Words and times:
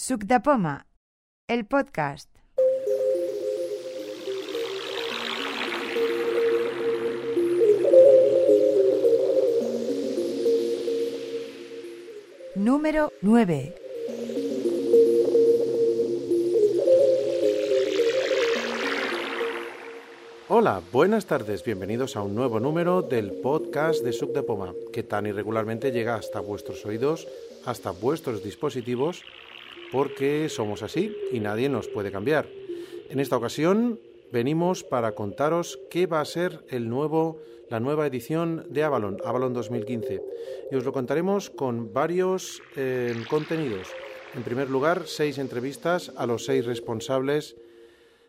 Suc 0.00 0.22
de 0.26 0.38
Poma, 0.38 0.86
el 1.48 1.66
podcast. 1.66 2.30
Número 12.54 13.10
9. 13.22 13.74
Hola, 20.46 20.80
buenas 20.92 21.26
tardes, 21.26 21.64
bienvenidos 21.64 22.14
a 22.14 22.22
un 22.22 22.36
nuevo 22.36 22.60
número 22.60 23.02
del 23.02 23.32
podcast 23.32 24.04
de 24.04 24.12
Suc 24.12 24.30
de 24.30 24.44
Poma, 24.44 24.74
que 24.92 25.02
tan 25.02 25.26
irregularmente 25.26 25.90
llega 25.90 26.14
hasta 26.14 26.38
vuestros 26.38 26.86
oídos, 26.86 27.26
hasta 27.66 27.90
vuestros 27.90 28.44
dispositivos, 28.44 29.24
porque 29.92 30.48
somos 30.48 30.82
así 30.82 31.16
y 31.32 31.40
nadie 31.40 31.68
nos 31.68 31.88
puede 31.88 32.12
cambiar. 32.12 32.48
En 33.10 33.20
esta 33.20 33.36
ocasión 33.36 34.00
venimos 34.32 34.84
para 34.84 35.12
contaros 35.12 35.78
qué 35.90 36.06
va 36.06 36.20
a 36.20 36.24
ser 36.24 36.64
el 36.68 36.88
nuevo, 36.88 37.40
la 37.70 37.80
nueva 37.80 38.06
edición 38.06 38.66
de 38.68 38.84
Avalon, 38.84 39.18
Avalon 39.24 39.54
2015. 39.54 40.22
Y 40.70 40.74
os 40.76 40.84
lo 40.84 40.92
contaremos 40.92 41.50
con 41.50 41.92
varios 41.92 42.62
eh, 42.76 43.14
contenidos. 43.30 43.88
En 44.34 44.42
primer 44.42 44.68
lugar, 44.68 45.04
seis 45.06 45.38
entrevistas 45.38 46.12
a 46.16 46.26
los 46.26 46.44
seis 46.44 46.66
responsables 46.66 47.56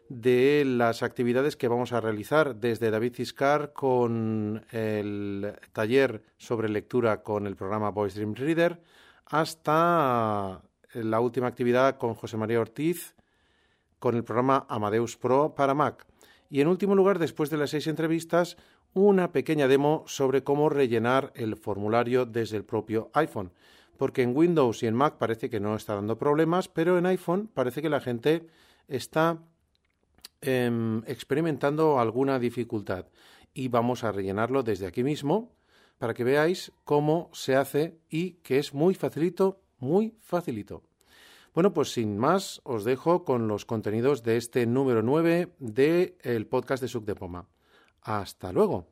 de 0.07 0.63
las 0.65 1.03
actividades 1.03 1.55
que 1.55 1.67
vamos 1.67 1.93
a 1.93 2.01
realizar 2.01 2.55
desde 2.55 2.89
David 2.89 3.15
Ciscar 3.15 3.73
con 3.73 4.65
el 4.71 5.53
taller 5.71 6.23
sobre 6.37 6.67
lectura 6.67 7.21
con 7.21 7.45
el 7.45 7.55
programa 7.55 7.91
Voice 7.91 8.15
Dream 8.15 8.33
Reader 8.33 8.81
hasta 9.27 10.63
la 10.93 11.19
última 11.19 11.47
actividad 11.47 11.97
con 11.97 12.13
José 12.13 12.37
María 12.37 12.59
Ortiz 12.59 13.15
con 13.99 14.15
el 14.15 14.23
programa 14.23 14.65
Amadeus 14.69 15.17
Pro 15.17 15.55
para 15.55 15.73
Mac. 15.73 16.05
Y 16.49 16.61
en 16.61 16.67
último 16.67 16.95
lugar, 16.95 17.19
después 17.19 17.49
de 17.49 17.57
las 17.57 17.71
seis 17.71 17.87
entrevistas, 17.87 18.57
una 18.93 19.31
pequeña 19.31 19.67
demo 19.67 20.03
sobre 20.07 20.43
cómo 20.43 20.69
rellenar 20.69 21.31
el 21.35 21.55
formulario 21.55 22.25
desde 22.25 22.57
el 22.57 22.63
propio 22.63 23.11
iPhone. 23.13 23.51
Porque 23.97 24.21
en 24.21 24.35
Windows 24.35 24.81
y 24.81 24.87
en 24.87 24.95
Mac 24.95 25.17
parece 25.17 25.49
que 25.49 25.59
no 25.59 25.75
está 25.75 25.95
dando 25.95 26.17
problemas, 26.17 26.69
pero 26.69 26.97
en 26.97 27.05
iPhone 27.05 27.49
parece 27.53 27.81
que 27.81 27.89
la 27.89 27.99
gente 27.99 28.47
está 28.87 29.39
Em, 30.41 31.03
experimentando 31.05 31.99
alguna 31.99 32.39
dificultad 32.39 33.07
y 33.53 33.67
vamos 33.67 34.05
a 34.05 34.13
rellenarlo 34.13 34.63
desde 34.63 34.87
aquí 34.87 35.03
mismo 35.03 35.51
para 35.97 36.13
que 36.13 36.23
veáis 36.23 36.71
cómo 36.85 37.29
se 37.33 37.57
hace 37.57 37.99
y 38.09 38.35
que 38.35 38.57
es 38.57 38.73
muy 38.73 38.95
facilito, 38.95 39.59
muy 39.79 40.15
facilito. 40.21 40.83
Bueno, 41.53 41.73
pues 41.73 41.91
sin 41.91 42.17
más, 42.17 42.61
os 42.63 42.83
dejo 42.83 43.23
con 43.23 43.47
los 43.47 43.65
contenidos 43.65 44.23
de 44.23 44.37
este 44.37 44.65
número 44.65 45.01
9 45.01 45.55
del 45.59 46.47
podcast 46.47 46.81
de 46.81 46.87
Suc 46.87 47.05
de 47.05 47.15
Poma. 47.15 47.47
Hasta 48.01 48.53
luego. 48.53 48.87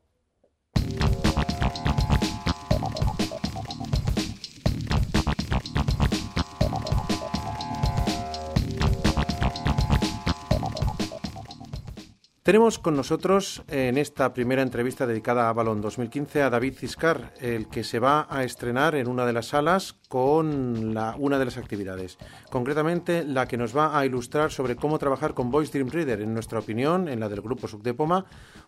Tenemos 12.47 12.79
con 12.79 12.95
nosotros 12.95 13.61
en 13.67 13.97
esta 13.97 14.31
primera 14.31 14.61
entrevista 14.61 15.05
dedicada 15.05 15.47
a 15.47 15.49
Avalon 15.49 15.81
2015 15.81 16.43
a 16.43 16.49
David 16.49 16.75
Ciscar, 16.75 17.33
el 17.41 17.67
que 17.67 17.83
se 17.83 17.99
va 17.99 18.25
a 18.29 18.45
estrenar 18.45 18.95
en 18.95 19.09
una 19.09 19.25
de 19.25 19.33
las 19.33 19.47
salas 19.47 19.97
con 20.07 20.97
una 21.17 21.39
de 21.39 21.43
las 21.43 21.57
actividades. 21.57 22.17
Concretamente, 22.49 23.25
la 23.25 23.49
que 23.49 23.57
nos 23.57 23.75
va 23.75 23.99
a 23.99 24.05
ilustrar 24.05 24.49
sobre 24.49 24.77
cómo 24.77 24.97
trabajar 24.97 25.33
con 25.33 25.51
Voice 25.51 25.73
Dream 25.73 25.89
Reader, 25.89 26.21
en 26.21 26.33
nuestra 26.33 26.59
opinión, 26.59 27.09
en 27.09 27.19
la 27.19 27.27
del 27.27 27.41
grupo 27.41 27.67
Subdepoma, 27.67 28.27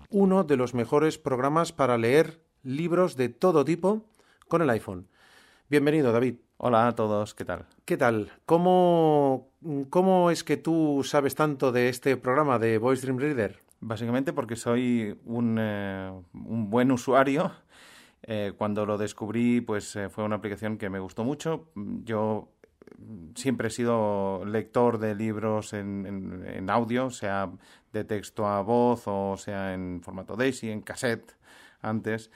uno 0.09 0.43
de 0.43 0.57
los 0.57 0.73
mejores 0.73 1.17
programas 1.17 1.71
para 1.71 1.97
leer 1.97 2.43
libros 2.63 3.15
de 3.15 3.29
todo 3.29 3.63
tipo 3.63 4.03
con 4.49 4.61
el 4.61 4.69
iPhone. 4.71 5.07
Bienvenido, 5.69 6.11
David. 6.11 6.35
Hola 6.57 6.89
a 6.89 6.95
todos, 6.95 7.33
¿qué 7.33 7.45
tal? 7.45 7.65
¿Qué 7.85 7.95
tal? 7.95 8.29
¿Cómo, 8.45 9.53
¿Cómo 9.89 10.31
es 10.31 10.43
que 10.43 10.57
tú 10.57 11.01
sabes 11.05 11.33
tanto 11.33 11.71
de 11.71 11.87
este 11.87 12.17
programa 12.17 12.59
de 12.59 12.77
Voice 12.77 13.03
Dream 13.03 13.19
Reader? 13.19 13.68
Básicamente 13.81 14.33
porque 14.33 14.55
soy 14.55 15.17
un, 15.25 15.57
eh, 15.59 16.11
un 16.33 16.69
buen 16.69 16.91
usuario. 16.91 17.51
Eh, 18.23 18.53
cuando 18.57 18.85
lo 18.85 18.97
descubrí, 18.97 19.61
pues 19.61 19.95
eh, 19.95 20.09
fue 20.09 20.25
una 20.25 20.35
aplicación 20.35 20.77
que 20.77 20.89
me 20.89 20.99
gustó 20.99 21.23
mucho. 21.23 21.69
Yo 21.75 22.49
siempre 23.35 23.69
he 23.69 23.71
sido 23.71 24.43
lector 24.45 24.97
de 24.99 25.15
libros 25.15 25.73
en, 25.73 26.43
en, 26.45 26.69
audio, 26.69 27.09
sea 27.09 27.51
de 27.93 28.03
texto 28.03 28.47
a 28.47 28.61
voz 28.61 29.03
o 29.07 29.37
sea 29.37 29.73
en 29.73 30.01
formato 30.03 30.35
DAISY, 30.35 30.69
en 30.71 30.81
cassette 30.81 31.35
antes. 31.81 32.31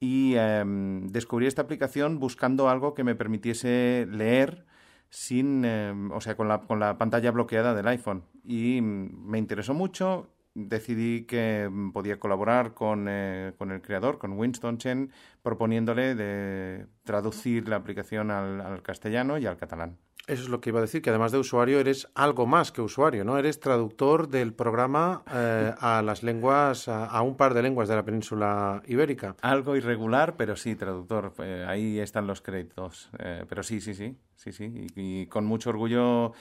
Y 0.00 0.34
em, 0.36 1.06
descubrí 1.08 1.46
esta 1.46 1.62
aplicación 1.62 2.18
buscando 2.18 2.68
algo 2.68 2.94
que 2.94 3.04
me 3.04 3.14
permitiese 3.14 4.06
leer 4.10 4.66
sin, 5.10 5.64
em, 5.64 6.10
o 6.10 6.20
sea, 6.20 6.36
con 6.36 6.48
la, 6.48 6.62
con 6.62 6.80
la 6.80 6.98
pantalla 6.98 7.30
bloqueada 7.30 7.74
del 7.74 7.86
iPhone. 7.86 8.24
Y 8.44 8.80
mm, 8.80 9.28
me 9.30 9.38
interesó 9.38 9.74
mucho 9.74 10.28
decidí 10.54 11.24
que 11.24 11.68
mm, 11.70 11.92
podía 11.92 12.18
colaborar 12.20 12.74
con, 12.74 13.06
eh, 13.08 13.52
con, 13.58 13.70
el 13.70 13.82
creador, 13.82 14.18
con 14.18 14.32
Winston 14.38 14.78
Chen, 14.78 15.12
proponiéndole 15.42 16.14
de 16.14 16.86
traducir 17.04 17.68
la 17.68 17.76
aplicación 17.76 18.30
al, 18.30 18.60
al, 18.60 18.82
castellano 18.82 19.38
y 19.38 19.46
al 19.46 19.56
catalán. 19.56 19.98
Eso 20.28 20.44
es 20.44 20.48
lo 20.48 20.60
que 20.60 20.70
iba 20.70 20.78
a 20.78 20.82
decir, 20.82 21.02
que 21.02 21.10
además 21.10 21.32
de 21.32 21.38
usuario 21.38 21.80
eres 21.80 22.08
algo 22.14 22.46
más 22.46 22.70
que 22.70 22.80
usuario, 22.80 23.24
¿no? 23.24 23.38
Eres 23.38 23.58
traductor 23.58 24.28
del 24.28 24.54
programa 24.54 25.24
eh, 25.32 25.74
a 25.80 26.00
las 26.00 26.22
lenguas, 26.22 26.86
a, 26.86 27.20
un 27.22 27.36
par 27.36 27.54
de 27.54 27.62
lenguas 27.62 27.88
de 27.88 27.96
la 27.96 28.04
península 28.04 28.82
ibérica. 28.86 29.34
Algo 29.42 29.74
irregular, 29.74 30.36
pero 30.36 30.54
sí, 30.54 30.76
traductor. 30.76 31.34
Eh, 31.38 31.64
ahí 31.66 31.98
están 31.98 32.28
los 32.28 32.40
créditos. 32.40 33.10
pero 33.48 33.64
sí, 33.64 33.80
sí, 33.80 33.94
sí 33.94 34.16
sí, 34.42 34.52
sí, 34.52 34.86
y, 34.96 35.26
con 35.26 35.44
mucho 35.44 35.70
orgullo, 35.70 36.32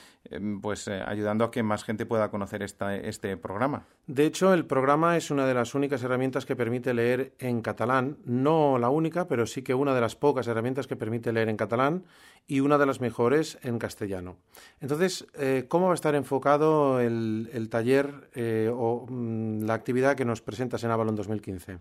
pues 0.62 0.88
eh, 0.88 1.02
ayudando 1.06 1.46
a 1.46 1.52
que 1.52 1.62
más 1.62 1.84
gente 1.84 2.06
pueda 2.06 2.32
conocer 2.32 2.64
esta, 2.64 2.96
este 2.96 3.38
programa. 3.38 3.86
De 4.08 4.26
hecho, 4.26 4.54
el 4.54 4.66
programa 4.66 5.18
es 5.18 5.30
una 5.30 5.46
de 5.46 5.54
las 5.54 5.76
únicas 5.76 6.04
herramientas 6.04 6.46
que 6.46 6.56
permite 6.56 6.94
leer 6.94 7.34
en 7.38 7.62
catalán, 7.62 8.18
no 8.26 8.80
la 8.80 8.90
única, 8.90 9.28
pero 9.28 9.46
sí 9.46 9.62
que 9.62 9.74
una 9.74 9.94
de 9.94 10.02
las 10.02 10.16
pocas 10.16 10.48
herramientas 10.52 10.88
que 10.88 10.96
permite 10.96 11.32
leer 11.32 11.50
en 11.50 11.58
catalán 11.58 12.04
y 12.48 12.60
una 12.60 12.78
de 12.78 12.86
las 12.86 13.02
mejores 13.02 13.58
en 13.64 13.80
castellano. 13.80 14.38
Entonces, 14.80 15.26
eh, 15.36 15.66
¿cómo 15.68 15.88
va 15.88 15.94
a 15.94 15.96
estar 15.96 16.16
enfocado 16.16 17.00
el, 17.00 17.68
taller 17.70 18.30
eh, 18.36 18.70
o 18.74 19.06
mm, 19.10 19.64
la 19.64 19.74
actividad 19.74 20.16
que 20.16 20.26
nos 20.26 20.42
presentas 20.42 20.84
en 20.84 20.92
Avalon 20.92 21.16
2015? 21.16 21.80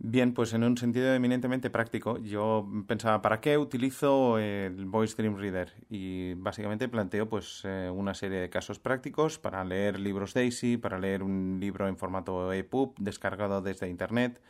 Bien, 0.00 0.32
pues 0.32 0.52
en 0.52 0.62
un 0.62 0.76
sentido 0.78 1.12
eminentemente 1.12 1.70
práctico. 1.70 2.18
Yo 2.18 2.68
pensaba, 2.86 3.20
¿para 3.20 3.40
qué 3.40 3.58
utilizo 3.58 4.38
el 4.38 4.84
Voice 4.86 5.16
Dream 5.16 5.36
Reader? 5.36 5.72
Y 5.90 6.34
básicamente 6.34 6.88
planteo 6.88 7.28
pues 7.28 7.62
eh, 7.64 7.90
una 7.92 8.14
serie 8.14 8.38
de 8.38 8.48
casos 8.48 8.78
prácticos 8.78 9.40
para 9.40 9.64
leer 9.64 9.98
libros 9.98 10.34
Daisy, 10.34 10.76
para 10.76 11.00
leer 11.00 11.24
un 11.24 11.58
libro 11.60 11.88
en 11.88 11.96
formato 11.96 12.52
EPUB 12.52 12.94
descargado 12.98 13.60
desde 13.60 13.88
Internet, 13.88 14.40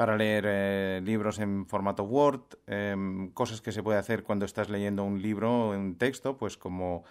para 0.00 0.16
leer 0.16 0.46
eh, 0.48 1.02
libros 1.04 1.38
en 1.40 1.66
formato 1.66 2.04
Word, 2.04 2.56
em, 2.66 3.30
cosas 3.32 3.60
que 3.60 3.70
se 3.70 3.82
puede 3.82 3.98
hacer 3.98 4.22
cuando 4.22 4.46
estás 4.46 4.70
leyendo 4.70 5.04
un 5.04 5.20
libro 5.20 5.74
en 5.74 5.96
texto, 5.96 6.38
pues 6.38 6.56
como 6.56 7.04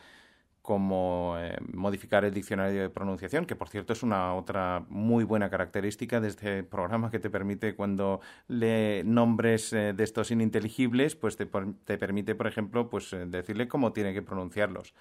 como 0.63 1.35
eh, 1.37 1.55
modificar 1.71 2.25
el 2.25 2.33
diccionario 2.33 2.81
de 2.81 2.89
pronunciación, 2.89 3.45
que 3.45 3.55
por 3.55 3.69
cierto 3.69 3.93
es 3.93 4.01
una 4.01 4.33
otra 4.33 4.85
muy 4.89 5.23
buena 5.23 5.51
característica 5.51 6.19
de 6.19 6.29
este 6.29 6.63
programa 6.63 7.11
que 7.11 7.19
te 7.19 7.29
permite 7.29 7.75
cuando 7.75 8.21
lee 8.47 9.03
nombres 9.05 9.71
eh, 9.71 9.93
de 9.93 10.03
estos 10.03 10.31
ininteligibles, 10.31 11.15
pues 11.15 11.37
te, 11.37 11.45
te 11.45 11.97
permite, 11.99 12.33
por 12.33 12.47
ejemplo, 12.47 12.89
pues 12.89 13.15
decirle 13.27 13.67
cómo 13.67 13.93
tiene 13.93 14.15
que 14.15 14.23
pronunciarlos. 14.23 14.95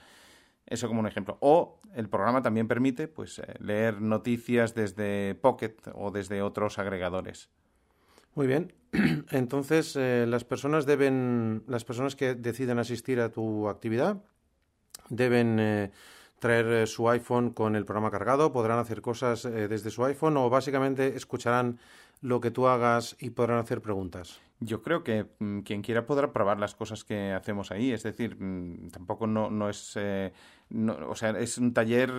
Eso 0.66 0.88
como 0.88 1.00
un 1.00 1.06
ejemplo. 1.06 1.38
O 1.40 1.80
el 1.94 2.10
programa 2.10 2.42
también 2.42 2.68
permite 2.68 3.08
pues, 3.08 3.40
leer 3.60 4.02
noticias 4.02 4.74
desde 4.74 5.36
Pocket 5.36 5.76
o 5.94 6.10
desde 6.10 6.42
otros 6.42 6.78
agregadores. 6.78 7.48
Muy 8.34 8.46
bien. 8.46 8.72
Entonces, 9.30 9.96
las 9.96 10.44
personas 10.44 10.86
deben, 10.86 11.62
las 11.66 11.84
personas 11.84 12.16
que 12.16 12.34
deciden 12.34 12.78
asistir 12.78 13.20
a 13.20 13.30
tu 13.30 13.68
actividad, 13.68 14.22
deben 15.08 15.58
eh, 15.60 15.90
traer 16.38 16.66
eh, 16.66 16.86
su 16.86 17.08
iPhone 17.08 17.50
con 17.50 17.76
el 17.76 17.84
programa 17.84 18.10
cargado, 18.10 18.52
podrán 18.52 18.78
hacer 18.78 19.00
cosas 19.00 19.44
eh, 19.44 19.68
desde 19.68 19.90
su 19.90 20.04
iPhone 20.04 20.36
o 20.36 20.50
básicamente 20.50 21.16
escucharán 21.16 21.78
lo 22.20 22.40
que 22.40 22.50
tú 22.50 22.66
hagas 22.66 23.16
y 23.20 23.30
podrán 23.30 23.58
hacer 23.58 23.80
preguntas. 23.80 24.40
Yo 24.60 24.82
creo 24.82 25.04
que 25.04 25.26
mm, 25.38 25.60
quien 25.60 25.82
quiera 25.82 26.06
podrá 26.06 26.32
probar 26.32 26.58
las 26.58 26.74
cosas 26.74 27.04
que 27.04 27.32
hacemos 27.32 27.70
ahí. 27.70 27.92
Es 27.92 28.02
decir, 28.02 28.36
mm, 28.38 28.90
tampoco 28.90 29.26
no, 29.26 29.50
no 29.50 29.68
es. 29.68 29.96
O 30.70 31.14
sea, 31.14 31.30
es 31.30 31.58
un 31.58 31.72
taller 31.72 32.10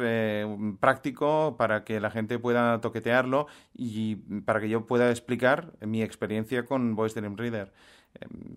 práctico 0.79 1.55
para 1.57 1.83
que 1.83 1.99
la 1.99 2.11
gente 2.11 2.39
pueda 2.39 2.81
toquetearlo 2.81 3.47
y 3.73 4.15
para 4.45 4.59
que 4.59 4.69
yo 4.69 4.85
pueda 4.85 5.09
explicar 5.09 5.73
mi 5.81 6.01
experiencia 6.01 6.65
con 6.65 6.95
Voice 6.95 7.19
Dream 7.19 7.37
Reader. 7.37 7.71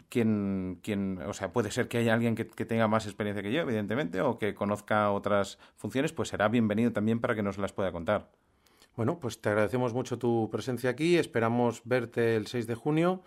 quién, 0.08 0.80
quién, 0.82 1.20
o 1.22 1.34
sea, 1.34 1.52
puede 1.52 1.70
ser 1.70 1.88
que 1.88 1.98
haya 1.98 2.14
alguien 2.14 2.34
que, 2.34 2.46
que, 2.46 2.64
tenga 2.64 2.88
más 2.88 3.06
experiencia 3.06 3.42
que 3.42 3.52
yo, 3.52 3.60
evidentemente, 3.62 4.20
o 4.22 4.38
que 4.38 4.54
conozca 4.54 5.10
otras 5.10 5.58
funciones, 5.76 6.12
pues 6.12 6.30
será 6.30 6.48
bienvenido 6.48 6.92
también 6.92 7.20
para 7.20 7.34
que 7.34 7.42
nos 7.42 7.58
las 7.58 7.72
pueda 7.72 7.92
contar. 7.92 8.30
Bueno, 8.96 9.18
pues 9.20 9.40
te 9.40 9.48
agradecemos 9.48 9.94
mucho 9.94 10.18
tu 10.18 10.48
presencia 10.50 10.90
aquí, 10.90 11.16
esperamos 11.16 11.82
verte 11.84 12.36
el 12.36 12.46
6 12.46 12.66
de 12.66 12.74
junio 12.74 13.22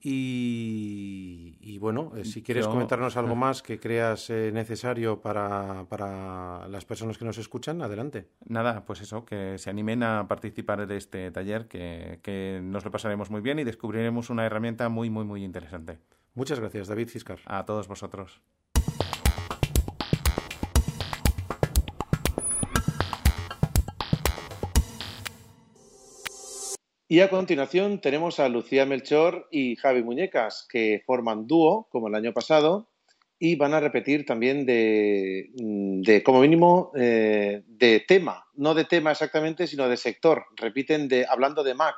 y, 0.00 1.78
bueno, 1.78 2.12
eh, 2.16 2.24
si 2.24 2.42
quieres 2.42 2.66
comentarnos 2.66 3.16
algo 3.16 3.34
más 3.34 3.62
que 3.62 3.80
creas 3.80 4.30
eh, 4.30 4.50
necesario 4.52 5.20
para, 5.20 5.86
para, 5.88 6.68
las 6.68 6.84
personas 6.84 7.18
que 7.18 7.24
nos 7.24 7.38
escuchan, 7.38 7.82
adelante. 7.82 8.28
Nada, 8.46 8.84
pues 8.84 9.00
eso, 9.00 9.24
que 9.24 9.58
se 9.58 9.70
animen 9.70 10.02
a 10.02 10.28
participar 10.28 10.86
de 10.86 10.96
este 10.96 11.30
taller, 11.30 11.66
que, 11.66 12.20
que 12.22 12.60
nos 12.62 12.84
lo 12.84 12.90
pasaremos 12.90 13.30
muy 13.30 13.40
bien 13.40 13.58
y 13.58 13.64
descubriremos 13.64 14.30
una 14.30 14.46
herramienta 14.46 14.88
muy, 14.88 15.10
muy, 15.10 15.24
muy 15.24 15.44
interesante. 15.44 15.98
Muchas 16.34 16.60
gracias, 16.60 16.88
David 16.88 17.08
Ciscar. 17.08 17.38
A 17.46 17.64
todos 17.64 17.88
vosotros. 17.88 18.42
Y 27.08 27.20
a 27.20 27.30
continuación 27.30 28.00
tenemos 28.00 28.40
a 28.40 28.48
Lucía 28.48 28.84
Melchor 28.84 29.46
y 29.52 29.76
Javi 29.76 30.02
Muñecas, 30.02 30.66
que 30.68 31.04
forman 31.06 31.46
dúo, 31.46 31.86
como 31.88 32.08
el 32.08 32.16
año 32.16 32.32
pasado, 32.32 32.90
y 33.38 33.54
van 33.54 33.74
a 33.74 33.80
repetir 33.80 34.26
también 34.26 34.66
de, 34.66 35.50
de 35.54 36.22
como 36.24 36.40
mínimo, 36.40 36.90
eh, 36.96 37.62
de 37.66 38.00
tema, 38.00 38.44
no 38.54 38.74
de 38.74 38.86
tema 38.86 39.12
exactamente, 39.12 39.68
sino 39.68 39.88
de 39.88 39.96
sector. 39.96 40.46
Repiten 40.56 41.06
de, 41.06 41.24
hablando 41.28 41.62
de 41.62 41.74
Mac. 41.74 41.94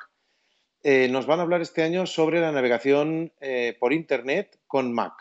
Eh, 0.83 1.09
nos 1.09 1.25
van 1.25 1.41
a 1.41 1.43
hablar 1.43 1.63
este 1.63 1.83
año 1.83 2.05
sobre 2.05 2.41
la 2.41 2.53
navegación 2.53 3.33
eh, 3.41 3.77
por 3.81 3.95
Internet 3.95 4.59
con 4.67 4.93
Mac. 4.93 5.15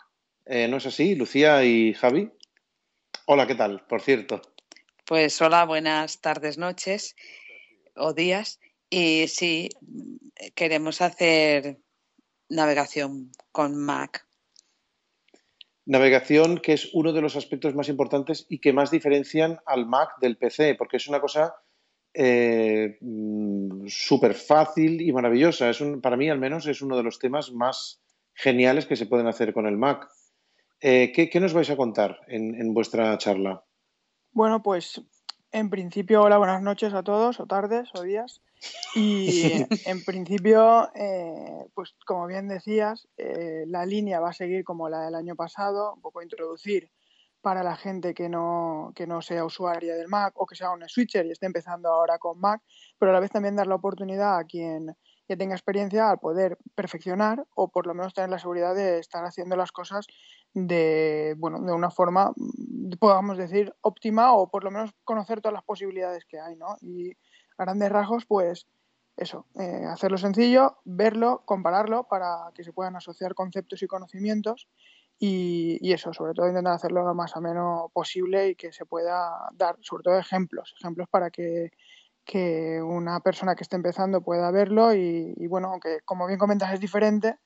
¿No 0.50 0.78
es 0.78 0.86
así, 0.86 1.14
Lucía 1.14 1.62
y 1.62 1.92
Javi? 1.92 2.30
Hola, 3.26 3.46
¿qué 3.46 3.54
tal? 3.54 3.84
Por 3.86 4.00
cierto. 4.00 4.40
Pues 5.04 5.42
hola, 5.42 5.66
buenas 5.66 6.22
tardes, 6.22 6.56
noches 6.56 7.14
o 7.94 8.14
días. 8.14 8.58
Y 8.90 9.28
sí, 9.28 9.68
queremos 10.54 11.00
hacer 11.02 11.78
navegación 12.48 13.30
con 13.52 13.76
Mac. 13.76 14.26
Navegación 15.84 16.58
que 16.58 16.74
es 16.74 16.90
uno 16.92 17.12
de 17.12 17.20
los 17.20 17.36
aspectos 17.36 17.74
más 17.74 17.88
importantes 17.88 18.46
y 18.48 18.58
que 18.60 18.72
más 18.72 18.90
diferencian 18.90 19.58
al 19.66 19.86
Mac 19.86 20.18
del 20.20 20.36
PC, 20.36 20.74
porque 20.74 20.98
es 20.98 21.08
una 21.08 21.20
cosa 21.20 21.54
eh, 22.14 22.98
mm, 23.00 23.86
súper 23.86 24.34
fácil 24.34 25.00
y 25.00 25.12
maravillosa. 25.12 25.70
Es 25.70 25.80
un, 25.80 26.00
para 26.00 26.16
mí, 26.16 26.28
al 26.28 26.38
menos, 26.38 26.66
es 26.66 26.82
uno 26.82 26.96
de 26.96 27.02
los 27.02 27.18
temas 27.18 27.52
más 27.52 28.02
geniales 28.34 28.86
que 28.86 28.96
se 28.96 29.06
pueden 29.06 29.26
hacer 29.26 29.52
con 29.52 29.66
el 29.66 29.76
Mac. 29.76 30.08
Eh, 30.80 31.12
¿qué, 31.12 31.40
nos 31.40 31.54
vais 31.54 31.70
a 31.70 31.76
contar 31.76 32.20
en, 32.28 32.54
en 32.54 32.72
vuestra 32.72 33.16
charla? 33.18 33.64
Bueno, 34.30 34.62
pues 34.62 35.02
en 35.50 35.70
principio, 35.70 36.22
hola, 36.22 36.38
buenas 36.38 36.62
noches 36.62 36.94
a 36.94 37.02
todos, 37.02 37.40
o 37.40 37.46
tardes, 37.46 37.88
o 37.94 38.02
días. 38.02 38.42
Y 38.94 39.52
en 39.86 40.04
principio, 40.04 40.90
eh, 40.94 41.66
pues 41.74 41.94
como 42.06 42.26
bien 42.26 42.48
decías, 42.48 43.08
eh, 43.16 43.64
la 43.66 43.86
línea 43.86 44.20
va 44.20 44.30
a 44.30 44.34
seguir 44.34 44.64
como 44.64 44.88
la 44.88 45.02
del 45.02 45.14
año 45.14 45.36
pasado, 45.36 45.94
un 45.94 46.00
poco 46.00 46.22
introducir 46.22 46.90
para 47.40 47.62
la 47.62 47.76
gente 47.76 48.14
que 48.14 48.28
no, 48.28 48.92
que 48.94 49.06
no 49.06 49.22
sea 49.22 49.44
usuaria 49.44 49.94
del 49.94 50.08
Mac 50.08 50.34
o 50.36 50.46
que 50.46 50.56
sea 50.56 50.70
un 50.70 50.86
switcher 50.88 51.24
y 51.26 51.30
esté 51.30 51.46
empezando 51.46 51.88
ahora 51.88 52.18
con 52.18 52.40
Mac, 52.40 52.62
pero 52.98 53.10
a 53.10 53.14
la 53.14 53.20
vez 53.20 53.30
también 53.30 53.56
dar 53.56 53.66
la 53.66 53.76
oportunidad 53.76 54.38
a 54.38 54.44
quien 54.44 54.94
ya 55.28 55.36
tenga 55.36 55.54
experiencia 55.54 56.10
al 56.10 56.18
poder 56.18 56.58
perfeccionar 56.74 57.44
o 57.54 57.68
por 57.68 57.86
lo 57.86 57.94
menos 57.94 58.14
tener 58.14 58.30
la 58.30 58.38
seguridad 58.38 58.74
de 58.74 58.98
estar 58.98 59.24
haciendo 59.24 59.56
las 59.56 59.72
cosas 59.72 60.06
de, 60.54 61.34
bueno, 61.38 61.60
de 61.60 61.72
una 61.72 61.90
forma, 61.90 62.32
podamos 62.98 63.36
decir, 63.36 63.72
óptima 63.82 64.32
o 64.32 64.48
por 64.50 64.64
lo 64.64 64.70
menos 64.70 64.90
conocer 65.04 65.40
todas 65.40 65.52
las 65.52 65.64
posibilidades 65.64 66.24
que 66.24 66.40
hay, 66.40 66.56
¿no? 66.56 66.76
Y 66.80 67.12
grandes 67.58 67.90
rasgos, 67.90 68.24
pues 68.26 68.66
eso, 69.18 69.46
eh, 69.56 69.84
hacerlo 69.84 70.16
sencillo, 70.16 70.78
verlo, 70.84 71.42
compararlo 71.44 72.04
para 72.04 72.52
que 72.54 72.62
se 72.62 72.72
puedan 72.72 72.94
asociar 72.94 73.34
conceptos 73.34 73.82
y 73.82 73.88
conocimientos 73.88 74.68
y, 75.18 75.92
eso, 75.92 76.12
sobre 76.12 76.32
todo 76.34 76.46
intentar 76.46 76.74
hacerlo 76.74 77.02
lo 77.02 77.14
más 77.14 77.36
ameno 77.36 77.90
posible 77.92 78.50
y 78.50 78.54
que 78.54 78.72
se 78.72 78.86
pueda 78.86 79.50
dar, 79.54 79.76
sobre 79.80 80.04
todo, 80.04 80.18
ejemplos, 80.18 80.72
ejemplos 80.80 81.08
para 81.10 81.30
que, 81.30 81.70
una 82.84 83.20
persona 83.20 83.56
que 83.56 83.62
esté 83.62 83.74
empezando 83.76 84.20
pueda 84.20 84.50
verlo 84.50 84.94
y, 84.94 85.46
bueno, 85.48 85.68
aunque 85.72 86.00
como 86.04 86.26
bien 86.26 86.38
comentas 86.38 86.72
es 86.72 86.78
diferente, 86.78 87.36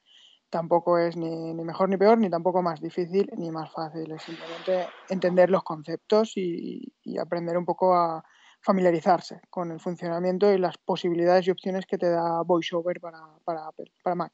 tampoco 0.50 0.98
es 0.98 1.16
ni, 1.16 1.54
ni, 1.54 1.64
mejor 1.64 1.88
ni 1.88 1.96
peor, 1.96 2.18
ni 2.18 2.28
tampoco 2.28 2.62
más 2.62 2.80
difícil 2.80 3.30
ni 3.36 3.50
más 3.50 3.70
fácil, 3.72 4.10
es 4.10 4.22
simplemente 4.22 4.88
entender 5.08 5.48
los 5.50 5.62
conceptos 5.62 6.32
y 6.34 6.92
aprender 7.16 7.56
un 7.56 7.64
poco 7.64 7.94
a 7.94 8.24
familiarizarse 8.62 9.40
con 9.50 9.72
el 9.72 9.80
funcionamiento 9.80 10.52
y 10.52 10.58
las 10.58 10.78
posibilidades 10.78 11.46
y 11.46 11.50
opciones 11.50 11.84
que 11.86 11.98
te 11.98 12.08
da 12.08 12.42
VoiceOver 12.42 13.00
para, 13.00 13.18
para, 13.44 13.68
para 14.02 14.14
Mac. 14.14 14.32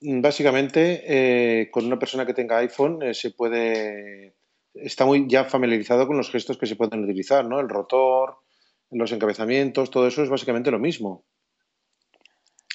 Básicamente, 0.00 1.02
eh, 1.06 1.70
con 1.70 1.84
una 1.84 1.98
persona 1.98 2.24
que 2.24 2.34
tenga 2.34 2.58
iPhone 2.58 3.02
eh, 3.02 3.12
se 3.12 3.30
puede 3.30 4.34
está 4.74 5.04
muy 5.04 5.26
ya 5.28 5.44
familiarizado 5.44 6.06
con 6.06 6.16
los 6.16 6.30
gestos 6.30 6.56
que 6.56 6.66
se 6.66 6.76
pueden 6.76 7.04
utilizar, 7.04 7.44
¿no? 7.44 7.60
El 7.60 7.68
rotor, 7.68 8.38
los 8.90 9.12
encabezamientos, 9.12 9.90
todo 9.90 10.06
eso 10.06 10.22
es 10.22 10.30
básicamente 10.30 10.70
lo 10.70 10.78
mismo. 10.78 11.24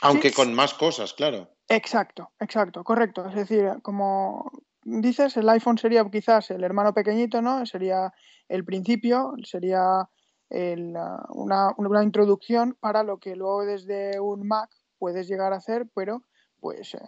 Aunque 0.02 0.32
con 0.32 0.54
más 0.54 0.74
cosas, 0.74 1.14
claro. 1.14 1.50
Exacto, 1.70 2.32
exacto, 2.40 2.84
correcto. 2.84 3.28
Es 3.28 3.36
decir, 3.36 3.78
como 3.82 4.52
dices, 4.84 5.38
el 5.38 5.50
iPhone 5.50 5.78
sería 5.78 6.06
quizás 6.12 6.52
el 6.52 6.64
hermano 6.64 6.94
pequeñito, 6.94 7.42
¿no? 7.42 7.66
Sería 7.66 8.14
el 8.48 8.66
principio, 8.66 9.34
sería 9.44 10.08
una, 10.50 11.74
una, 11.78 12.04
introducción 12.04 12.78
para 12.80 13.04
lo 13.04 13.18
que 13.18 13.36
luego 13.36 13.66
desde 13.66 14.20
un 14.20 14.48
Mac 14.48 14.70
puedes 14.98 15.28
llegar 15.28 15.54
a 15.54 15.58
hacer, 15.58 15.88
pero 15.94 16.24
pues 16.60 16.96
eh, 16.96 17.00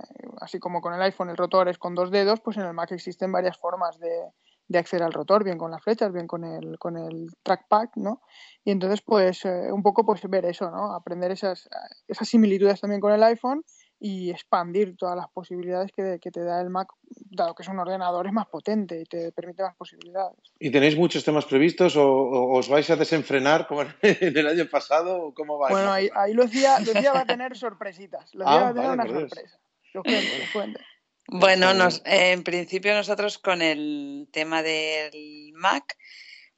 así 0.42 0.60
como 0.60 0.81
con 0.81 0.94
el 0.94 1.01
iPhone 1.01 1.30
el 1.30 1.38
rotor 1.38 1.68
es 1.69 1.78
con 1.78 1.95
dos 1.95 2.12
dedos, 2.12 2.42
pues 2.42 2.57
en 2.57 2.63
el 2.63 2.74
Mac 2.74 2.92
existen 2.92 3.31
varias 3.31 3.57
formas 3.57 4.00
de, 4.00 4.31
de 4.68 4.80
acceder 4.80 5.04
al 5.04 5.13
rotor, 5.13 5.44
bien 5.44 5.57
con 5.57 5.72
las 5.72 5.81
flechas, 5.84 6.12
bien 6.12 6.28
con 6.28 6.44
el, 6.44 6.78
con 6.78 6.98
el 6.98 7.28
trackpad, 7.44 7.89
¿no? 7.95 8.22
Y 8.63 8.72
entonces, 8.72 9.01
pues, 9.01 9.45
eh, 9.45 9.72
un 9.72 9.81
poco 9.81 10.06
pues 10.06 10.22
ver 10.30 10.45
eso, 10.45 10.69
¿no? 10.69 10.94
Aprender 10.94 11.31
esas, 11.31 11.69
esas 12.07 12.28
similitudes 12.28 12.81
también 12.81 13.01
con 13.01 13.13
el 13.13 13.24
iPhone 13.24 13.63
y 14.00 14.30
expandir 14.30 14.96
todas 14.96 15.16
las 15.16 15.28
posibilidades 15.30 15.92
que, 15.92 16.20
te 16.20 16.44
da 16.44 16.62
el 16.62 16.70
Mac, 16.70 16.90
dado 17.32 17.56
que 17.56 17.64
es 17.64 17.70
un 17.70 17.80
ordenador 17.80 18.28
es 18.28 18.34
más 18.34 18.48
potente 18.48 19.02
y 19.02 19.06
te 19.06 19.32
permite 19.32 19.64
más 19.64 19.76
posibilidades. 19.76 20.38
¿Y 20.60 20.70
tenéis 20.70 20.96
muchos 20.96 21.24
temas 21.24 21.46
previstos 21.46 21.96
o, 21.96 22.06
os 22.52 22.69
vais 22.69 22.90
a 22.90 22.95
desenfrenar 22.95 23.68
como 23.68 23.81
en 24.02 24.38
el 24.38 24.48
año 24.48 24.66
pasado? 24.69 25.33
¿Cómo 25.33 25.57
va? 25.57 25.69
Bueno, 25.69 25.92
ahí, 25.92 26.10
ahí 26.16 26.33
Lucía, 26.33 26.80
Lucía, 26.80 27.12
va 27.12 27.21
a 27.21 27.26
tener 27.26 27.57
sorpresitas. 27.57 28.33
Lucía 28.36 28.54
ah, 28.54 28.62
va 28.62 28.69
a 28.69 28.74
tener 28.74 28.92
una 28.92 29.07
sorpresa. 29.07 29.60
Bueno, 31.30 31.74
nos, 31.74 32.02
en 32.06 32.44
principio 32.44 32.94
nosotros 32.94 33.38
con 33.38 33.62
el 33.62 34.30
tema 34.31 34.62
del 34.62 35.52
Mac, 35.56 35.98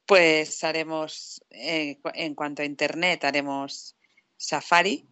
pues 0.04 0.62
haremos, 0.62 1.42
eh, 1.50 1.98
en 2.14 2.34
cuanto 2.34 2.62
a 2.62 2.66
Internet, 2.66 3.24
haremos 3.24 3.96
Safari 4.36 5.08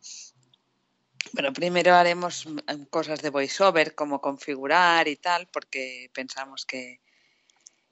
bueno, 1.32 1.52
primero 1.52 1.94
haremos 1.94 2.46
mm, 2.46 2.84
cosas 2.90 3.22
de 3.22 3.30
voiceover, 3.30 3.94
como 3.94 4.20
configurar 4.20 5.08
y 5.08 5.16
tal, 5.16 5.48
porque 5.52 6.10
pensamos 6.12 6.64
que, 6.64 7.00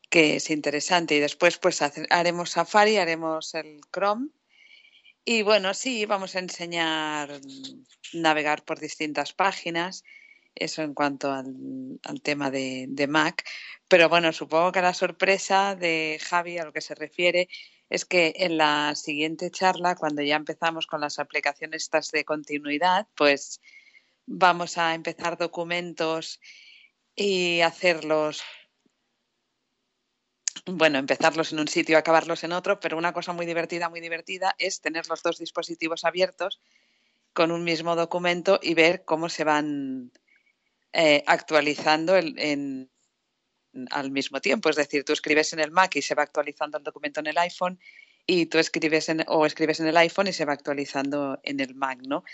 que 0.08 0.36
es 0.36 0.50
interesante. 0.50 1.16
Y 1.16 1.20
después, 1.20 1.58
pues 1.58 1.80
haremos 1.82 2.50
Safari, 2.50 2.96
haremos 2.96 3.54
el 3.54 3.80
Chrome. 3.92 4.28
Y 5.24 5.42
bueno, 5.42 5.74
sí, 5.74 6.06
vamos 6.06 6.36
a 6.36 6.38
enseñar 6.38 7.40
navegar 8.12 8.64
por 8.64 8.78
distintas 8.78 9.32
páginas. 9.32 10.04
Eso 10.54 10.82
en 10.82 10.94
cuanto 10.94 11.32
al, 11.32 11.54
al 12.04 12.22
tema 12.22 12.50
de, 12.50 12.86
de 12.88 13.06
Mac. 13.06 13.44
Pero 13.88 14.08
bueno, 14.08 14.32
supongo 14.32 14.72
que 14.72 14.80
la 14.80 14.94
sorpresa 14.94 15.76
de 15.76 16.18
Javi 16.22 16.58
a 16.58 16.64
lo 16.64 16.72
que 16.72 16.80
se 16.80 16.94
refiere 16.94 17.48
es 17.88 18.04
que 18.04 18.34
en 18.36 18.56
la 18.56 18.94
siguiente 18.94 19.50
charla, 19.50 19.94
cuando 19.96 20.22
ya 20.22 20.36
empezamos 20.36 20.86
con 20.86 21.00
las 21.00 21.18
aplicaciones 21.18 21.84
estas 21.84 22.10
de 22.10 22.24
continuidad, 22.24 23.06
pues 23.14 23.60
vamos 24.26 24.76
a 24.76 24.94
empezar 24.94 25.38
documentos 25.38 26.40
y 27.14 27.60
hacerlos, 27.60 28.42
bueno, 30.66 30.98
empezarlos 30.98 31.52
en 31.52 31.60
un 31.60 31.68
sitio, 31.68 31.96
acabarlos 31.96 32.42
en 32.44 32.52
otro, 32.52 32.80
pero 32.80 32.98
una 32.98 33.12
cosa 33.12 33.32
muy 33.32 33.46
divertida, 33.46 33.88
muy 33.88 34.00
divertida 34.00 34.54
es 34.58 34.80
tener 34.80 35.08
los 35.08 35.22
dos 35.22 35.38
dispositivos 35.38 36.04
abiertos 36.04 36.60
con 37.32 37.52
un 37.52 37.64
mismo 37.64 37.94
documento 37.94 38.58
y 38.62 38.74
ver 38.74 39.04
cómo 39.04 39.28
se 39.28 39.44
van 39.44 40.10
eh, 40.92 41.22
actualizando 41.26 42.16
en, 42.16 42.90
al 43.90 44.10
mismo 44.10 44.40
tiempo. 44.40 44.68
Es 44.68 44.76
decir, 44.76 45.04
tú 45.04 45.12
escribes 45.12 45.52
en 45.52 45.60
el 45.60 45.70
Mac 45.70 45.96
y 45.96 46.02
se 46.02 46.14
va 46.14 46.22
actualizando 46.22 46.78
el 46.78 46.84
documento 46.84 47.20
en 47.20 47.28
el 47.28 47.38
iPhone 47.38 47.78
y 48.26 48.46
tú 48.46 48.58
escribes 48.58 49.08
en, 49.08 49.24
o 49.28 49.46
escribes 49.46 49.80
en 49.80 49.86
el 49.86 49.96
iPhone 49.96 50.26
y 50.28 50.32
se 50.32 50.44
va 50.44 50.52
actualizando 50.52 51.38
en 51.42 51.60
el 51.60 51.74
Mac, 51.74 52.00
¿no? 52.06 52.24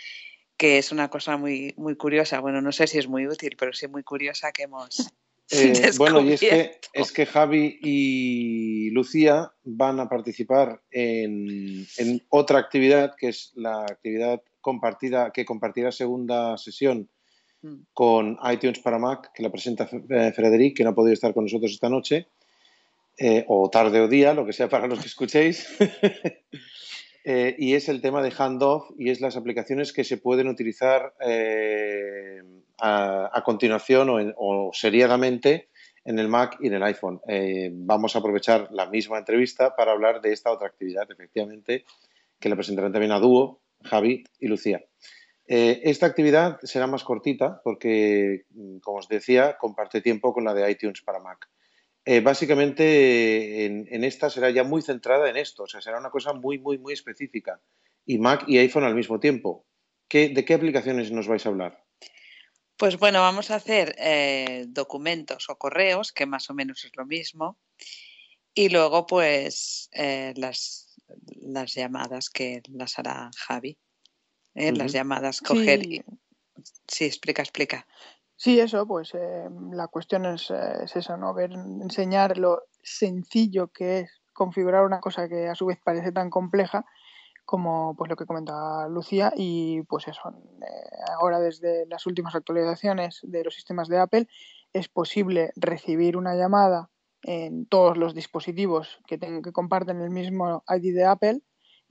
que 0.57 0.79
es 0.79 0.93
una 0.93 1.09
cosa 1.09 1.37
muy, 1.37 1.75
muy 1.77 1.97
curiosa. 1.97 2.39
Bueno, 2.39 2.61
no 2.63 2.71
sé 2.71 2.87
si 2.87 2.97
es 2.97 3.09
muy 3.09 3.27
útil, 3.27 3.57
pero 3.59 3.73
sí 3.73 3.89
muy 3.89 4.05
curiosa 4.05 4.53
que 4.53 4.63
hemos. 4.63 5.13
Eh, 5.51 5.73
bueno, 5.99 6.21
y 6.21 6.35
es 6.35 6.41
que, 6.41 6.79
es 6.93 7.11
que 7.11 7.27
Javi 7.27 7.81
y 7.83 8.91
Lucía 8.91 9.53
van 9.65 9.99
a 9.99 10.09
participar 10.09 10.81
en, 10.93 11.85
en, 11.99 12.23
otra 12.29 12.61
actividad, 12.61 13.15
que 13.19 13.31
es 13.31 13.53
la 13.57 13.83
actividad 13.83 14.41
compartida, 14.61 15.33
que 15.33 15.45
compartirá 15.45 15.91
segunda 15.91 16.57
sesión. 16.59 17.11
Con 17.93 18.39
iTunes 18.51 18.81
para 18.81 18.99
Mac, 18.99 19.31
que 19.33 19.43
la 19.43 19.51
presenta 19.51 19.89
eh, 20.11 20.33
Frederic, 20.35 20.77
que 20.77 20.85
no 20.85 20.91
ha 20.91 20.95
podido 20.95 21.15
estar 21.15 21.33
con 21.33 21.45
nosotros 21.45 21.73
esta 21.73 21.89
noche, 21.89 22.29
eh, 23.19 23.45
o 23.47 23.69
tarde 23.69 24.01
o 24.01 24.09
día, 24.09 24.33
lo 24.33 24.47
que 24.47 24.53
sea 24.53 24.69
para 24.69 24.87
los 24.87 25.01
que 25.01 25.07
escuchéis. 25.07 25.69
Eh, 27.25 27.55
y 27.57 27.75
es 27.75 27.89
el 27.89 28.01
tema 28.01 28.21
de 28.21 28.33
handoff 28.37 28.91
y 28.99 29.11
es 29.11 29.21
las 29.21 29.37
aplicaciones 29.37 29.93
que 29.93 30.03
se 30.03 30.17
pueden 30.17 30.49
utilizar 30.49 31.15
eh, 31.25 32.43
a, 32.81 33.43
continuación 33.45 34.11
o, 34.11 34.17
o, 34.37 34.73
seriadamente 34.73 35.69
en 36.05 36.19
el 36.19 36.27
Mac 36.27 36.57
y 36.61 36.67
en 36.67 36.75
el 36.75 36.83
iPhone. 36.83 37.21
Vamos 37.87 38.17
a 38.17 38.19
aprovechar 38.19 38.67
la 38.73 38.87
misma 38.91 39.19
entrevista 39.19 39.77
para 39.77 39.93
hablar 39.93 40.21
de 40.21 40.33
esta 40.33 40.51
otra 40.51 40.67
actividad, 40.67 41.09
efectivamente, 41.13 41.85
que 42.41 42.49
la 42.49 42.57
presentarán 42.57 42.91
también 42.91 43.13
a 43.13 43.21
dúo, 43.21 43.61
Javi 43.85 44.25
y 44.41 44.49
Lucía. 44.49 44.85
Esta 45.47 46.07
actividad 46.07 46.59
será 46.63 46.87
más 46.87 47.05
cortita 47.05 47.61
porque, 47.63 48.47
como 48.83 48.99
os 48.99 49.09
decía, 49.09 49.59
comparte 49.59 50.01
tiempo 50.01 50.33
con 50.33 50.45
la 50.45 50.55
de 50.55 50.71
iTunes 50.71 51.03
para 51.03 51.21
Mac. 51.21 51.49
Eh, 52.05 52.21
básicamente 52.21 53.65
en, 53.65 54.05
esta 54.05 54.29
será 54.29 54.51
ya 54.51 54.65
muy 54.65 54.83
centrada 54.83 55.31
en 55.31 55.37
esto, 55.37 55.65
o 55.65 55.67
sea, 55.69 55.81
será 55.81 55.99
una 55.99 56.11
cosa 56.11 56.33
muy, 56.33 56.59
muy, 56.59 56.79
muy 56.79 56.93
específica. 56.93 57.61
Y 58.05 58.19
Mac 58.19 58.45
y 58.49 58.59
iPhone 58.59 58.85
al 58.85 58.97
mismo 58.97 59.21
tiempo. 59.21 59.65
¿De 60.11 60.45
qué 60.45 60.55
aplicaciones 60.55 61.11
nos 61.11 61.29
vais 61.29 61.47
a 61.47 61.49
hablar? 61.49 61.85
Pues 62.77 62.99
bueno, 62.99 63.21
vamos 63.21 63.51
a 63.51 63.55
hacer 63.55 63.95
eh, 63.99 64.65
documentos 64.69 65.49
o 65.49 65.57
correos, 65.57 66.13
que 66.13 66.27
más 66.27 66.51
o 66.51 66.55
menos 66.55 66.85
es 66.85 66.91
lo 66.97 67.07
mismo. 67.07 67.57
Y 68.53 68.69
luego, 68.69 69.07
pues, 69.07 69.89
eh, 69.93 70.35
las 70.37 70.89
llamadas 71.75 72.29
que 72.29 72.63
las 72.69 72.99
hará 72.99 73.31
Javi. 73.37 73.79
Las 74.55 74.93
llamadas 74.93 75.41
coger. 75.41 75.81
Sí. 75.81 76.05
sí, 76.87 77.05
explica, 77.05 77.43
explica. 77.43 77.87
Sí, 78.37 78.59
eso, 78.59 78.87
pues 78.89 79.15
eh, 79.15 79.49
la 79.71 79.87
cuestión 79.87 80.27
es, 80.27 80.51
eh, 80.51 80.83
es, 80.83 80.97
eso, 80.97 81.17
¿no? 81.17 81.33
Ver, 81.33 81.53
enseñar 81.53 82.39
lo 82.39 82.63
sencillo 82.83 83.69
que 83.69 84.01
es 84.01 84.21
configurar 84.33 84.85
una 84.85 85.01
cosa 85.01 85.29
que 85.29 85.49
a 85.49 85.55
su 85.55 85.67
vez 85.67 85.79
parece 85.85 86.11
tan 86.11 86.29
compleja 86.29 86.85
como 87.45 87.95
pues 87.97 88.11
lo 88.11 88.17
que 88.17 88.27
comentaba 88.27 88.89
Lucía 88.89 89.33
y 89.37 89.83
pues 89.83 90.09
eso, 90.09 90.31
eh, 90.61 90.91
ahora 91.21 91.39
desde 91.39 91.87
las 91.87 92.07
últimas 92.07 92.35
actualizaciones 92.35 93.21
de 93.23 93.45
los 93.45 93.55
sistemas 93.55 93.87
de 93.89 93.99
Apple 93.99 94.27
es 94.73 94.89
posible 94.89 95.53
recibir 95.55 96.17
una 96.17 96.35
llamada 96.35 96.91
en 97.23 97.67
todos 97.67 97.97
los 97.97 98.15
dispositivos 98.15 99.01
que, 99.07 99.19
que 99.19 99.53
comparten 99.53 100.01
el 100.01 100.11
mismo 100.11 100.65
ID 100.69 100.95
de 100.95 101.05
Apple 101.05 101.43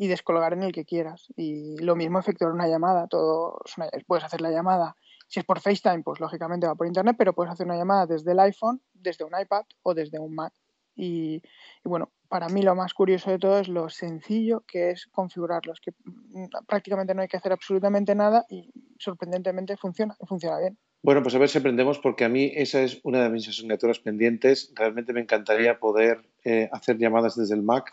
y 0.01 0.07
descolgar 0.07 0.53
en 0.53 0.63
el 0.63 0.71
que 0.71 0.83
quieras. 0.83 1.27
Y 1.35 1.77
lo 1.77 1.95
mismo 1.95 2.17
efectuar 2.17 2.51
una 2.51 2.67
llamada, 2.67 3.05
todo, 3.07 3.59
puedes 4.07 4.23
hacer 4.23 4.41
la 4.41 4.49
llamada 4.49 4.95
si 5.27 5.39
es 5.39 5.45
por 5.45 5.59
FaceTime, 5.59 6.01
pues 6.01 6.19
lógicamente 6.19 6.65
va 6.65 6.73
por 6.73 6.87
Internet, 6.87 7.15
pero 7.19 7.33
puedes 7.33 7.53
hacer 7.53 7.67
una 7.67 7.77
llamada 7.77 8.07
desde 8.07 8.31
el 8.31 8.39
iPhone, 8.39 8.81
desde 8.95 9.25
un 9.25 9.31
iPad 9.39 9.61
o 9.83 9.93
desde 9.93 10.17
un 10.17 10.33
Mac. 10.33 10.53
Y, 10.95 11.39
bueno, 11.83 12.11
para 12.29 12.49
mí 12.49 12.63
lo 12.63 12.73
más 12.73 12.95
curioso 12.95 13.29
de 13.29 13.37
todo 13.37 13.59
es 13.59 13.67
lo 13.67 13.89
sencillo 13.89 14.63
que 14.67 14.89
es 14.89 15.05
configurarlos, 15.05 15.79
que 15.79 15.91
mm, 16.03 16.45
prácticamente 16.67 17.13
no 17.13 17.21
hay 17.21 17.27
que 17.27 17.37
hacer 17.37 17.51
absolutamente 17.51 18.15
nada 18.15 18.43
y 18.49 18.73
sorprendentemente 18.97 19.77
funciona, 19.77 20.17
funciona 20.27 20.57
bien. 20.57 20.79
Bueno, 21.03 21.21
pues 21.21 21.35
a 21.35 21.37
ver 21.37 21.49
si 21.49 21.59
aprendemos, 21.59 21.99
porque 21.99 22.25
a 22.25 22.29
mí 22.29 22.51
esa 22.55 22.81
es 22.81 22.99
una 23.03 23.21
de 23.21 23.29
mis 23.29 23.47
asignaturas 23.47 23.99
pendientes. 23.99 24.73
Realmente 24.75 25.13
me 25.13 25.21
encantaría 25.21 25.79
poder 25.79 26.27
eh, 26.43 26.69
hacer 26.71 26.97
llamadas 26.97 27.35
desde 27.35 27.53
el 27.53 27.61
Mac 27.61 27.91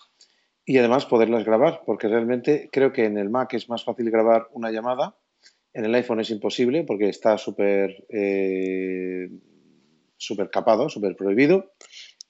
y 0.68 0.78
además 0.78 1.06
poderlas 1.06 1.44
grabar, 1.44 1.82
porque 1.86 2.08
realmente 2.08 2.68
creo 2.70 2.92
que 2.92 3.04
en 3.04 3.18
el 3.18 3.30
Mac 3.30 3.54
es 3.54 3.68
más 3.68 3.84
fácil 3.84 4.10
grabar 4.10 4.48
una 4.52 4.70
llamada 4.70 5.16
en 5.78 5.84
el 5.84 5.94
iPhone 5.94 6.20
es 6.20 6.30
imposible 6.30 6.84
porque 6.84 7.08
está 7.08 7.38
súper 7.38 8.04
eh, 8.08 9.28
super 10.16 10.50
capado, 10.50 10.88
súper 10.88 11.14
prohibido. 11.14 11.72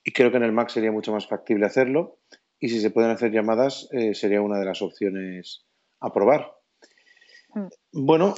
Y 0.04 0.12
creo 0.12 0.30
que 0.30 0.37
en 0.37 0.42
el 0.42 0.52
Mac 0.52 0.68
sería 0.68 0.92
mucho 0.92 1.12
más 1.12 1.26
factible 1.26 1.66
hacerlo. 1.66 2.18
Y 2.61 2.68
si 2.68 2.80
se 2.80 2.90
pueden 2.90 3.11
hacer 3.11 3.30
llamadas, 3.30 3.88
eh, 3.92 4.14
sería 4.14 4.42
una 4.42 4.59
de 4.59 4.66
las 4.66 4.83
opciones 4.83 5.64
a 6.00 6.12
probar. 6.12 6.52
Mm. 7.54 7.68
Bueno, 7.92 8.35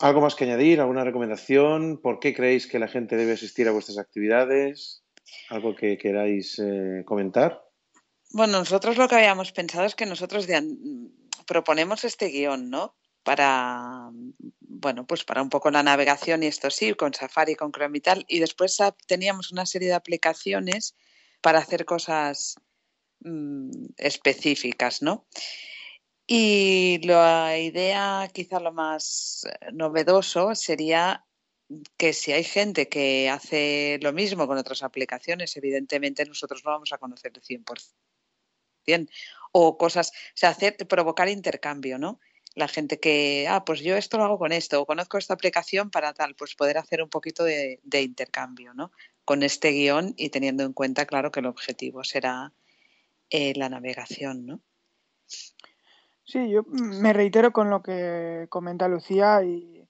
¿algo 0.00 0.20
más 0.20 0.34
que 0.34 0.44
añadir? 0.44 0.80
¿Alguna 0.80 1.04
recomendación? 1.04 2.00
¿Por 2.02 2.18
qué 2.18 2.34
creéis 2.34 2.66
que 2.66 2.78
la 2.78 2.88
gente 2.88 3.16
debe 3.16 3.32
asistir 3.32 3.68
a 3.68 3.72
vuestras 3.72 3.98
actividades? 3.98 5.04
¿Algo 5.50 5.76
que 5.76 5.98
queráis 5.98 6.58
eh, 6.58 7.02
comentar? 7.04 7.62
Bueno, 8.34 8.58
nosotros 8.58 8.96
lo 8.96 9.08
que 9.08 9.14
habíamos 9.14 9.52
pensado 9.52 9.84
es 9.86 9.94
que 9.94 10.06
nosotros 10.06 10.46
proponemos 11.46 12.04
este 12.04 12.26
guion, 12.26 12.68
¿no? 12.68 12.96
para, 13.24 14.10
bueno, 14.60 15.06
pues 15.06 15.24
para 15.24 15.42
un 15.42 15.48
poco 15.48 15.70
la 15.70 15.82
navegación 15.82 16.42
y 16.42 16.46
esto 16.46 16.70
sí, 16.70 16.94
con 16.94 17.14
Safari, 17.14 17.56
con 17.56 17.72
Chrome 17.72 17.98
y 17.98 18.00
tal. 18.00 18.24
Y 18.28 18.38
después 18.38 18.76
teníamos 19.06 19.50
una 19.50 19.66
serie 19.66 19.88
de 19.88 19.94
aplicaciones 19.94 20.94
para 21.40 21.58
hacer 21.58 21.84
cosas 21.84 22.56
mm, 23.20 23.70
específicas, 23.96 25.02
¿no? 25.02 25.26
Y 26.26 27.00
la 27.04 27.58
idea, 27.58 28.28
quizá 28.32 28.60
lo 28.60 28.72
más 28.72 29.46
novedoso, 29.72 30.54
sería 30.54 31.24
que 31.96 32.12
si 32.12 32.32
hay 32.32 32.44
gente 32.44 32.88
que 32.88 33.30
hace 33.30 33.98
lo 34.02 34.12
mismo 34.12 34.46
con 34.46 34.58
otras 34.58 34.82
aplicaciones, 34.82 35.56
evidentemente 35.56 36.24
nosotros 36.26 36.62
no 36.64 36.72
vamos 36.72 36.92
a 36.92 36.98
conocer 36.98 37.32
el 37.34 37.42
100%. 37.42 37.94
O 39.52 39.78
cosas, 39.78 40.10
o 40.10 40.36
sea, 40.36 40.50
hacer, 40.50 40.76
provocar 40.88 41.28
intercambio, 41.28 41.98
¿no? 41.98 42.18
la 42.54 42.68
gente 42.68 43.00
que, 43.00 43.46
ah, 43.48 43.64
pues 43.64 43.80
yo 43.80 43.96
esto 43.96 44.16
lo 44.16 44.24
hago 44.24 44.38
con 44.38 44.52
esto, 44.52 44.80
o 44.80 44.86
conozco 44.86 45.18
esta 45.18 45.34
aplicación 45.34 45.90
para 45.90 46.12
tal, 46.12 46.34
pues 46.34 46.54
poder 46.54 46.78
hacer 46.78 47.02
un 47.02 47.08
poquito 47.08 47.42
de, 47.44 47.80
intercambio, 47.92 48.74
¿no? 48.74 48.92
Con 49.24 49.42
este 49.42 49.70
guion 49.70 50.14
y 50.16 50.30
teniendo 50.30 50.62
en 50.62 50.72
cuenta, 50.72 51.06
claro, 51.06 51.32
que 51.32 51.40
el 51.40 51.46
objetivo 51.46 52.04
será 52.04 52.52
eh, 53.30 53.54
la 53.56 53.68
navegación, 53.68 54.46
¿no? 54.46 54.60
Sí, 55.26 56.48
yo 56.48 56.62
me 56.64 57.12
reitero 57.12 57.52
con 57.52 57.70
lo 57.70 57.82
que 57.82 58.46
comenta 58.48 58.88
Lucía 58.88 59.42
y 59.42 59.86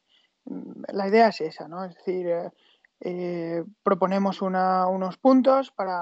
mm, 0.46 0.84
la 0.88 1.08
idea 1.08 1.28
es 1.28 1.40
esa, 1.42 1.68
¿no? 1.68 1.84
Es 1.84 1.94
decir, 1.96 2.26
eh, 2.26 2.50
eh, 3.04 3.62
proponemos 3.82 4.42
unos 4.42 5.18
puntos 5.18 5.70
para 5.70 5.96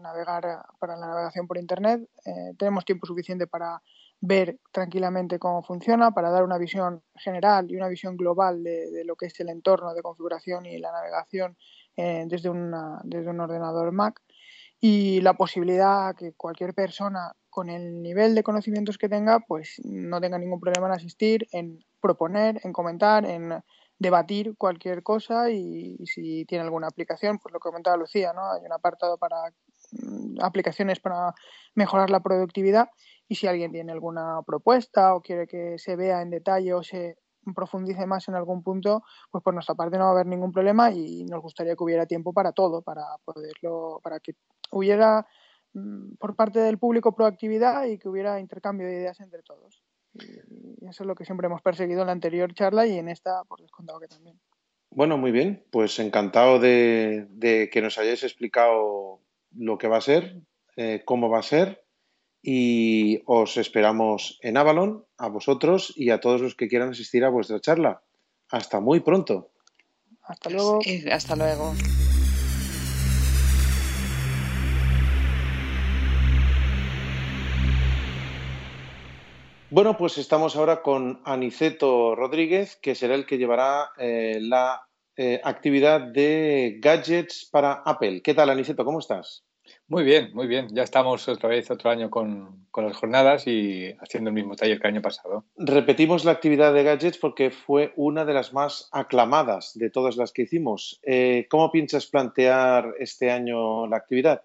navegar, 0.00 0.64
para 0.78 0.96
la 0.96 1.08
navegación 1.08 1.46
por 1.46 1.58
Internet. 1.58 2.08
tenemos 2.56 2.84
tiempo 2.84 3.06
suficiente 3.06 3.46
para 3.46 3.82
ver 4.20 4.58
tranquilamente 4.72 5.38
cómo 5.38 5.62
funciona, 5.62 6.10
para 6.10 6.30
dar 6.30 6.42
una 6.42 6.58
visión 6.58 7.02
general 7.14 7.70
y 7.70 7.76
una 7.76 7.88
visión 7.88 8.16
global 8.16 8.62
de, 8.64 9.04
lo 9.04 9.16
que 9.16 9.26
es 9.26 9.40
el 9.40 9.48
entorno 9.48 9.94
de 9.94 10.02
configuración 10.02 10.66
y 10.66 10.78
la 10.78 10.92
navegación 10.92 11.56
eh, 11.96 12.24
desde, 12.26 12.50
una, 12.50 13.00
desde 13.04 13.30
un 13.30 13.40
ordenador 13.40 13.92
Mac 13.92 14.20
y 14.80 15.20
la 15.20 15.34
posibilidad 15.34 16.14
que 16.14 16.32
cualquier 16.32 16.74
persona 16.74 17.32
con 17.50 17.70
el 17.70 18.02
nivel 18.02 18.34
de 18.34 18.42
conocimientos 18.42 18.98
que 18.98 19.08
tenga, 19.08 19.40
pues 19.40 19.80
no 19.84 20.20
tenga 20.20 20.38
ningún 20.38 20.60
problema 20.60 20.86
en 20.86 20.92
asistir, 20.92 21.48
en 21.52 21.84
proponer, 22.00 22.60
en 22.62 22.72
comentar, 22.72 23.24
en 23.24 23.62
debatir 23.98 24.56
cualquier 24.56 25.02
cosa 25.02 25.50
y, 25.50 25.96
si 26.06 26.44
tiene 26.44 26.64
alguna 26.64 26.86
aplicación, 26.86 27.38
pues 27.38 27.52
lo 27.52 27.58
que 27.58 27.68
comentaba 27.68 27.96
Lucía, 27.96 28.32
¿no? 28.32 28.52
Hay 28.52 28.64
un 28.64 28.72
apartado 28.72 29.18
para 29.18 29.36
mm, 29.92 30.40
aplicaciones 30.42 31.00
para 31.00 31.34
mejorar 31.74 32.10
la 32.10 32.20
productividad 32.20 32.88
y 33.28 33.34
si 33.34 33.46
alguien 33.46 33.72
tiene 33.72 33.92
alguna 33.92 34.40
propuesta 34.46 35.14
o 35.14 35.20
quiere 35.20 35.46
que 35.46 35.78
se 35.78 35.96
vea 35.96 36.22
en 36.22 36.30
detalle 36.30 36.74
o 36.74 36.82
se 36.82 37.18
profundice 37.54 38.06
más 38.06 38.28
en 38.28 38.34
algún 38.34 38.62
punto, 38.62 39.02
pues 39.30 39.42
por 39.42 39.54
nuestra 39.54 39.74
parte 39.74 39.98
no 39.98 40.04
va 40.04 40.10
a 40.10 40.12
haber 40.12 40.26
ningún 40.26 40.52
problema 40.52 40.90
y 40.90 41.24
nos 41.24 41.42
gustaría 41.42 41.74
que 41.74 41.84
hubiera 41.84 42.06
tiempo 42.06 42.32
para 42.32 42.52
todo, 42.52 42.82
para 42.82 43.02
poderlo, 43.24 44.00
para 44.02 44.20
que 44.20 44.34
hubiera 44.70 45.26
mm, 45.74 46.16
por 46.18 46.36
parte 46.36 46.60
del 46.60 46.78
público 46.78 47.14
proactividad 47.14 47.84
y 47.86 47.98
que 47.98 48.08
hubiera 48.08 48.38
intercambio 48.38 48.86
de 48.86 48.94
ideas 48.94 49.20
entre 49.20 49.42
todos. 49.42 49.82
Y 50.14 50.86
eso 50.86 51.02
es 51.02 51.06
lo 51.06 51.14
que 51.14 51.24
siempre 51.24 51.46
hemos 51.46 51.62
perseguido 51.62 52.00
en 52.00 52.06
la 52.06 52.12
anterior 52.12 52.52
charla 52.54 52.86
y 52.86 52.98
en 52.98 53.08
esta, 53.08 53.44
por 53.44 53.60
descontado 53.60 54.00
que 54.00 54.08
también. 54.08 54.38
Bueno, 54.90 55.18
muy 55.18 55.30
bien. 55.30 55.64
Pues 55.70 55.98
encantado 55.98 56.58
de, 56.58 57.68
que 57.72 57.82
nos 57.82 57.98
hayáis 57.98 58.22
explicado 58.22 59.20
lo 59.56 59.78
que 59.78 59.88
va 59.88 59.98
a 59.98 60.02
ser, 60.02 60.40
eh, 60.76 61.02
cómo 61.04 61.28
va 61.28 61.40
a 61.40 61.42
ser 61.42 61.84
y 62.42 63.22
os 63.26 63.56
esperamos 63.56 64.38
en 64.42 64.56
Avalon, 64.56 65.04
a 65.16 65.28
vosotros 65.28 65.92
y 65.96 66.10
a 66.10 66.20
todos 66.20 66.40
los 66.40 66.54
que 66.54 66.68
quieran 66.68 66.90
asistir 66.90 67.24
a 67.24 67.30
vuestra 67.30 67.60
charla. 67.60 68.02
Hasta 68.50 68.80
muy 68.80 69.00
pronto. 69.00 69.50
Hasta 70.22 70.50
luego. 70.50 70.80
hasta 71.10 71.36
luego. 71.36 71.74
Bueno, 79.70 79.98
pues 79.98 80.16
estamos 80.16 80.56
ahora 80.56 80.80
con 80.80 81.20
Aniceto 81.26 82.14
Rodríguez, 82.14 82.76
que 82.80 82.94
será 82.94 83.14
el 83.14 83.26
que 83.26 83.36
llevará 83.36 83.90
eh, 83.98 84.38
la 84.40 84.88
eh, 85.14 85.42
actividad 85.44 86.00
de 86.00 86.78
gadgets 86.80 87.46
para 87.52 87.82
Apple. 87.84 88.22
¿Qué 88.22 88.32
tal, 88.32 88.48
Aniceto? 88.48 88.86
¿Cómo 88.86 88.98
estás? 88.98 89.44
Muy 89.86 90.04
bien, 90.04 90.30
muy 90.32 90.46
bien. 90.46 90.68
Ya 90.70 90.84
estamos 90.84 91.28
otra 91.28 91.50
vez 91.50 91.70
otro 91.70 91.90
año 91.90 92.08
con, 92.08 92.66
las 92.74 92.96
jornadas 92.96 93.46
y 93.46 93.92
haciendo 94.00 94.30
el 94.30 94.34
mismo 94.34 94.56
taller 94.56 94.80
que 94.80 94.88
el 94.88 94.94
año 94.94 95.02
pasado. 95.02 95.44
Repetimos 95.56 96.24
la 96.24 96.32
actividad 96.32 96.72
de 96.72 96.84
gadgets 96.84 97.18
porque 97.18 97.50
fue 97.50 97.92
una 97.96 98.24
de 98.24 98.32
las 98.32 98.54
más 98.54 98.88
aclamadas 98.92 99.72
de 99.74 99.90
todas 99.90 100.16
las 100.16 100.32
que 100.32 100.42
hicimos. 100.42 100.98
Eh, 101.02 101.46
¿Cómo 101.50 101.70
piensas 101.70 102.06
plantear 102.06 102.94
este 102.98 103.30
año 103.30 103.86
la 103.86 103.98
actividad? 103.98 104.42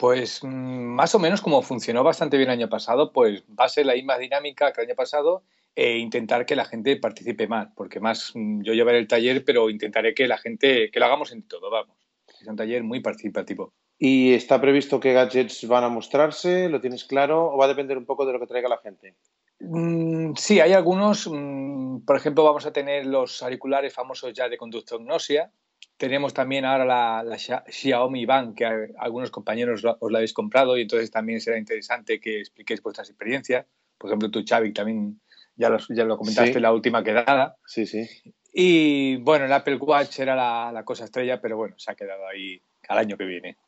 Pues 0.00 0.42
mm, 0.42 0.48
más 0.48 1.14
o 1.14 1.18
menos 1.18 1.42
como 1.42 1.60
funcionó 1.60 2.02
bastante 2.02 2.38
bien 2.38 2.48
el 2.48 2.58
año 2.58 2.70
pasado, 2.70 3.12
pues 3.12 3.44
va 3.48 3.66
a 3.66 3.68
ser 3.68 3.84
la 3.84 3.92
misma 3.92 4.16
dinámica 4.16 4.72
que 4.72 4.80
el 4.80 4.86
año 4.88 4.96
pasado 4.96 5.42
e 5.76 5.98
intentar 5.98 6.46
que 6.46 6.56
la 6.56 6.64
gente 6.64 6.96
participe 6.96 7.46
más, 7.46 7.68
porque 7.76 8.00
más 8.00 8.32
mm, 8.34 8.62
yo 8.62 8.72
llevaré 8.72 8.98
el 8.98 9.06
taller, 9.06 9.44
pero 9.44 9.68
intentaré 9.68 10.14
que 10.14 10.26
la 10.26 10.38
gente, 10.38 10.90
que 10.90 10.98
lo 10.98 11.04
hagamos 11.04 11.32
en 11.32 11.42
todo, 11.42 11.68
vamos. 11.70 11.98
Es 12.40 12.48
un 12.48 12.56
taller 12.56 12.82
muy 12.82 13.00
participativo. 13.00 13.74
¿Y 13.98 14.32
está 14.32 14.58
previsto 14.58 15.00
qué 15.00 15.12
gadgets 15.12 15.68
van 15.68 15.84
a 15.84 15.90
mostrarse? 15.90 16.70
¿Lo 16.70 16.80
tienes 16.80 17.04
claro? 17.04 17.52
¿O 17.52 17.58
va 17.58 17.66
a 17.66 17.68
depender 17.68 17.98
un 17.98 18.06
poco 18.06 18.24
de 18.24 18.32
lo 18.32 18.40
que 18.40 18.46
traiga 18.46 18.70
la 18.70 18.78
gente? 18.78 19.16
Mm, 19.58 20.32
sí, 20.34 20.60
hay 20.60 20.72
algunos. 20.72 21.28
Mm, 21.30 22.06
por 22.06 22.16
ejemplo, 22.16 22.42
vamos 22.42 22.64
a 22.64 22.72
tener 22.72 23.04
los 23.04 23.42
auriculares 23.42 23.92
famosos 23.92 24.32
ya 24.32 24.48
de 24.48 24.56
conducto 24.56 24.98
Gnosia. 24.98 25.52
Tenemos 26.00 26.32
también 26.32 26.64
ahora 26.64 27.22
la, 27.22 27.36
Xiaomi 27.36 28.24
Band, 28.24 28.56
que 28.56 28.64
algunos 28.98 29.30
compañeros 29.30 29.84
os 29.84 30.10
la 30.10 30.18
habéis 30.18 30.32
comprado 30.32 30.78
y 30.78 30.82
entonces 30.82 31.10
también 31.10 31.42
será 31.42 31.58
interesante 31.58 32.18
que 32.18 32.40
expliquéis 32.40 32.82
vuestras 32.82 33.10
experiencias. 33.10 33.66
Por 33.98 34.08
ejemplo, 34.08 34.30
tú, 34.30 34.42
Xavi, 34.42 34.72
también 34.72 35.20
ya 35.56 35.68
lo, 35.68 35.76
ya 35.90 36.04
lo 36.04 36.16
comentaste 36.16 36.56
en 36.56 36.62
la 36.62 36.72
última 36.72 37.04
quedada. 37.04 37.58
Sí, 37.66 37.84
sí. 37.84 38.08
Y 38.50 39.16
bueno, 39.16 39.44
el 39.44 39.52
Apple 39.52 39.76
Watch 39.76 40.20
era 40.20 40.34
la, 40.34 40.72
la 40.72 40.86
cosa 40.86 41.04
estrella, 41.04 41.38
pero 41.38 41.58
bueno, 41.58 41.74
se 41.78 41.90
ha 41.90 41.94
quedado 41.94 42.26
ahí 42.26 42.62
al 42.88 42.96
año 42.96 43.18
que 43.18 43.24
viene. 43.24 43.58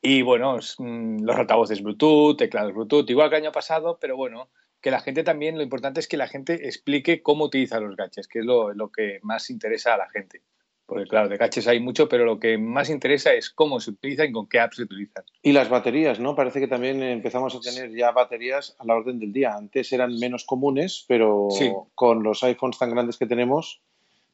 Y 0.00 0.22
bueno, 0.22 0.58
mm, 0.78 1.24
los 1.24 1.36
altavoces 1.36 1.82
Bluetooth, 1.82 2.36
teclados 2.36 2.72
Bluetooth, 2.72 3.10
igual 3.10 3.30
que 3.30 3.36
el 3.36 3.42
año 3.42 3.52
pasado, 3.52 3.98
pero 4.00 4.16
bueno, 4.16 4.48
que 4.80 4.92
la 4.92 5.00
gente 5.00 5.24
también, 5.24 5.56
lo 5.56 5.64
importante 5.64 5.98
es 5.98 6.06
que 6.06 6.16
la 6.16 6.28
gente 6.28 6.68
explique 6.68 7.20
cómo 7.20 7.46
utiliza 7.46 7.80
los 7.80 7.96
gadgets, 7.96 8.28
que 8.28 8.38
es 8.38 8.44
lo, 8.44 8.92
que 8.92 9.18
más 9.22 9.50
interesa 9.50 9.94
a 9.94 9.98
la 9.98 10.08
gente. 10.08 10.42
Porque 10.88 11.04
claro, 11.04 11.28
de 11.28 11.36
gadgets 11.36 11.68
hay 11.68 11.80
mucho, 11.80 12.08
pero 12.08 12.24
lo 12.24 12.40
que 12.40 12.56
más 12.56 12.88
interesa 12.88 13.34
es 13.34 13.50
cómo 13.50 13.78
se 13.78 13.90
utilizan 13.90 14.30
y 14.30 14.32
con 14.32 14.48
qué 14.48 14.58
apps 14.58 14.76
se 14.76 14.84
utilizan. 14.84 15.22
Y 15.42 15.52
las 15.52 15.68
baterías, 15.68 16.18
¿no? 16.18 16.34
Parece 16.34 16.60
que 16.60 16.66
también 16.66 17.02
empezamos 17.02 17.54
a 17.54 17.60
tener 17.60 17.94
ya 17.94 18.10
baterías 18.10 18.74
a 18.78 18.86
la 18.86 18.94
orden 18.94 19.18
del 19.18 19.30
día. 19.30 19.52
Antes 19.54 19.92
eran 19.92 20.18
menos 20.18 20.46
comunes, 20.46 21.04
pero 21.06 21.48
con 21.94 22.22
los 22.22 22.42
iPhones 22.42 22.78
tan 22.78 22.90
grandes 22.90 23.18
que 23.18 23.26
tenemos, 23.26 23.82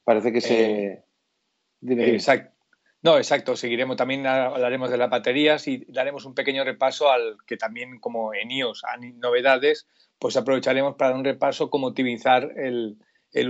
parece 0.05 0.33
que 0.33 0.41
se... 0.41 0.85
Eh, 0.93 1.05
exacto. 1.83 2.55
No, 3.03 3.17
exacto. 3.17 3.57
Seguiremos, 3.57 3.97
también 3.97 4.25
hablaremos 4.25 4.91
de 4.91 4.97
las 4.97 5.11
baterías 5.11 5.67
y 5.67 5.85
daremos 5.89 6.25
un 6.25 6.37
pequeño 6.37 6.63
repaso 6.63 7.11
al 7.11 7.37
que 7.49 7.57
también 7.57 7.99
como 7.99 8.33
en 8.33 8.53
iOS 8.53 8.85
hay 8.85 9.13
novedades, 9.15 9.89
pues 10.21 10.37
aprovecharemos 10.37 10.95
para 10.95 11.11
dar 11.11 11.19
un 11.19 11.25
repaso 11.25 11.69
cómo 11.69 11.89
optimizar 11.89 12.53
el, 12.57 12.97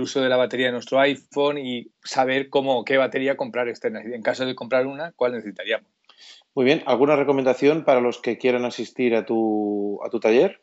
uso 0.01 0.21
de 0.21 0.29
la 0.29 0.37
batería 0.37 0.67
de 0.67 0.71
nuestro 0.73 0.99
iPhone 0.99 1.57
y 1.57 1.91
saber 2.03 2.49
cómo 2.49 2.83
qué 2.83 2.97
batería 2.97 3.37
comprar 3.37 3.69
externa. 3.69 4.01
En 4.01 4.21
caso 4.21 4.45
de 4.45 4.55
comprar 4.55 4.87
una, 4.87 5.11
¿cuál 5.11 5.33
necesitaríamos? 5.33 5.91
Muy 6.55 6.65
bien. 6.65 6.83
¿Alguna 6.85 7.15
recomendación 7.15 7.83
para 7.83 8.01
los 8.01 8.19
que 8.19 8.37
quieran 8.37 8.65
asistir 8.65 9.15
a 9.15 9.25
tu, 9.25 9.99
a 10.03 10.09
tu 10.09 10.19
taller? 10.19 10.61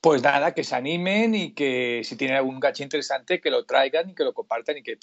Pues 0.00 0.22
nada, 0.22 0.54
que 0.54 0.62
se 0.62 0.76
animen 0.76 1.34
y 1.34 1.54
que 1.54 2.02
si 2.04 2.16
tienen 2.16 2.36
algún 2.36 2.60
gache 2.60 2.84
interesante, 2.84 3.40
que 3.40 3.50
lo 3.50 3.66
traigan 3.66 4.10
y 4.10 4.14
que 4.14 4.22
lo 4.22 4.32
compartan 4.32 4.78
y 4.78 4.82
que, 4.82 4.96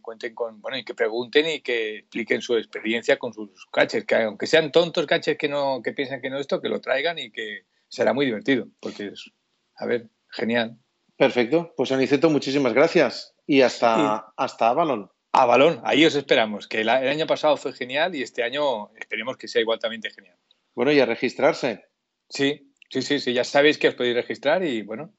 cuenten 0.00 0.34
con, 0.34 0.62
bueno, 0.62 0.78
y 0.78 0.84
que 0.84 0.94
pregunten 0.94 1.46
y 1.50 1.60
que 1.60 1.98
expliquen 1.98 2.40
su 2.40 2.56
experiencia 2.56 3.18
con 3.18 3.34
sus 3.34 3.66
caches, 3.70 4.06
que 4.06 4.14
aunque 4.14 4.46
sean 4.46 4.72
tontos 4.72 5.04
caches 5.04 5.36
que 5.36 5.50
no, 5.50 5.82
que 5.82 5.92
piensan 5.92 6.22
que 6.22 6.30
no 6.30 6.38
esto, 6.38 6.62
que 6.62 6.70
lo 6.70 6.80
traigan 6.80 7.18
y 7.18 7.30
que 7.30 7.66
será 7.88 8.14
muy 8.14 8.24
divertido, 8.24 8.68
porque 8.80 9.08
es, 9.08 9.30
a 9.76 9.84
ver, 9.84 10.08
genial. 10.30 10.78
Perfecto, 11.18 11.74
pues 11.76 11.92
Aniceto, 11.92 12.30
muchísimas 12.30 12.72
gracias 12.72 13.34
y 13.46 13.60
hasta, 13.60 14.32
hasta 14.36 14.68
Avalon. 14.68 15.10
Avalon, 15.32 15.82
ahí 15.84 16.06
os 16.06 16.14
esperamos, 16.14 16.66
que 16.66 16.80
el, 16.80 16.88
año 16.88 17.26
pasado 17.26 17.58
fue 17.58 17.74
genial 17.74 18.14
y 18.14 18.22
este 18.22 18.42
año 18.42 18.90
esperemos 18.96 19.36
que 19.36 19.48
sea 19.48 19.60
igualmente 19.60 20.10
genial. 20.10 20.36
Bueno, 20.74 20.92
y 20.92 21.00
a 21.00 21.06
registrarse. 21.06 21.84
Sí, 22.30 22.68
Sí, 22.90 23.02
sí, 23.02 23.20
sí, 23.20 23.32
ya 23.34 23.44
sabéis 23.44 23.78
que 23.78 23.88
os 23.88 23.94
podéis 23.94 24.16
registrar 24.16 24.64
y 24.64 24.82
bueno, 24.82 25.12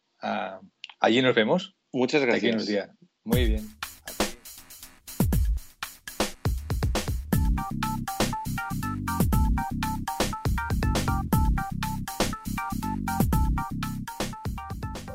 allí 1.00 1.22
nos 1.22 1.36
vemos. 1.36 1.76
Muchas 1.92 2.22
gracias. 2.22 2.64
Aquí 2.64 2.92
Muy 3.24 3.46
bien. 3.46 3.79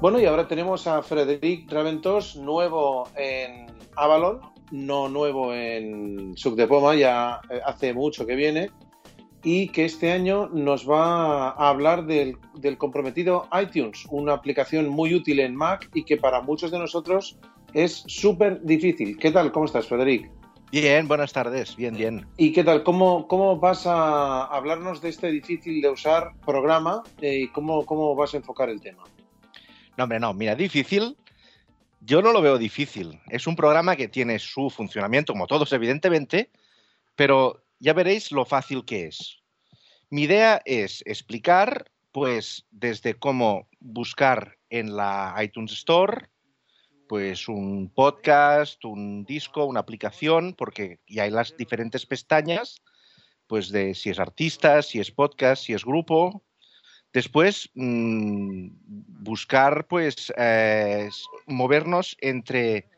Bueno, 0.04 0.20
y 0.20 0.26
ahora 0.26 0.46
tenemos 0.46 0.86
a 0.86 1.00
Frederic 1.00 1.72
Raventos, 1.72 2.36
nuevo 2.36 3.08
en 3.16 3.68
Avalon, 3.96 4.38
no 4.70 5.08
nuevo 5.08 5.54
en 5.54 6.34
de 6.34 6.66
Poma, 6.66 6.94
ya 6.94 7.40
eh, 7.48 7.58
hace 7.64 7.94
mucho 7.94 8.26
que 8.26 8.36
viene 8.36 8.70
y 9.42 9.68
que 9.68 9.86
este 9.86 10.12
año 10.12 10.50
nos 10.52 10.86
va 10.86 11.52
a 11.52 11.70
hablar 11.70 12.04
del, 12.04 12.36
comprometido 12.76 13.48
iTunes, 13.58 14.04
una 14.10 14.34
aplicación 14.34 14.90
muy 14.90 15.14
útil 15.14 15.40
en 15.40 15.56
Mac 15.56 15.88
y 15.94 16.04
que 16.04 16.18
para 16.18 16.42
muchos 16.42 16.70
de 16.70 16.80
nosotros 16.80 17.38
es 17.72 18.04
súper 18.06 18.60
difícil. 18.60 19.16
¿Qué 19.16 19.30
tal? 19.30 19.52
¿Cómo 19.52 19.64
estás, 19.64 19.88
Frederic? 19.88 20.30
Bien, 20.70 21.08
buenas 21.08 21.32
tardes, 21.32 21.76
bien, 21.76 21.96
bien. 21.96 22.26
¿Y 22.36 22.52
qué 22.52 22.62
tal? 22.62 22.82
¿Cómo, 22.82 23.26
cómo 23.26 23.58
vas 23.58 23.86
a 23.86 24.44
hablarnos 24.44 25.00
de 25.00 25.08
este 25.08 25.28
difícil 25.30 25.80
de 25.80 25.88
usar 25.88 26.32
programa 26.44 27.02
eh, 27.22 27.44
y 27.44 27.48
cómo, 27.48 27.86
cómo 27.86 28.14
vas 28.14 28.34
a 28.34 28.36
enfocar 28.36 28.68
el 28.68 28.82
tema? 28.82 29.02
No, 29.96 30.04
hombre, 30.04 30.18
no, 30.18 30.34
mira, 30.34 30.54
difícil, 30.54 31.16
yo 32.00 32.20
no 32.20 32.32
lo 32.32 32.42
veo 32.42 32.58
difícil. 32.58 33.20
Es 33.28 33.46
un 33.46 33.56
programa 33.56 33.96
que 33.96 34.08
tiene 34.08 34.38
su 34.38 34.68
funcionamiento, 34.70 35.32
como 35.32 35.46
todos, 35.46 35.72
evidentemente, 35.72 36.50
pero 37.14 37.64
ya 37.78 37.92
veréis 37.92 38.32
lo 38.32 38.44
fácil 38.44 38.84
que 38.84 39.06
es. 39.06 39.38
Mi 40.10 40.22
idea 40.22 40.60
es 40.64 41.02
explicar, 41.06 41.90
pues, 42.12 42.66
desde 42.70 43.14
cómo 43.14 43.68
buscar 43.80 44.58
en 44.68 44.96
la 44.96 45.34
iTunes 45.42 45.72
Store, 45.72 46.28
pues 47.08 47.48
un 47.48 47.90
podcast, 47.94 48.84
un 48.84 49.24
disco, 49.24 49.64
una 49.64 49.80
aplicación, 49.80 50.54
porque 50.54 50.98
ya 51.06 51.24
hay 51.24 51.30
las 51.30 51.56
diferentes 51.56 52.06
pestañas, 52.06 52.82
pues 53.46 53.70
de 53.70 53.94
si 53.94 54.10
es 54.10 54.18
artista, 54.18 54.82
si 54.82 55.00
es 55.00 55.10
podcast, 55.10 55.64
si 55.64 55.74
es 55.74 55.84
grupo. 55.84 56.42
Después, 57.14 57.70
mm, 57.76 58.70
buscar, 59.22 59.86
pues, 59.86 60.32
eh, 60.36 61.08
movernos 61.46 62.16
entre 62.20 62.88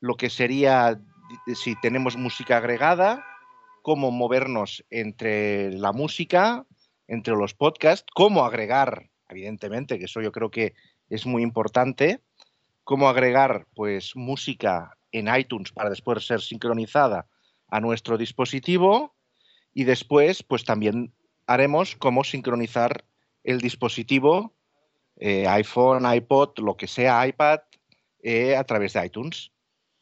lo 0.00 0.14
que 0.16 0.28
sería 0.28 1.00
si 1.54 1.74
tenemos 1.80 2.18
música 2.18 2.58
agregada, 2.58 3.24
cómo 3.80 4.10
movernos 4.10 4.84
entre 4.90 5.72
la 5.72 5.92
música, 5.92 6.66
entre 7.08 7.34
los 7.34 7.54
podcasts, 7.54 8.04
cómo 8.14 8.44
agregar, 8.44 9.08
evidentemente, 9.30 9.98
que 9.98 10.04
eso 10.04 10.20
yo 10.20 10.32
creo 10.32 10.50
que 10.50 10.74
es 11.08 11.24
muy 11.24 11.42
importante, 11.42 12.20
cómo 12.84 13.08
agregar 13.08 13.66
pues 13.74 14.14
música 14.14 14.98
en 15.12 15.34
iTunes 15.34 15.72
para 15.72 15.88
después 15.88 16.26
ser 16.26 16.42
sincronizada 16.42 17.26
a 17.68 17.80
nuestro 17.80 18.18
dispositivo 18.18 19.14
y 19.72 19.84
después 19.84 20.42
pues 20.42 20.64
también 20.64 21.14
haremos 21.46 21.96
cómo 21.96 22.22
sincronizar 22.22 23.04
el 23.44 23.60
dispositivo 23.60 24.54
eh, 25.16 25.46
iPhone, 25.46 26.04
iPod, 26.12 26.58
lo 26.58 26.76
que 26.76 26.86
sea, 26.86 27.26
iPad 27.26 27.60
eh, 28.22 28.56
a 28.56 28.64
través 28.64 28.94
de 28.94 29.06
iTunes. 29.06 29.52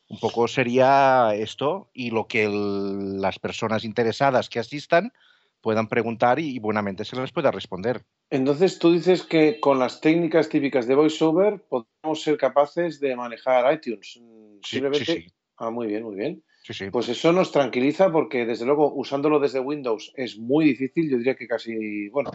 Un 0.09 0.19
poco 0.19 0.49
sería 0.49 1.35
esto 1.35 1.91
y 1.93 2.11
lo 2.11 2.27
que 2.27 2.49
las 2.49 3.39
personas 3.39 3.85
interesadas 3.85 4.49
que 4.49 4.59
asistan 4.59 5.13
puedan 5.61 5.89
preguntar 5.89 6.39
y, 6.41 6.59
buenamente 6.59 7.05
se 7.05 7.17
les 7.17 7.33
pueda 7.33 7.51
responder. 7.51 8.03
Entonces 8.31 8.79
tú 8.79 8.93
dices 8.93 9.23
que 9.23 9.61
con 9.61 9.79
las 9.79 10.01
técnicas 10.01 10.49
típicas 10.49 10.87
de 10.87 10.95
VoiceOver 10.95 11.63
podemos 11.69 12.23
ser 12.23 12.39
capaces 12.39 12.99
de 12.99 13.15
manejar 13.15 13.73
iTunes. 13.73 14.21
Simplemente... 14.63 15.05
Sí, 15.05 15.23
sí, 15.23 15.33
Ah, 15.61 15.71
muy 15.71 15.89
bien, 15.89 16.03
muy 16.05 16.17
bien. 16.17 16.43
Pues 16.91 17.09
eso 17.11 17.33
nos 17.33 17.53
tranquiliza 17.53 18.11
porque 18.11 18.47
desde 18.47 18.65
luego 18.65 18.93
usándolo 18.95 19.39
desde 19.41 19.61
Windows 19.61 20.13
es 20.17 20.39
muy 20.39 20.65
difícil, 20.65 21.11
yo 21.11 21.19
diría 21.19 21.35
que 21.35 21.47
casi, 21.47 22.09
bueno, 22.09 22.31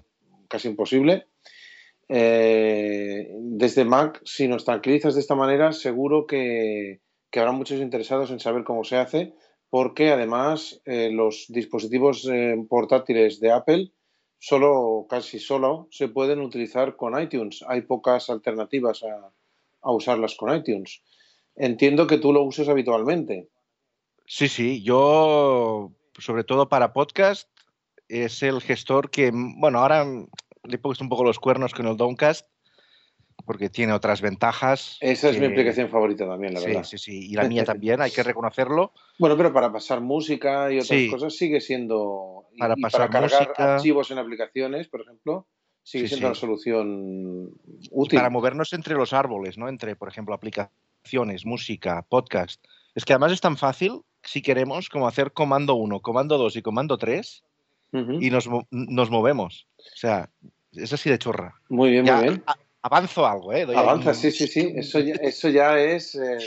casi 0.48 0.68
imposible. 0.68 1.28
Eh, 2.08 3.30
desde 3.34 3.86
Mac, 3.86 4.22
si 4.26 4.48
nos 4.48 4.66
tranquilizas 4.66 5.16
de 5.16 5.22
esta 5.22 5.36
manera, 5.36 5.72
seguro 5.72 6.26
que, 6.28 7.02
habrá 7.34 7.52
muchos 7.52 7.82
interesados 7.82 8.32
en 8.32 8.40
saber 8.40 8.64
cómo 8.64 8.84
se 8.84 8.96
hace, 8.96 9.34
porque 9.70 10.12
además 10.12 10.82
eh, 10.86 11.10
los 11.12 11.46
dispositivos 11.50 12.30
eh, 12.32 12.56
portátiles 12.70 13.40
de 13.42 13.52
Apple 13.52 13.92
solo, 14.40 15.06
casi 15.10 15.40
solo, 15.40 15.88
se 15.92 16.08
pueden 16.08 16.40
utilizar 16.40 16.96
con 16.96 17.20
iTunes. 17.20 17.64
Hay 17.68 17.82
pocas 17.82 18.30
alternativas 18.30 19.04
a, 19.04 19.32
a 19.82 19.92
usarlas 19.92 20.36
con 20.36 20.56
iTunes. 20.56 21.02
Entiendo 21.56 22.08
que 22.08 22.18
tú 22.18 22.32
lo 22.32 22.44
uses 22.44 22.70
habitualmente. 22.70 23.50
Sí, 24.28 24.48
sí, 24.48 24.84
yo, 24.84 25.92
sobre 26.18 26.44
todo 26.44 26.68
para 26.68 26.94
podcast, 26.94 27.50
es 28.10 28.44
el 28.44 28.62
gestor 28.62 29.10
que, 29.10 29.32
bueno, 29.34 29.80
ahora 29.80 30.06
le 30.06 30.76
he 30.76 30.78
puesto 30.78 31.04
un 31.04 31.10
poco 31.10 31.24
los 31.24 31.40
cuernos 31.40 31.74
con 31.74 31.88
el 31.88 31.98
Downcast, 31.98 32.48
porque 33.46 33.70
tiene 33.70 33.94
otras 33.94 34.22
ventajas. 34.22 34.98
Esa 35.02 35.30
es 35.30 35.40
mi 35.40 35.46
aplicación 35.46 35.90
favorita 35.90 36.28
también, 36.28 36.54
la 36.54 36.62
sí, 36.62 36.68
verdad. 36.68 36.84
sí, 36.84 36.98
sí, 36.98 37.30
y 37.32 37.36
la 37.36 37.48
mía 37.48 37.64
también, 37.64 38.02
hay 38.02 38.12
que 38.12 38.24
reconocerlo. 38.24 38.94
Bueno, 39.20 39.38
pero 39.38 39.54
para 39.54 39.72
pasar 39.72 40.02
música 40.02 40.72
y 40.72 40.78
otras 40.78 40.88
Sí. 40.88 41.10
cosas 41.10 41.36
sigue 41.36 41.62
siendo. 41.62 42.46
Para 42.58 42.74
y 42.78 42.82
pasar 42.82 43.02
para 43.10 43.22
cargar 43.22 43.48
música. 43.48 43.76
archivos 43.76 44.12
en 44.12 44.18
aplicaciones, 44.18 44.88
por 44.88 45.02
ejemplo, 45.02 45.48
sigue 45.84 46.06
Sí, 46.08 46.16
siendo 46.16 46.28
sí. 46.28 46.30
una 46.32 46.36
solución 46.36 47.52
Y 47.80 47.90
útil. 47.92 48.18
para 48.18 48.30
movernos 48.30 48.74
entre 48.74 48.96
los 48.96 49.14
árboles, 49.14 49.58
¿no? 49.58 49.68
Entre, 49.70 49.96
por 49.96 50.08
ejemplo, 50.08 50.34
aplicaciones, 50.34 51.46
música, 51.46 52.04
podcast. 52.10 52.64
Es 52.96 53.04
que 53.06 53.14
además 53.14 53.34
es 53.34 53.42
tan 53.42 53.58
fácil, 53.58 54.02
si 54.24 54.42
queremos, 54.42 54.90
como 54.90 55.08
hacer 55.08 55.34
comando 55.34 55.76
1, 55.76 56.00
comando 56.00 56.38
2 56.38 56.56
y 56.56 56.62
comando 56.62 56.98
3 56.98 57.44
Y 58.22 58.30
nos, 58.30 58.48
nos 58.72 59.10
movemos. 59.10 59.68
O 59.78 59.84
sea, 59.98 60.30
es 60.74 60.92
así 60.94 61.10
de 61.10 61.18
chorra. 61.20 61.56
Muy 61.70 61.92
bien, 61.92 62.06
Ya, 62.06 62.16
muy 62.18 62.24
bien. 62.30 62.44
a- 62.48 62.56
avanzo 62.82 63.26
algo, 63.26 63.54
¿eh? 63.54 63.66
Doy 63.66 63.76
Avanza, 63.76 64.10
un- 64.10 64.16
sí, 64.16 64.32
sí, 64.32 64.48
sí. 64.48 64.74
Eso 64.76 65.00
ya, 65.00 65.14
eso 65.16 65.50
ya 65.50 65.80
es 65.80 66.16
eh, 66.16 66.38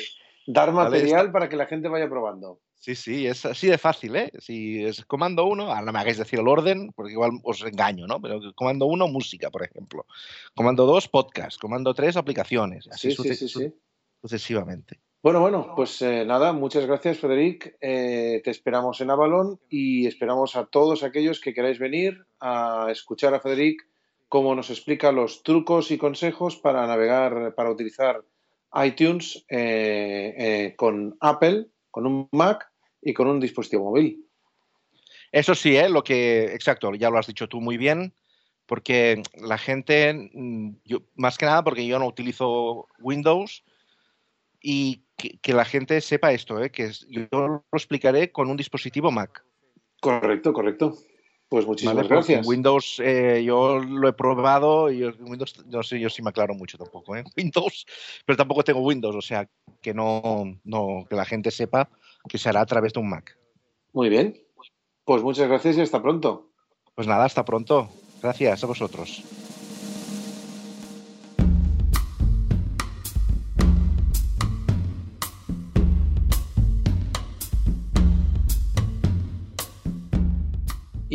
dar 0.46 0.72
Vale, 0.72 0.90
material 0.90 1.32
para 1.32 1.48
que 1.48 1.56
la 1.56 1.66
gente 1.66 1.88
vaya 1.88 2.08
probando. 2.08 2.60
Sí, 2.80 2.94
sí, 2.94 3.26
es 3.26 3.44
así 3.44 3.66
de 3.66 3.76
fácil, 3.76 4.14
¿eh? 4.14 4.30
Si 4.38 4.84
es 4.84 5.04
comando 5.04 5.44
1, 5.46 5.64
ahora 5.64 5.82
no 5.82 5.92
me 5.92 5.98
hagáis 5.98 6.16
decir 6.18 6.38
el 6.38 6.46
orden, 6.46 6.92
porque 6.94 7.12
igual 7.12 7.32
os 7.42 7.60
engaño, 7.62 8.06
¿no? 8.06 8.20
Pero 8.22 8.40
comando 8.54 8.86
1, 8.86 9.08
música, 9.08 9.50
por 9.50 9.64
ejemplo. 9.64 10.06
Comando 10.54 10.86
2, 10.86 11.08
podcast. 11.08 11.60
Comando 11.60 11.92
3, 11.92 12.16
aplicaciones. 12.16 12.88
Así 12.88 13.10
Sí, 13.10 13.34
sí, 13.34 13.48
sí. 13.48 13.74
sucesivamente. 14.20 15.00
Bueno, 15.20 15.40
bueno, 15.40 15.72
pues 15.74 16.00
eh, 16.02 16.24
nada, 16.24 16.52
muchas 16.52 16.86
gracias, 16.86 17.18
Federic. 17.18 17.76
Eh, 17.80 18.40
te 18.44 18.50
esperamos 18.50 19.00
en 19.00 19.10
Avalon 19.10 19.58
y 19.68 20.06
esperamos 20.06 20.54
a 20.54 20.66
todos 20.66 21.02
aquellos 21.02 21.40
que 21.40 21.52
queráis 21.52 21.80
venir 21.80 22.24
a 22.38 22.86
escuchar 22.90 23.34
a 23.34 23.40
Federic 23.40 23.84
cómo 24.28 24.54
nos 24.54 24.70
explica 24.70 25.10
los 25.10 25.42
trucos 25.42 25.90
y 25.90 25.98
consejos 25.98 26.56
para 26.56 26.86
navegar, 26.86 27.54
para 27.54 27.70
utilizar 27.70 28.22
iTunes 28.84 29.44
eh, 29.48 30.34
eh, 30.38 30.74
con 30.76 31.16
Apple, 31.20 31.66
con 31.90 32.06
un 32.06 32.28
Mac 32.32 32.70
y 33.02 33.14
con 33.14 33.26
un 33.26 33.40
dispositivo 33.40 33.84
móvil. 33.84 34.24
Eso 35.32 35.54
sí, 35.54 35.76
¿eh? 35.76 35.88
Lo 35.88 36.02
que, 36.02 36.44
exacto, 36.54 36.94
ya 36.94 37.10
lo 37.10 37.18
has 37.18 37.26
dicho 37.26 37.48
tú 37.48 37.60
muy 37.60 37.76
bien, 37.76 38.14
porque 38.66 39.22
la 39.34 39.58
gente, 39.58 40.30
mm, 40.32 40.76
yo, 40.84 41.02
más 41.16 41.38
que 41.38 41.46
nada 41.46 41.64
porque 41.64 41.86
yo 41.86 41.98
no 41.98 42.06
utilizo 42.06 42.86
Windows 42.98 43.64
y 44.60 45.04
que, 45.16 45.38
que 45.38 45.52
la 45.52 45.64
gente 45.64 46.00
sepa 46.00 46.32
esto, 46.32 46.62
¿eh? 46.62 46.70
Que 46.70 46.84
es- 46.84 47.06
yo 47.08 47.26
lo 47.32 47.64
explicaré 47.72 48.30
con 48.32 48.50
un 48.50 48.56
dispositivo 48.56 49.10
Mac. 49.10 49.44
Correcto, 50.00 50.52
correcto. 50.52 50.96
Pues 51.48 51.66
muchísimas 51.66 52.06
gracias. 52.06 52.46
Windows, 52.46 53.00
eh, 53.02 53.42
yo 53.42 53.78
lo 53.78 54.06
he 54.08 54.12
probado 54.12 54.90
y 54.90 55.02
Windows, 55.04 55.64
no 55.66 55.82
sé 55.82 55.98
yo 55.98 56.10
si 56.10 56.20
me 56.22 56.28
aclaro 56.28 56.54
mucho 56.54 56.76
tampoco, 56.76 57.16
¿eh? 57.16 57.24
Windows, 57.36 57.86
pero 58.26 58.36
tampoco 58.36 58.62
tengo 58.62 58.80
Windows, 58.80 59.16
o 59.16 59.22
sea, 59.22 59.48
que 59.80 59.94
no, 59.94 60.44
no, 60.64 61.06
que 61.08 61.16
la 61.16 61.24
gente 61.24 61.50
sepa 61.50 61.88
que 62.28 62.36
se 62.36 62.50
hará 62.50 62.60
a 62.60 62.66
través 62.66 62.92
de 62.92 63.00
un 63.00 63.08
Mac. 63.08 63.38
Muy 63.94 64.10
bien. 64.10 64.38
Pues 65.04 65.22
muchas 65.22 65.48
gracias 65.48 65.78
y 65.78 65.80
hasta 65.80 66.02
pronto. 66.02 66.50
Pues 66.94 67.06
nada, 67.08 67.24
hasta 67.24 67.44
pronto. 67.46 67.88
Gracias 68.20 68.62
a 68.62 68.66
vosotros. 68.66 69.22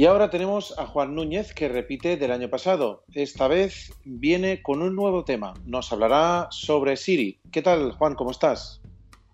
Y 0.04 0.06
ahora 0.06 0.30
tenemos 0.30 0.78
a 0.78 0.86
Juan 0.86 1.16
Núñez 1.16 1.54
que 1.54 1.70
repite 1.70 2.18
del 2.18 2.32
año 2.32 2.50
pasado. 2.50 3.06
Esta 3.14 3.48
vez 3.48 3.94
viene 4.04 4.62
con 4.62 4.82
un 4.82 4.98
nuevo 4.98 5.24
tema. 5.24 5.54
Nos 5.66 5.94
hablará 5.94 6.50
sobre 6.52 6.98
Siri. 6.98 7.40
¿Qué 7.54 7.62
tal, 7.62 7.94
Juan? 7.94 8.14
¿Cómo 8.16 8.32
estás? 8.32 8.82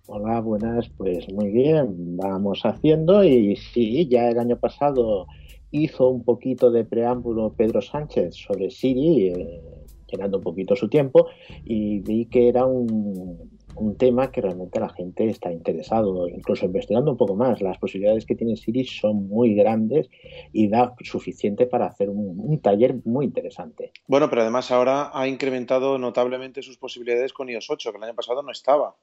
Hola, 0.05 0.39
buenas, 0.41 0.87
pues 0.89 1.27
muy 1.33 1.49
bien, 1.49 2.17
vamos 2.17 2.61
haciendo 2.65 3.23
y 3.23 3.55
sí, 3.55 4.07
ya 4.09 4.29
el 4.29 4.37
año 4.37 4.59
pasado 4.59 5.25
hizo 5.71 6.07
un 6.07 6.23
poquito 6.23 6.69
de 6.69 6.85
preámbulo 6.85 7.51
Pedro 7.53 7.81
Sánchez 7.81 8.35
sobre 8.35 8.69
Siri, 8.69 9.29
eh, 9.29 9.61
llenando 10.05 10.37
un 10.37 10.43
poquito 10.43 10.75
su 10.75 10.87
tiempo 10.87 11.29
y 11.65 12.01
vi 12.01 12.27
que 12.27 12.47
era 12.47 12.67
un, 12.67 13.58
un 13.79 13.97
tema 13.97 14.31
que 14.31 14.41
realmente 14.41 14.79
la 14.79 14.89
gente 14.89 15.29
está 15.29 15.51
interesado, 15.51 16.27
incluso 16.27 16.65
investigando 16.65 17.11
un 17.11 17.17
poco 17.17 17.35
más. 17.35 17.61
Las 17.61 17.77
posibilidades 17.77 18.25
que 18.25 18.35
tiene 18.35 18.55
Siri 18.55 18.85
son 18.85 19.27
muy 19.27 19.55
grandes 19.55 20.09
y 20.51 20.67
da 20.67 20.93
suficiente 21.01 21.65
para 21.65 21.87
hacer 21.87 22.09
un, 22.09 22.39
un 22.39 22.61
taller 22.61 22.95
muy 23.05 23.25
interesante. 23.25 23.91
Bueno, 24.07 24.29
pero 24.29 24.41
además 24.41 24.71
ahora 24.71 25.11
ha 25.13 25.27
incrementado 25.27 25.97
notablemente 25.97 26.61
sus 26.61 26.77
posibilidades 26.77 27.33
con 27.33 27.49
iOS 27.49 27.69
8, 27.69 27.91
que 27.91 27.97
el 27.97 28.03
año 28.03 28.15
pasado 28.15 28.43
no 28.43 28.51
estaba. 28.51 28.95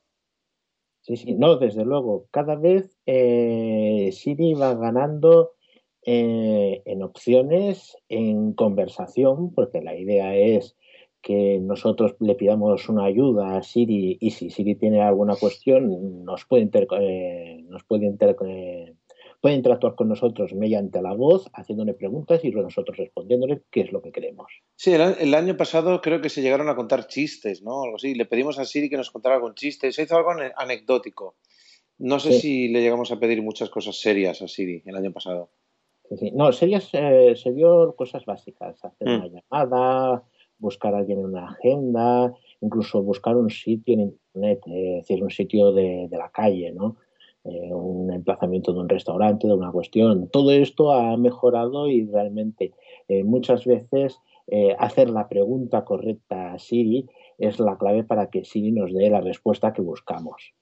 Sí, 1.01 1.17
sí, 1.17 1.35
no, 1.35 1.57
desde 1.57 1.85
luego. 1.85 2.27
Cada 2.33 2.57
vez 2.57 2.99
eh, 3.07 4.11
Siri 4.13 4.55
va 4.55 4.75
ganando 4.75 5.53
eh, 6.05 6.83
en 6.85 7.03
opciones, 7.03 7.97
en 8.09 8.53
conversación, 8.55 9.55
porque 9.55 9.81
la 9.83 9.97
idea 9.97 10.35
es 10.35 10.77
que 11.27 11.59
nosotros 11.61 12.15
le 12.21 12.37
pidamos 12.37 12.89
una 12.89 13.05
ayuda 13.05 13.57
a 13.57 13.63
Siri 13.65 14.17
y 14.21 14.31
si 14.31 14.49
Siri 14.49 14.77
tiene 14.77 15.03
alguna 15.03 15.35
cuestión 15.35 16.25
nos 16.25 16.45
puede, 16.45 16.63
inter- 16.63 16.87
eh, 17.01 17.65
nos 17.69 17.83
puede, 17.83 18.07
inter- 18.07 18.37
eh, 18.47 18.95
puede 19.41 19.57
interactuar 19.57 19.97
con 19.97 20.09
nosotros 20.09 20.55
mediante 20.55 21.03
la 21.03 21.15
voz, 21.15 21.51
haciéndole 21.53 21.95
preguntas 21.95 22.45
y 22.45 22.53
nosotros 22.53 22.97
respondiéndole 22.97 23.63
qué 23.73 23.81
es 23.81 23.91
lo 23.91 24.03
que 24.03 24.13
queremos. 24.13 24.47
Sí, 24.77 24.93
el, 24.93 25.01
el 25.19 25.35
año 25.35 25.57
pasado 25.57 26.01
creo 26.01 26.21
que 26.21 26.29
se 26.29 26.43
llegaron 26.43 26.69
a 26.69 26.77
contar 26.77 27.09
chistes, 27.09 27.61
¿no? 27.61 27.83
Algo 27.83 27.97
así. 27.97 28.15
Le 28.15 28.27
pedimos 28.27 28.61
a 28.61 28.65
Siri 28.65 28.89
que 28.89 28.97
nos 28.97 29.11
contara 29.11 29.35
algún 29.35 29.55
chiste. 29.55 29.91
Se 29.91 30.05
hizo 30.05 30.17
algo 30.17 30.31
ane- 30.31 30.53
anecdótico. 30.57 31.35
No 31.99 32.21
sé 32.21 32.35
Sí. 32.35 32.41
si 32.41 32.69
le 32.69 32.83
llegamos 32.83 33.11
a 33.11 33.19
pedir 33.19 33.43
muchas 33.43 33.69
cosas 33.69 33.97
serias 34.01 34.43
a 34.43 34.47
Siri 34.49 34.83
el 34.87 34.95
año 34.95 35.11
pasado. 35.13 35.51
Sí, 36.09 36.17
sí. 36.19 36.31
No, 36.31 36.53
serías, 36.53 36.89
eh, 36.93 37.35
se 37.35 37.51
dio 37.53 37.97
cosas 37.97 38.25
básicas, 38.25 38.79
hacer 38.85 39.09
Mm. 39.09 39.15
una 39.17 39.27
llamada, 39.27 40.23
buscar 40.59 40.95
a 40.95 40.99
alguien 40.99 41.19
en 41.19 41.27
una 41.27 41.49
agenda, 41.51 42.33
incluso 42.61 43.03
buscar 43.03 43.37
un 43.37 43.51
sitio 43.51 43.95
en 43.95 44.01
internet, 44.01 44.61
eh, 44.67 44.99
es 44.99 45.09
decir, 45.09 45.23
un 45.23 45.31
sitio 45.31 45.73
de, 45.73 46.09
de 46.11 46.17
la 46.17 46.31
calle, 46.31 46.73
¿no? 46.73 46.97
Eh, 47.45 47.73
un 47.73 48.13
emplazamiento 48.13 48.73
de 48.73 48.81
un 48.81 48.89
restaurante, 48.89 49.47
de 49.47 49.55
una 49.55 49.71
cuestión. 49.71 50.29
Todo 50.29 50.51
esto 50.51 50.93
ha 50.93 51.17
mejorado 51.17 51.89
y 51.89 52.07
realmente 52.07 52.73
eh, 53.09 53.25
muchas 53.25 53.65
veces 53.65 54.19
hacer 54.79 55.11
la 55.11 55.29
pregunta 55.29 55.85
correcta 55.85 56.53
a 56.53 56.59
Siri 56.61 57.05
es 57.37 57.59
la 57.59 57.77
clave 57.77 58.05
para 58.05 58.31
que 58.31 58.45
Siri 58.45 58.71
nos 58.71 58.95
dé 58.95 59.11
la 59.11 59.21
respuesta 59.21 59.73
que 59.73 59.83
buscamos. 59.83 60.55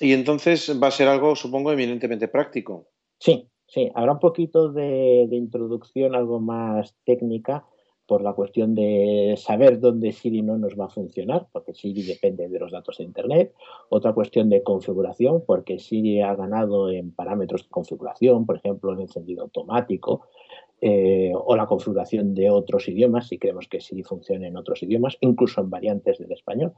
Y 0.00 0.12
entonces 0.14 0.80
va 0.82 0.86
a 0.86 0.90
ser 0.90 1.08
algo, 1.08 1.36
supongo, 1.36 1.70
eminentemente 1.72 2.26
práctico. 2.26 2.88
Sí, 3.18 3.50
sí, 3.66 3.90
habrá 3.94 4.12
un 4.12 4.18
poquito 4.18 4.72
de, 4.72 5.26
de 5.28 5.36
introducción, 5.36 6.14
algo 6.14 6.40
más 6.40 6.96
técnica, 7.04 7.66
por 8.06 8.22
la 8.22 8.32
cuestión 8.32 8.74
de 8.74 9.34
saber 9.36 9.80
dónde 9.80 10.12
Siri 10.12 10.42
no 10.42 10.56
nos 10.56 10.78
va 10.78 10.86
a 10.86 10.90
funcionar, 10.90 11.46
porque 11.52 11.74
Siri 11.74 12.02
depende 12.02 12.48
de 12.48 12.58
los 12.58 12.70
datos 12.70 12.98
de 12.98 13.04
Internet. 13.04 13.52
Otra 13.88 14.12
cuestión 14.12 14.48
de 14.48 14.62
configuración, 14.62 15.42
porque 15.44 15.78
Siri 15.78 16.20
ha 16.20 16.34
ganado 16.34 16.90
en 16.90 17.12
parámetros 17.12 17.64
de 17.64 17.68
configuración, 17.68 18.46
por 18.46 18.56
ejemplo, 18.56 18.92
en 18.92 19.00
encendido 19.00 19.42
automático, 19.42 20.22
eh, 20.80 21.32
o 21.34 21.56
la 21.56 21.66
configuración 21.66 22.34
de 22.34 22.50
otros 22.50 22.88
idiomas, 22.88 23.28
si 23.28 23.38
queremos 23.38 23.66
que 23.66 23.80
Siri 23.80 24.04
funcione 24.04 24.46
en 24.46 24.56
otros 24.56 24.82
idiomas, 24.82 25.16
incluso 25.20 25.60
en 25.60 25.70
variantes 25.70 26.18
del 26.18 26.32
español. 26.32 26.74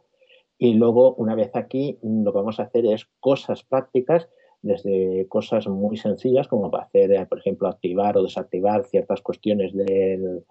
Y 0.57 0.75
luego, 0.75 1.15
una 1.15 1.35
vez 1.35 1.51
aquí, 1.55 1.99
lo 2.03 2.33
que 2.33 2.39
vamos 2.39 2.59
a 2.59 2.65
hacer 2.65 2.87
es 2.87 3.07
cosas 3.21 3.63
prácticas 3.65 4.29
desde 4.63 5.27
cosas 5.29 5.69
muy 5.69 5.97
sencillas 5.97 6.49
como 6.49 6.71
para 6.71 6.85
hacer, 6.85 7.29
por 7.29 7.39
ejemplo, 7.39 7.69
activar 7.69 8.17
o 8.17 8.23
desactivar 8.23 8.85
ciertas 8.85 9.21
cuestiones 9.21 9.73
del, 9.73 10.45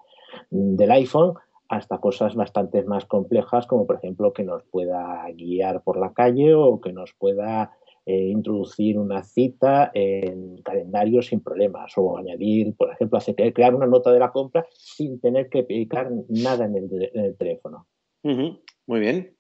del 0.50 0.91
iPhone 0.91 1.34
hasta 1.69 1.97
cosas 2.00 2.36
bastante 2.36 2.84
más 2.84 3.06
complejas 3.06 3.67
como, 3.67 3.86
por 3.86 3.97
ejemplo, 3.97 4.34
que 4.34 4.43
nos 4.43 4.63
pueda 4.63 5.26
guiar 5.34 5.84
por 5.84 6.00
la 6.00 6.13
calle 6.13 6.54
o 6.54 6.80
que 6.80 6.93
nos 6.93 7.13
pueda 7.13 7.71
eh, 8.06 8.30
introducir 8.30 8.97
una 8.97 9.23
cita 9.23 9.91
en 9.93 10.62
calendario 10.62 11.21
sin 11.21 11.41
problemas 11.41 11.91
o 11.97 12.17
añadir, 12.17 12.73
por 12.76 12.91
ejemplo, 12.91 13.17
hacer, 13.17 13.36
crear 13.54 13.76
una 13.76 13.86
nota 13.86 14.12
de 14.12 14.19
la 14.19 14.32
compra 14.32 14.65
sin 14.71 15.19
tener 15.19 15.50
que 15.50 15.63
picar 15.63 16.10
nada 16.30 16.65
en 16.65 16.78
el, 16.78 17.36
teléfono. 17.38 17.88
Muy 18.23 19.00
bien. 19.00 19.36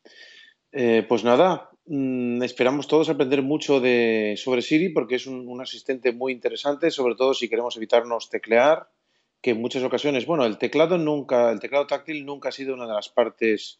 Eh, 0.73 1.05
pues 1.07 1.23
nada, 1.23 1.69
mm, 1.85 2.43
esperamos 2.43 2.89
todos 2.89 3.09
aprender 3.09 3.41
mucho 3.41 3.79
de, 3.79 4.33
sobre 4.35 4.61
Siri 4.61 4.89
porque 4.89 5.15
es 5.15 5.27
un 5.27 5.61
asistente 5.61 6.11
muy 6.11 6.33
interesante, 6.33 6.91
sobre 6.91 7.15
todo 7.15 7.33
si 7.33 7.47
queremos 7.47 7.77
evitarnos 7.77 8.29
teclear 8.29 8.89
que 9.41 9.51
en 9.51 9.61
muchas 9.61 9.83
ocasiones, 9.83 10.25
bueno, 10.25 10.45
el 10.45 10.57
teclado 10.57 10.97
nunca, 10.97 11.51
el 11.51 11.59
teclado 11.59 11.87
táctil 11.87 12.25
nunca 12.25 12.49
ha 12.49 12.51
sido 12.51 12.73
una 12.75 12.87
de 12.87 12.93
las 12.93 13.09
partes 13.09 13.79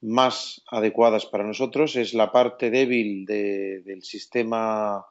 más 0.00 0.62
adecuadas 0.70 1.26
para 1.26 1.44
nosotros, 1.44 1.96
es 1.96 2.14
la 2.14 2.32
parte 2.32 2.70
débil 2.70 3.26
de- 3.26 3.82
del 3.82 4.02
sistema 4.02 5.04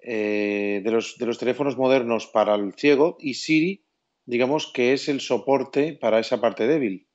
eh, 0.00 0.80
de, 0.84 0.90
los, 0.90 1.16
de 1.18 1.26
los 1.26 1.38
teléfonos 1.38 1.76
modernos 1.76 2.26
para 2.26 2.54
el 2.54 2.74
ciego 2.74 3.16
y 3.20 3.34
Siri, 3.34 3.84
digamos 4.26 4.70
que 4.72 4.92
es 4.92 5.08
el 5.08 5.20
soporte 5.20 5.94
para 6.00 6.18
esa 6.20 6.40
parte 6.40 6.66
débil. 6.66 7.08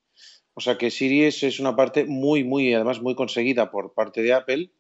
O 0.55 0.61
sea 0.61 0.77
que 0.77 0.91
Siri 0.91 1.23
es, 1.25 1.43
es 1.43 1.59
una 1.59 1.75
parte 1.75 2.05
muy, 2.05 2.43
muy, 2.43 2.73
además 2.73 3.01
muy 3.01 3.15
conseguida 3.15 3.71
por 3.71 3.93
parte 3.93 4.21
de 4.23 4.33
Apple. 4.33 4.71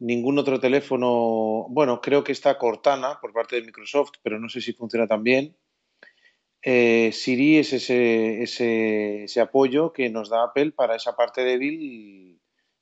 Ningún 0.00 0.38
otro 0.38 0.60
teléfono, 0.60 1.66
bueno, 1.70 2.00
creo 2.00 2.24
que 2.24 2.32
está 2.32 2.58
Cortana 2.58 3.18
por 3.20 3.32
parte 3.32 3.56
de 3.56 3.62
Microsoft, 3.62 4.12
pero 4.22 4.40
no 4.40 4.48
sé 4.48 4.60
si 4.60 4.72
funciona 4.72 5.06
tan 5.06 5.22
bien. 5.24 5.56
Eh, 6.64 7.10
Siri 7.12 7.58
es 7.58 7.72
ese, 7.74 8.42
ese, 8.42 9.24
ese 9.24 9.40
apoyo 9.40 9.92
que 9.92 10.08
nos 10.08 10.30
da 10.30 10.44
Apple 10.44 10.72
para 10.72 10.96
esa 10.96 11.14
parte 11.14 11.42
débil 11.44 12.40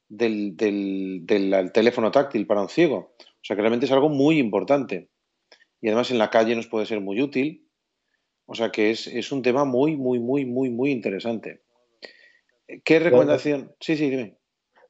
del, 0.08 0.56
del- 0.56 1.20
del 1.26 1.72
teléfono 1.72 2.10
táctil 2.10 2.46
para 2.46 2.62
un 2.62 2.68
ciego. 2.68 3.14
O 3.18 3.44
sea 3.44 3.56
que 3.56 3.62
realmente 3.62 3.86
es 3.86 3.92
algo 3.92 4.08
muy 4.08 4.38
importante. 4.38 5.08
Y 5.80 5.88
además 5.88 6.10
en 6.12 6.18
la 6.18 6.30
calle 6.30 6.54
nos 6.54 6.68
puede 6.68 6.86
ser 6.86 7.00
muy 7.00 7.20
útil. 7.20 7.66
O 8.46 8.54
sea 8.54 8.70
que 8.70 8.90
es, 8.90 9.06
es 9.08 9.32
un 9.32 9.42
tema 9.42 9.64
muy, 9.64 9.96
muy, 9.96 10.20
muy, 10.20 10.44
muy, 10.44 10.70
muy 10.70 10.90
interesante. 10.92 11.62
¿Qué 12.84 12.98
recomendación? 13.00 13.74
Sí, 13.80 13.96
sí, 13.96 14.08
dime. 14.10 14.36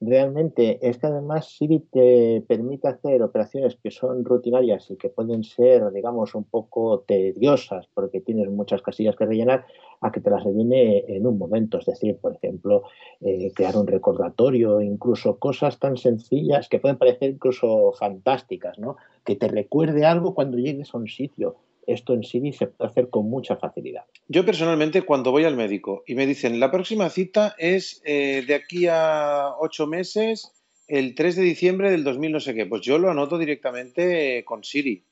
Realmente 0.05 0.81
es 0.83 0.99
que 0.99 1.07
además 1.07 1.47
Siri 1.47 1.79
te 1.79 2.43
permite 2.49 2.89
hacer 2.89 3.23
operaciones 3.23 3.77
que 3.81 3.93
son 3.93 4.25
rutinarias 4.25 4.91
y 4.91 4.97
que 4.97 5.09
pueden 5.09 5.45
ser, 5.45 5.93
digamos, 5.93 6.35
un 6.35 6.43
poco 6.43 7.05
tediosas 7.07 7.87
porque 7.95 8.21
tienes 8.21 8.51
muchas 8.51 8.83
casillas 8.83 9.15
que 9.15 9.27
rellenar, 9.27 9.65
a 10.01 10.11
que 10.11 10.21
te 10.21 10.29
las 10.29 10.43
rellene 10.43 11.05
en 11.07 11.25
un 11.25 11.39
momento. 11.39 11.79
Es 11.79 11.87
decir, 11.87 12.17
por 12.17 12.35
ejemplo, 12.35 12.83
eh, 13.21 13.53
crear 13.55 13.77
un 13.77 13.87
recordatorio, 13.87 14.81
incluso 14.81 15.39
cosas 15.39 15.79
tan 15.79 15.97
sencillas 15.97 16.69
que 16.69 16.81
pueden 16.81 16.99
parecer 16.99 17.31
incluso 17.31 17.93
fantásticas, 17.93 18.81
¿no? 18.81 18.97
Que 19.25 19.37
te 19.37 19.47
recuerde 19.47 20.05
algo 20.05 20.35
cuando 20.35 20.59
llegues 20.59 20.93
a 20.93 20.99
un 20.99 21.07
sitio. 21.07 21.59
Esto 21.87 22.15
en 22.15 22.23
Siri 22.23 22.53
se 22.53 22.69
puede 22.69 22.91
hacer 22.91 23.11
con 23.11 23.29
mucha 23.29 23.57
facilidad. 23.57 24.05
Yo 24.29 24.45
personalmente 24.45 25.03
cuando 25.03 25.33
voy 25.33 25.45
al 25.45 25.57
médico 25.57 26.05
y 26.07 26.15
me 26.15 26.27
dicen 26.27 26.61
la 26.61 26.71
próxima 26.71 27.11
cita 27.11 27.55
es 27.59 28.01
eh, 28.05 28.45
de 28.47 28.55
aquí 28.55 28.87
a 28.89 29.55
ocho 29.59 29.87
meses, 29.87 30.53
el 30.89 31.15
3 31.15 31.37
de 31.37 31.43
diciembre 31.43 31.91
del 31.91 32.05
2000 32.05 32.33
no 32.33 32.41
sé 32.41 32.55
qué, 32.55 32.67
pues 32.67 32.83
yo 32.83 32.99
lo 32.99 33.11
anoto 33.11 33.39
directamente 33.39 34.39
eh, 34.39 34.45
con 34.45 34.65
Siri. 34.65 35.05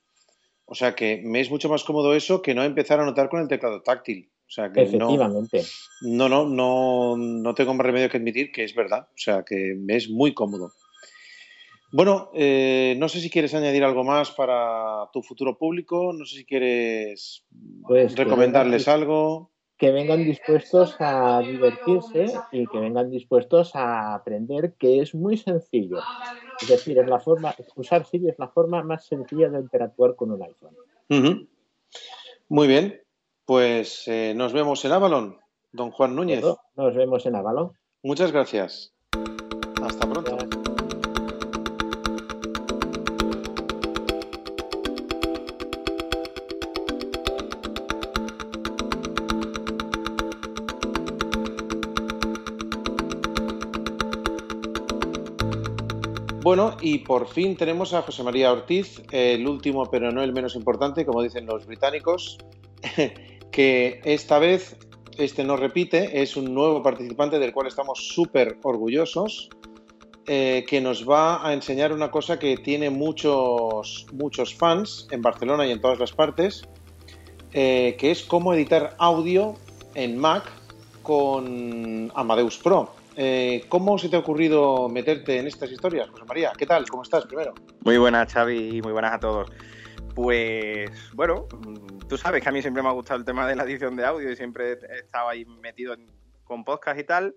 O 0.66 0.74
sea 0.74 0.94
que 0.94 1.20
me 1.24 1.40
es 1.40 1.50
mucho 1.50 1.68
más 1.68 1.82
cómodo 1.82 2.14
eso 2.14 2.42
que 2.42 2.54
no 2.54 2.62
empezar 2.62 3.00
a 3.00 3.02
anotar 3.02 3.28
con 3.28 3.40
el 3.40 3.48
teclado 3.48 3.82
táctil. 3.82 4.30
O 4.46 4.52
sea 4.52 4.72
que 4.72 4.80
no, 4.80 4.86
Efectivamente. 4.88 5.62
no, 6.02 6.28
no, 6.28 6.48
no, 6.48 7.16
no 7.16 7.54
tengo 7.54 7.74
más 7.74 7.86
remedio 7.86 8.08
que 8.08 8.16
admitir 8.16 8.52
que 8.52 8.64
es 8.64 8.74
verdad. 8.74 9.08
O 9.10 9.18
sea 9.18 9.44
que 9.44 9.74
me 9.76 9.96
es 9.96 10.08
muy 10.10 10.34
cómodo. 10.34 10.72
Bueno, 11.92 12.30
eh, 12.34 12.94
no 12.98 13.08
sé 13.08 13.20
si 13.20 13.30
quieres 13.30 13.52
añadir 13.54 13.82
algo 13.84 14.04
más 14.04 14.30
para 14.30 15.08
tu 15.12 15.22
futuro 15.22 15.58
público, 15.58 16.12
no 16.12 16.24
sé 16.24 16.36
si 16.36 16.44
quieres 16.44 17.44
Pues 17.86 18.14
que 18.14 18.24
recomendarles 18.24 18.86
vengan- 18.86 19.00
algo. 19.00 19.50
que 19.76 19.90
vengan 19.90 20.24
dispuestos 20.24 20.94
a 21.00 21.40
divertirse 21.42 22.26
y 22.52 22.66
que 22.68 22.78
vengan 22.78 23.10
dispuestos 23.10 23.74
a 23.74 24.14
aprender 24.14 24.74
que 24.78 25.00
es 25.00 25.14
muy 25.14 25.36
sencillo. 25.36 25.98
Es 26.60 26.68
decir, 26.68 26.98
es 26.98 27.08
la 27.08 27.18
forma, 27.18 27.54
usar 27.76 28.04
Siri 28.06 28.28
es 28.28 28.38
la 28.38 28.48
forma 28.48 28.82
más 28.82 29.06
sencilla 29.06 29.48
de 29.48 29.58
interactuar 29.60 30.14
con 30.16 30.30
un 30.30 30.42
iPhone. 30.42 30.76
Muy 32.48 32.68
bien, 32.68 33.00
pues 33.46 34.06
eh, 34.06 34.34
nos 34.36 34.52
vemos 34.52 34.84
en 34.84 34.92
Avalon, 34.92 35.38
don 35.72 35.90
Juan 35.90 36.14
Núñez. 36.14 36.44
Nos 36.76 36.94
vemos 36.94 37.24
en 37.26 37.34
Avalon. 37.36 37.72
Muchas 38.02 38.30
gracias. 38.32 38.92
Bueno, 56.50 56.76
y 56.80 56.98
por 56.98 57.28
fin 57.28 57.54
tenemos 57.54 57.94
a 57.94 58.02
José 58.02 58.24
María 58.24 58.50
Ortiz, 58.50 59.00
el 59.12 59.46
último 59.46 59.86
pero 59.86 60.10
no 60.10 60.20
el 60.20 60.32
menos 60.32 60.56
importante, 60.56 61.06
como 61.06 61.22
dicen 61.22 61.46
los 61.46 61.64
británicos, 61.64 62.38
que 63.52 64.00
esta 64.02 64.40
vez 64.40 64.76
este 65.16 65.44
no 65.44 65.56
repite, 65.56 66.20
es 66.22 66.36
un 66.36 66.52
nuevo 66.52 66.82
participante 66.82 67.38
del 67.38 67.52
cual 67.52 67.68
estamos 67.68 68.04
súper 68.04 68.58
orgullosos, 68.64 69.48
eh, 70.26 70.64
que 70.68 70.80
nos 70.80 71.08
va 71.08 71.46
a 71.46 71.52
enseñar 71.52 71.92
una 71.92 72.10
cosa 72.10 72.36
que 72.40 72.56
tiene 72.56 72.90
muchos, 72.90 74.08
muchos 74.12 74.52
fans 74.52 75.06
en 75.12 75.22
Barcelona 75.22 75.68
y 75.68 75.70
en 75.70 75.80
todas 75.80 76.00
las 76.00 76.10
partes, 76.10 76.64
eh, 77.52 77.94
que 77.96 78.10
es 78.10 78.24
cómo 78.24 78.54
editar 78.54 78.96
audio 78.98 79.54
en 79.94 80.18
Mac 80.18 80.50
con 81.04 82.10
Amadeus 82.16 82.58
Pro. 82.58 82.99
Eh, 83.16 83.64
¿Cómo 83.68 83.98
se 83.98 84.08
te 84.08 84.16
ha 84.16 84.20
ocurrido 84.20 84.88
meterte 84.88 85.38
en 85.38 85.46
estas 85.46 85.70
historias, 85.70 86.08
José 86.10 86.24
María? 86.24 86.52
¿Qué 86.56 86.66
tal? 86.66 86.88
¿Cómo 86.88 87.02
estás 87.02 87.26
primero? 87.26 87.54
Muy 87.84 87.98
buenas, 87.98 88.32
Xavi, 88.32 88.76
y 88.76 88.82
muy 88.82 88.92
buenas 88.92 89.12
a 89.12 89.20
todos. 89.20 89.50
Pues 90.14 90.90
bueno, 91.14 91.46
tú 92.08 92.16
sabes 92.16 92.42
que 92.42 92.48
a 92.48 92.52
mí 92.52 92.62
siempre 92.62 92.82
me 92.82 92.88
ha 92.88 92.92
gustado 92.92 93.18
el 93.18 93.24
tema 93.24 93.46
de 93.46 93.56
la 93.56 93.64
edición 93.64 93.96
de 93.96 94.04
audio 94.04 94.30
y 94.30 94.36
siempre 94.36 94.72
he 94.72 94.98
estado 95.00 95.28
ahí 95.28 95.44
metido 95.44 95.96
con 96.44 96.64
podcast 96.64 97.00
y 97.00 97.04
tal. 97.04 97.34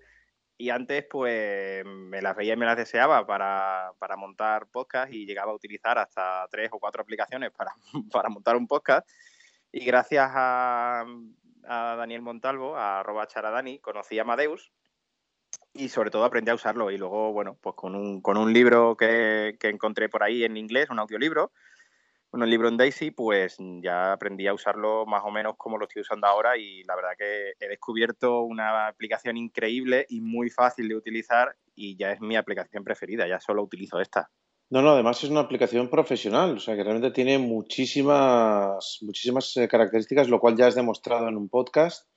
Y 0.57 0.69
antes, 0.69 1.05
pues 1.09 1.83
me 1.85 2.21
las 2.21 2.35
veía 2.35 2.53
y 2.53 2.57
me 2.57 2.65
las 2.65 2.77
deseaba 2.77 3.25
para, 3.25 3.91
para 3.97 4.15
montar 4.15 4.67
podcast 4.67 5.11
y 5.11 5.25
llegaba 5.25 5.51
a 5.51 5.55
utilizar 5.55 5.97
hasta 5.97 6.47
tres 6.51 6.69
o 6.71 6.79
cuatro 6.79 7.01
aplicaciones 7.01 7.51
para, 7.51 7.73
para 8.11 8.29
montar 8.29 8.55
un 8.55 8.67
podcast. 8.67 9.09
Y 9.71 9.83
gracias 9.85 10.29
a, 10.33 11.03
a 11.67 11.95
Daniel 11.95 12.21
Montalvo, 12.21 12.75
a 12.75 12.99
arroba 12.99 13.25
charadani, 13.25 13.79
conocí 13.79 14.19
a 14.19 14.21
Amadeus 14.21 14.71
y 15.73 15.89
sobre 15.89 16.11
todo 16.11 16.23
aprendí 16.23 16.51
a 16.51 16.55
usarlo. 16.55 16.91
Y 16.91 16.97
luego, 16.97 17.33
bueno, 17.33 17.57
pues 17.61 17.75
con 17.75 17.95
un, 17.95 18.21
con 18.21 18.37
un 18.37 18.53
libro 18.53 18.95
que, 18.95 19.57
que 19.59 19.69
encontré 19.69 20.09
por 20.09 20.23
ahí 20.23 20.43
en 20.43 20.57
inglés, 20.57 20.89
un 20.89 20.99
audiolibro, 20.99 21.51
el 22.41 22.49
libro 22.49 22.67
en 22.67 22.77
Daisy, 22.77 23.11
pues 23.11 23.57
ya 23.81 24.13
aprendí 24.13 24.47
a 24.47 24.53
usarlo 24.53 25.05
más 25.05 25.21
o 25.23 25.29
menos 25.29 25.55
como 25.55 25.77
lo 25.77 25.85
estoy 25.85 26.01
usando 26.01 26.25
ahora 26.25 26.57
y 26.57 26.83
la 26.83 26.95
verdad 26.95 27.11
que 27.17 27.53
he 27.59 27.67
descubierto 27.67 28.41
una 28.41 28.87
aplicación 28.87 29.37
increíble 29.37 30.07
y 30.09 30.21
muy 30.21 30.49
fácil 30.49 30.87
de 30.87 30.95
utilizar 30.95 31.55
y 31.75 31.95
ya 31.95 32.11
es 32.11 32.21
mi 32.21 32.35
aplicación 32.35 32.83
preferida, 32.83 33.27
ya 33.27 33.39
solo 33.39 33.61
utilizo 33.61 33.99
esta. 33.99 34.31
No, 34.71 34.81
no, 34.81 34.91
además 34.91 35.23
es 35.23 35.29
una 35.29 35.41
aplicación 35.41 35.89
profesional, 35.89 36.57
o 36.57 36.59
sea 36.59 36.75
que 36.75 36.83
realmente 36.83 37.11
tiene 37.11 37.37
muchísimas, 37.37 38.97
muchísimas 39.01 39.55
eh, 39.57 39.67
características, 39.67 40.29
lo 40.29 40.39
cual 40.39 40.55
ya 40.57 40.65
has 40.65 40.75
demostrado 40.75 41.27
en 41.27 41.37
un 41.37 41.49
podcast. 41.49 42.07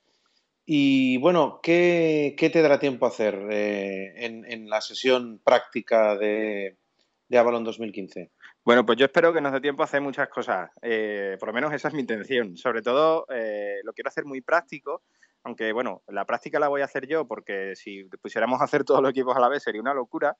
Y 0.69 1.17
bueno, 1.19 1.61
¿qué, 1.63 2.35
te 2.37 2.61
dará 2.61 2.77
tiempo 2.77 3.05
a 3.05 3.07
hacer 3.07 3.39
eh, 3.49 4.13
en, 4.17 4.69
la 4.69 4.81
sesión 4.81 5.39
práctica 5.41 6.17
de, 6.17 6.77
de 7.29 7.37
Avalon 7.37 7.63
2015? 7.63 8.31
Bueno, 8.65 8.85
pues 8.85 8.97
yo 8.97 9.05
espero 9.05 9.31
que 9.31 9.39
nos 9.39 9.53
dé 9.53 9.61
tiempo 9.61 9.81
a 9.81 9.85
hacer 9.85 10.01
muchas 10.01 10.27
cosas. 10.27 10.69
Eh, 10.81 11.37
por 11.39 11.47
lo 11.47 11.53
menos 11.53 11.71
esa 11.71 11.87
es 11.87 11.93
mi 11.93 12.01
intención. 12.01 12.57
Sobre 12.57 12.81
todo 12.81 13.25
eh, 13.33 13.77
lo 13.85 13.93
quiero 13.93 14.09
hacer 14.09 14.25
muy 14.25 14.41
práctico, 14.41 15.03
aunque 15.45 15.71
bueno, 15.71 16.03
la 16.09 16.25
práctica 16.25 16.59
la 16.59 16.67
voy 16.67 16.81
a 16.81 16.85
hacer 16.85 17.07
yo 17.07 17.25
porque 17.25 17.77
si 17.77 18.03
pusiéramos 18.21 18.59
a 18.59 18.65
hacer 18.65 18.83
todos 18.83 19.01
los 19.01 19.11
equipos 19.11 19.37
a 19.37 19.39
la 19.39 19.47
vez 19.47 19.63
sería 19.63 19.79
una 19.79 19.93
locura, 19.93 20.35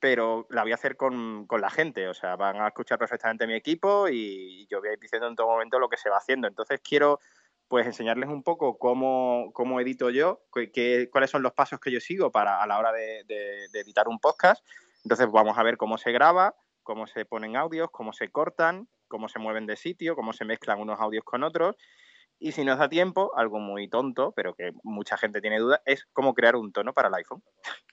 pero 0.00 0.46
la 0.48 0.62
voy 0.62 0.72
a 0.72 0.76
hacer 0.76 0.96
con, 0.96 1.46
con 1.46 1.60
la 1.60 1.68
gente. 1.68 2.08
O 2.08 2.14
sea, 2.14 2.34
van 2.36 2.62
a 2.62 2.68
escuchar 2.68 2.98
perfectamente 2.98 3.46
mi 3.46 3.52
equipo 3.52 4.08
y 4.08 4.66
yo 4.70 4.80
voy 4.80 4.88
a 4.88 4.92
ir 4.94 5.00
diciendo 5.00 5.28
en 5.28 5.36
todo 5.36 5.48
momento 5.48 5.78
lo 5.78 5.90
que 5.90 5.98
se 5.98 6.08
va 6.08 6.16
haciendo. 6.16 6.48
Entonces 6.48 6.80
quiero 6.82 7.20
pues 7.68 7.86
enseñarles 7.86 8.28
un 8.28 8.42
poco 8.42 8.78
cómo, 8.78 9.50
cómo 9.52 9.80
edito 9.80 10.10
yo, 10.10 10.42
qué- 10.54 10.70
qué- 10.70 11.08
cuáles 11.10 11.30
son 11.30 11.42
los 11.42 11.52
pasos 11.52 11.80
que 11.80 11.90
yo 11.90 12.00
sigo 12.00 12.30
para 12.30 12.62
a 12.62 12.66
la 12.66 12.78
hora 12.78 12.92
de, 12.92 13.24
de- 13.24 13.68
de 13.72 13.80
editar 13.80 14.08
un 14.08 14.18
podcast. 14.18 14.64
Entonces 15.04 15.26
vamos 15.30 15.58
a 15.58 15.62
ver 15.62 15.76
cómo 15.76 15.98
se 15.98 16.12
graba, 16.12 16.54
cómo 16.82 17.06
se 17.06 17.24
ponen 17.24 17.56
audios, 17.56 17.88
cómo 17.90 18.12
se 18.12 18.28
cortan, 18.30 18.88
cómo 19.08 19.28
se 19.28 19.38
mueven 19.38 19.66
de 19.66 19.76
sitio, 19.76 20.14
cómo 20.16 20.32
se 20.32 20.44
mezclan 20.44 20.80
unos 20.80 21.00
audios 21.00 21.24
con 21.24 21.42
otros. 21.44 21.76
Y 22.38 22.52
si 22.52 22.64
nos 22.64 22.78
da 22.78 22.88
tiempo, 22.88 23.32
algo 23.34 23.58
muy 23.60 23.88
tonto, 23.88 24.32
pero 24.36 24.54
que 24.54 24.72
mucha 24.82 25.16
gente 25.16 25.40
tiene 25.40 25.58
duda, 25.58 25.80
es 25.86 26.06
cómo 26.12 26.34
crear 26.34 26.54
un 26.54 26.70
tono 26.70 26.92
para 26.92 27.08
el 27.08 27.14
iPhone. 27.14 27.42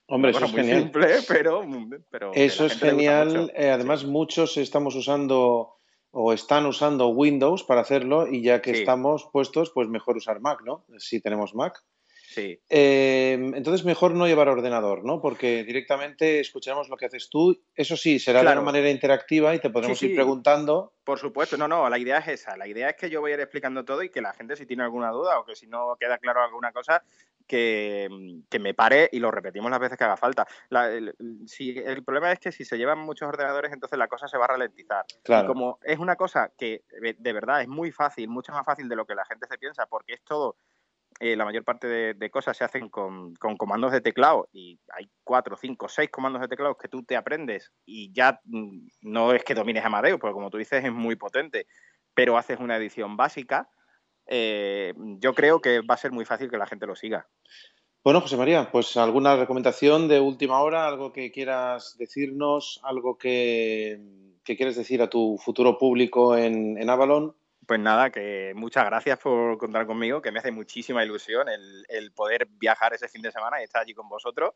Hombre, 0.06 0.32
eso 0.32 0.44
es 0.44 0.52
muy 0.52 0.60
genial. 0.60 0.82
simple, 0.82 1.08
pero, 1.26 1.62
pero 2.10 2.30
que 2.30 2.44
Eso 2.44 2.66
es 2.66 2.78
genial. 2.78 3.50
Eh, 3.56 3.70
además, 3.70 4.04
muchos 4.04 4.56
estamos 4.58 4.94
usando 4.96 5.76
o 6.14 6.32
están 6.32 6.64
usando 6.66 7.08
Windows 7.08 7.64
para 7.64 7.80
hacerlo 7.82 8.26
y 8.28 8.42
ya 8.42 8.62
que 8.62 8.72
Sí. 8.72 8.80
estamos 8.80 9.28
puestos, 9.32 9.70
pues 9.70 9.88
mejor 9.88 10.16
usar 10.16 10.40
Mac, 10.40 10.60
¿no? 10.64 10.84
Si 10.98 11.20
tenemos 11.20 11.54
Mac. 11.54 11.82
Sí. 12.30 12.58
Eh, 12.68 13.34
entonces, 13.54 13.84
mejor 13.84 14.12
no 14.14 14.26
llevar 14.26 14.48
ordenador, 14.48 15.04
¿no? 15.04 15.20
Porque 15.20 15.62
directamente 15.62 16.40
escucharemos 16.40 16.88
lo 16.88 16.96
que 16.96 17.06
haces 17.06 17.28
tú. 17.30 17.62
Eso 17.76 17.96
sí, 17.96 18.18
será 18.18 18.42
de 18.42 18.50
una 18.50 18.60
manera 18.60 18.90
interactiva 18.90 19.54
y 19.54 19.60
te 19.60 19.70
podremos 19.70 19.98
Sí, 19.98 20.06
ir 20.06 20.14
preguntando. 20.16 20.94
Por 21.04 21.20
supuesto, 21.20 21.56
no, 21.56 21.68
no, 21.68 21.88
la 21.88 21.98
idea 21.98 22.18
es 22.18 22.28
esa. 22.28 22.56
La 22.56 22.66
idea 22.66 22.90
es 22.90 22.96
que 22.96 23.08
yo 23.08 23.20
voy 23.20 23.30
a 23.30 23.34
ir 23.34 23.40
explicando 23.40 23.84
todo 23.84 24.02
y 24.02 24.10
que 24.10 24.20
la 24.20 24.32
gente, 24.32 24.56
si 24.56 24.66
tiene 24.66 24.82
alguna 24.82 25.10
duda 25.10 25.38
o 25.38 25.44
que 25.44 25.54
si 25.54 25.68
no 25.68 25.94
queda 26.00 26.18
claro 26.18 26.42
alguna 26.42 26.72
cosa, 26.72 27.04
que, 27.46 28.08
que 28.48 28.58
me 28.58 28.74
pare 28.74 29.08
y 29.12 29.18
lo 29.20 29.30
repetimos 29.30 29.70
las 29.70 29.80
veces 29.80 29.98
que 29.98 30.04
haga 30.04 30.16
falta. 30.16 30.46
La- 30.68 30.90
el, 30.90 31.14
si, 31.46 31.78
el 31.78 32.04
problema 32.04 32.32
es 32.32 32.38
que 32.38 32.52
si 32.52 32.64
se 32.64 32.78
llevan 32.78 32.98
muchos 32.98 33.28
ordenadores, 33.28 33.72
entonces 33.72 33.98
la 33.98 34.08
cosa 34.08 34.28
se 34.28 34.38
va 34.38 34.44
a 34.44 34.48
ralentizar. 34.48 35.04
Claro. 35.22 35.44
Y 35.44 35.46
como 35.48 35.78
es 35.82 35.98
una 35.98 36.16
cosa 36.16 36.52
que 36.56 36.84
de 37.00 37.14
de 37.18 37.32
verdad 37.32 37.62
es 37.62 37.68
muy 37.68 37.90
fácil, 37.92 38.28
mucho 38.28 38.52
más 38.52 38.64
fácil 38.64 38.88
de 38.88 38.96
lo 38.96 39.06
que 39.06 39.14
la 39.14 39.24
gente 39.24 39.46
se 39.46 39.58
piensa, 39.58 39.86
porque 39.86 40.14
es 40.14 40.22
todo, 40.22 40.56
eh, 41.20 41.36
la 41.36 41.44
mayor 41.44 41.64
parte 41.64 41.86
de, 41.86 42.14
de 42.14 42.30
cosas 42.30 42.56
se 42.56 42.64
hacen 42.64 42.88
con, 42.88 43.34
con 43.36 43.56
comandos 43.56 43.92
de 43.92 44.00
teclado 44.00 44.48
y 44.52 44.80
hay 44.92 45.08
cuatro, 45.22 45.56
cinco, 45.56 45.88
seis 45.88 46.10
comandos 46.10 46.42
de 46.42 46.48
teclado 46.48 46.76
que 46.76 46.88
tú 46.88 47.04
te 47.04 47.16
aprendes 47.16 47.72
y 47.84 48.12
ya 48.12 48.40
mm, 48.44 48.88
no 49.02 49.32
es 49.32 49.44
que 49.44 49.54
domines 49.54 49.84
Amadeus, 49.84 50.18
porque 50.18 50.34
como 50.34 50.50
tú 50.50 50.58
dices 50.58 50.84
es 50.84 50.92
muy 50.92 51.14
potente, 51.14 51.66
pero 52.14 52.36
haces 52.36 52.58
una 52.58 52.76
edición 52.76 53.16
básica, 53.16 53.68
eh, 54.26 54.94
yo 54.96 55.34
creo 55.34 55.60
que 55.60 55.80
va 55.80 55.94
a 55.94 55.98
ser 55.98 56.12
muy 56.12 56.24
fácil 56.24 56.50
que 56.50 56.58
la 56.58 56.66
gente 56.66 56.86
lo 56.86 56.96
siga. 56.96 57.26
Bueno, 58.04 58.20
José 58.20 58.36
María, 58.36 58.70
pues 58.70 58.98
alguna 58.98 59.34
recomendación 59.34 60.08
de 60.08 60.20
última 60.20 60.60
hora, 60.60 60.86
algo 60.86 61.10
que 61.10 61.32
quieras 61.32 61.96
decirnos, 61.98 62.78
algo 62.82 63.16
que, 63.16 63.98
que 64.44 64.56
quieres 64.58 64.76
decir 64.76 65.00
a 65.00 65.08
tu 65.08 65.38
futuro 65.38 65.78
público 65.78 66.36
en, 66.36 66.76
en 66.76 66.90
Avalon. 66.90 67.34
Pues 67.66 67.80
nada, 67.80 68.10
que 68.10 68.52
muchas 68.54 68.84
gracias 68.84 69.18
por 69.18 69.56
contar 69.56 69.86
conmigo, 69.86 70.20
que 70.20 70.30
me 70.30 70.38
hace 70.38 70.52
muchísima 70.52 71.02
ilusión 71.02 71.48
el, 71.48 71.86
el 71.88 72.12
poder 72.12 72.46
viajar 72.46 72.92
ese 72.92 73.08
fin 73.08 73.22
de 73.22 73.32
semana 73.32 73.62
y 73.62 73.64
estar 73.64 73.80
allí 73.80 73.94
con 73.94 74.06
vosotros. 74.06 74.50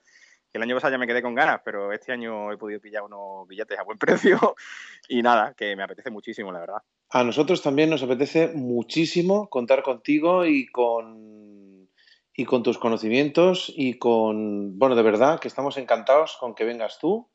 Que 0.51 0.59
el 0.59 0.63
año 0.63 0.75
pasado 0.75 0.93
ya 0.93 0.99
me 0.99 1.07
quedé 1.07 1.23
con 1.23 1.35
ganas, 1.35 1.63
pero 1.65 1.91
este 1.91 2.13
año 2.13 2.53
he 2.53 2.59
podido 2.59 2.81
pillar 2.81 3.03
unos 3.03 3.49
billetes 3.49 3.79
a 3.79 3.83
buen 3.83 3.99
precio 3.99 4.57
y 5.09 5.23
nada, 5.23 5.55
que 5.55 5.75
me 5.75 5.85
apetece 5.85 6.11
muchísimo, 6.11 6.53
la 6.53 6.61
verdad. 6.61 6.83
A 7.11 7.25
nosotros 7.25 7.63
también 7.63 7.91
nos 7.91 8.03
apetece 8.03 8.49
muchísimo 8.49 9.49
contar 9.49 9.83
contigo 9.83 10.45
y 10.45 10.67
con, 10.67 11.89
y 12.35 12.45
con 12.45 12.63
tus 12.63 12.79
conocimientos 12.79 13.73
y 13.75 13.95
con, 13.95 14.79
bueno, 14.79 14.95
de 14.95 15.03
verdad 15.03 15.41
que 15.41 15.49
estamos 15.49 15.79
encantados 15.79 16.37
con 16.39 16.55
que 16.55 16.65
vengas 16.65 16.99
tú 16.99 17.29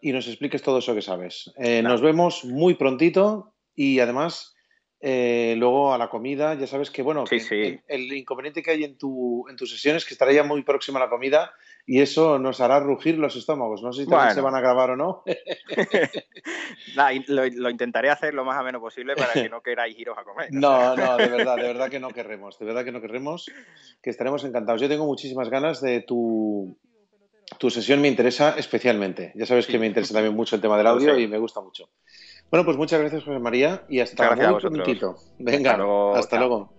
y 0.00 0.12
nos 0.12 0.26
expliques 0.28 0.62
todo 0.62 0.78
eso 0.78 0.94
que 0.94 1.02
sabes. 1.02 1.52
Eh, 1.58 1.82
Nos 1.82 2.00
vemos 2.00 2.44
muy 2.44 2.74
prontito 2.74 3.52
y 3.74 4.00
además 4.00 4.54
eh, 5.00 5.56
luego 5.58 5.92
a 5.92 5.98
la 5.98 6.08
comida, 6.08 6.54
ya 6.54 6.66
sabes 6.66 6.90
que, 6.90 7.02
bueno, 7.02 7.26
Sí, 7.26 7.36
que 7.36 7.40
sí. 7.40 7.54
El, 7.54 7.82
el 7.88 8.12
inconveniente 8.14 8.62
que 8.62 8.70
hay 8.70 8.84
en 8.84 8.96
tu, 8.96 9.46
en 9.48 9.56
tus 9.56 9.70
sesiones 9.70 10.02
es 10.02 10.08
que 10.08 10.14
estará 10.14 10.32
ya 10.32 10.42
muy 10.42 10.62
próxima 10.62 10.98
la 10.98 11.10
comida 11.10 11.52
y 11.84 12.00
eso 12.00 12.38
nos 12.38 12.60
hará 12.60 12.80
rugir 12.80 13.18
los 13.18 13.36
estómagos. 13.36 13.82
No 13.82 13.92
sé 13.92 14.04
si 14.04 14.08
también 14.08 14.28
Bueno. 14.28 14.34
se 14.34 14.40
van 14.40 14.54
a 14.54 14.60
grabar 14.60 14.90
o 14.90 14.96
no. 14.96 15.22
Lo, 17.28 17.46
lo 17.46 17.70
intentaré 17.70 18.10
hacer 18.10 18.34
lo 18.34 18.44
más 18.44 18.58
ameno 18.58 18.80
posible 18.80 19.14
para 19.16 19.32
que 19.32 19.48
no 19.48 19.60
queráis 19.62 19.98
iros 19.98 20.16
a 20.18 20.24
comer. 20.24 20.48
No, 20.52 20.96
no, 20.96 21.16
de 21.16 21.28
verdad, 21.28 21.56
de 21.56 21.62
verdad 21.62 21.90
que 21.90 22.00
no 22.00 22.10
querremos, 22.10 22.58
de 22.58 22.66
verdad 22.66 22.84
que 22.84 22.92
no 22.92 23.00
querremos, 23.00 23.50
que 24.02 24.10
estaremos 24.10 24.44
encantados. 24.44 24.80
Yo 24.80 24.88
tengo 24.88 25.06
muchísimas 25.06 25.48
ganas 25.48 25.80
de 25.80 26.00
tu, 26.00 26.76
tu 27.58 27.70
sesión, 27.70 28.00
me 28.00 28.08
interesa 28.08 28.54
especialmente. 28.56 29.32
Ya 29.34 29.46
sabes 29.46 29.66
que 29.66 29.78
me 29.78 29.86
interesa 29.86 30.14
también 30.14 30.34
mucho 30.34 30.56
el 30.56 30.62
tema 30.62 30.76
del 30.78 30.86
audio 30.86 31.18
y 31.18 31.26
me 31.26 31.38
gusta 31.38 31.60
mucho. 31.60 31.88
Bueno, 32.50 32.64
pues 32.64 32.76
muchas 32.76 33.00
gracias, 33.00 33.24
José 33.24 33.38
María, 33.38 33.84
y 33.88 34.00
hasta 34.00 34.34
muy 34.34 34.60
prontito. 34.60 35.16
Venga, 35.38 35.70
Hasta 35.70 35.82
luego, 35.82 36.14
hasta 36.14 36.38
luego. 36.38 36.72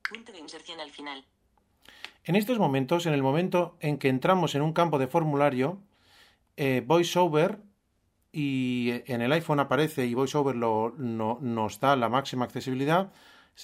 Punto 0.08 0.32
de 0.32 0.38
inserción 0.38 0.80
al 0.80 0.90
final. 0.90 1.26
En 2.30 2.36
estos 2.36 2.60
momentos, 2.60 3.06
en 3.06 3.12
el 3.12 3.24
momento 3.24 3.76
en 3.80 3.98
que 3.98 4.08
entramos 4.08 4.54
en 4.54 4.62
un 4.62 4.72
campo 4.72 5.00
de 5.00 5.08
formulario, 5.08 5.80
eh, 6.56 6.80
VoiceOver 6.86 7.58
y 8.30 9.02
en 9.06 9.20
el 9.20 9.32
iPhone 9.32 9.58
aparece 9.58 10.06
y 10.06 10.14
VoiceOver 10.14 10.54
lo, 10.54 10.94
no- 10.96 11.38
nos 11.40 11.80
da 11.80 11.96
la 11.96 12.08
máxima 12.08 12.44
accesibilidad, 12.44 13.10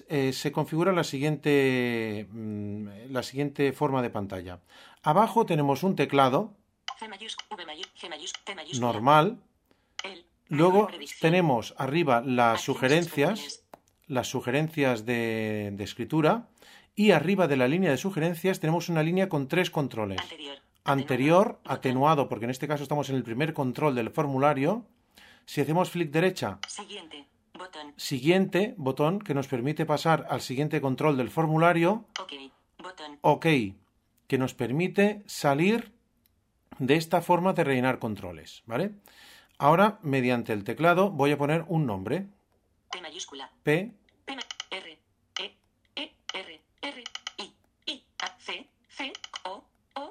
eh, 0.08 0.32
se 0.32 0.50
configura 0.50 0.90
la 0.92 1.04
siguiente, 1.04 2.26
mm, 2.32 2.88
la 3.12 3.22
siguiente 3.22 3.72
forma 3.72 4.02
de 4.02 4.10
pantalla. 4.10 4.58
Abajo 5.04 5.46
tenemos 5.46 5.84
un 5.84 5.94
teclado 5.94 6.52
normal. 8.80 9.38
Luego 10.48 10.88
tenemos 11.20 11.72
arriba 11.78 12.20
las 12.20 12.62
sugerencias, 12.62 13.64
las 14.08 14.26
sugerencias 14.26 15.06
de, 15.06 15.70
de 15.72 15.84
escritura 15.84 16.48
y 16.96 17.12
arriba 17.12 17.46
de 17.46 17.56
la 17.56 17.68
línea 17.68 17.90
de 17.90 17.96
sugerencias 17.98 18.58
tenemos 18.58 18.88
una 18.88 19.02
línea 19.04 19.28
con 19.28 19.46
tres 19.46 19.70
controles. 19.70 20.18
Anterior. 20.20 20.56
Anterior, 20.84 21.46
Botón. 21.58 21.72
atenuado, 21.72 22.28
porque 22.28 22.44
en 22.46 22.50
este 22.50 22.66
caso 22.66 22.82
estamos 22.82 23.08
en 23.10 23.16
el 23.16 23.22
primer 23.22 23.52
control 23.52 23.94
del 23.94 24.10
formulario. 24.10 24.86
Si 25.44 25.60
hacemos 25.60 25.90
flick 25.90 26.10
derecha, 26.10 26.58
Siguiente. 26.66 27.26
Botón. 27.54 27.92
siguiente, 27.96 28.74
botón 28.76 29.18
que 29.20 29.32
nos 29.34 29.46
permite 29.48 29.86
pasar 29.86 30.26
al 30.30 30.40
siguiente 30.42 30.80
control 30.80 31.16
del 31.16 31.30
formulario. 31.30 32.04
Ok. 32.20 32.32
OK, 33.22 33.46
que 34.26 34.38
nos 34.38 34.54
permite 34.54 35.22
salir 35.26 35.92
de 36.78 36.96
esta 36.96 37.22
forma 37.22 37.52
de 37.54 37.64
rellenar 37.64 37.98
controles, 37.98 38.62
¿vale? 38.66 38.92
Ahora, 39.58 39.98
mediante 40.02 40.52
el 40.52 40.64
teclado, 40.64 41.10
voy 41.10 41.32
a 41.32 41.38
poner 41.38 41.64
un 41.68 41.86
nombre. 41.86 42.26
P 42.90 43.00
mayúscula. 43.00 43.50
P, 43.62 43.94
P 44.26 44.36
ma- 44.36 44.42
R 44.70 44.98
E 45.40 45.56
E 45.96 46.12
R 46.34 46.60
R 46.82 47.04
I 47.38 47.54
I 47.86 48.04
A 48.22 48.36
C 48.38 48.68
C 48.88 49.12
O 49.44 49.64
O 49.94 50.10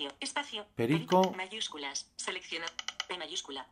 espacio 0.00 0.16
espacio 0.20 0.66
Perico. 0.74 1.32
mayúsculas 1.36 2.10
selecciona 2.16 2.66
P 3.08 3.18
mayúscula 3.18 3.66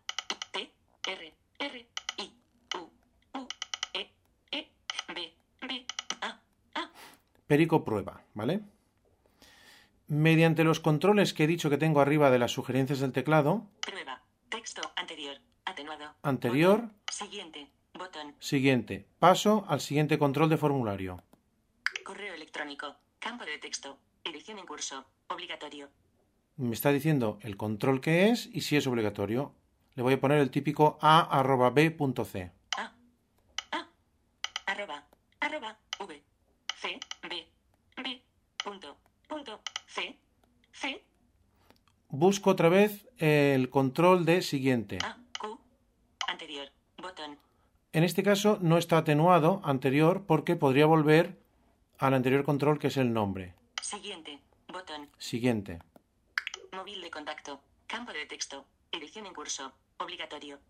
P 0.53 0.71
R 1.07 1.35
R 1.59 1.89
I 2.19 2.33
U 2.75 2.91
U 3.39 3.49
E 3.95 4.11
E 4.51 4.69
B 5.15 5.35
B 5.63 5.87
A 6.21 6.41
A 6.75 6.91
Perico 7.47 7.85
prueba, 7.85 8.23
¿vale? 8.35 8.61
Mediante 10.09 10.65
los 10.65 10.81
controles 10.81 11.33
que 11.33 11.45
he 11.45 11.47
dicho 11.47 11.71
que 11.71 11.79
tengo 11.79 12.01
arriba 12.01 12.31
de 12.31 12.39
las 12.39 12.53
sugerencias 12.53 13.01
del 13.01 13.13
teclado, 13.13 13.67
prueba 13.81 14.23
texto 14.49 14.83
anterior 14.97 15.39
atenuado 15.65 16.15
Anterior. 16.23 16.81
botón, 16.81 16.95
siguiente 17.11 17.71
botón 17.95 18.35
siguiente, 18.39 19.07
paso 19.19 19.65
al 19.69 19.81
siguiente 19.81 20.19
control 20.19 20.51
de 20.51 20.59
formulario. 20.59 21.23
correo 22.05 22.35
electrónico 22.35 22.97
campo 23.19 23.45
de 23.45 23.59
texto 23.59 23.99
edición 24.25 24.59
en 24.59 24.67
curso 24.67 25.07
obligatorio 25.29 25.89
Me 26.59 26.75
está 26.75 26.91
diciendo 26.91 27.39
el 27.43 27.57
control 27.57 28.01
que 28.01 28.31
es 28.31 28.51
y 28.53 28.63
si 28.63 28.77
es 28.77 28.85
obligatorio. 28.89 29.55
Le 29.95 30.03
voy 30.03 30.15
a 30.15 30.21
poner 30.21 30.39
el 30.39 30.51
típico. 30.51 30.99
A 31.01 31.21
A 31.21 31.39
arroba 34.67 35.07
arroba 35.39 35.79
V 36.01 36.21
C 36.75 36.99
B 37.29 37.47
B 38.03 38.23
punto 38.65 38.97
punto 39.29 39.61
C 39.87 40.19
C 40.73 41.05
Busco 42.09 42.51
otra 42.51 42.69
vez 42.69 43.07
el 43.19 43.71
control 43.71 44.25
de 44.25 44.43
siguiente. 44.43 44.99
A 45.05 45.17
Q 45.39 45.61
anterior 46.27 46.73
botón 47.01 47.39
En 47.93 48.03
este 48.03 48.25
caso 48.25 48.59
no 48.61 48.79
está 48.79 48.99
atenuado 48.99 49.61
anterior 49.63 50.25
porque 50.27 50.57
podría 50.57 50.87
volver 50.87 51.39
al 51.99 52.15
anterior 52.15 52.43
control 52.43 52.81
que 52.81 52.89
es 52.89 52.97
el 52.97 53.13
nombre. 53.13 53.55
siguiente 53.81 54.41
botón 54.67 55.09
Siguiente. 55.19 55.79
Móvil 56.79 57.01
de 57.01 57.11
contacto 57.11 57.61
campo 57.89 58.13
de 58.13 58.25
texto 58.27 58.65
edición 58.93 59.27
en 59.27 59.35
curso 59.35 59.73
obligatorio 59.97 60.61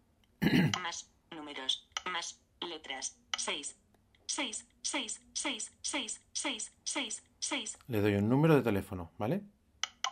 más 0.82 1.10
números 1.30 1.86
más 2.10 2.40
letras 2.66 3.18
6 3.36 3.76
6 4.24 4.66
6 4.80 5.20
6 5.34 5.72
6 5.82 6.22
6 6.32 6.72
6 6.82 7.24
6 7.40 7.78
Le 7.88 8.00
doy 8.00 8.14
un 8.14 8.26
número 8.30 8.54
de 8.56 8.62
teléfono, 8.62 9.12
¿vale? 9.18 9.42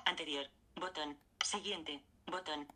Anterior. 0.05 0.47
Botón. 0.75 1.17
Siguiente. 1.43 2.03
Botón. 2.27 2.69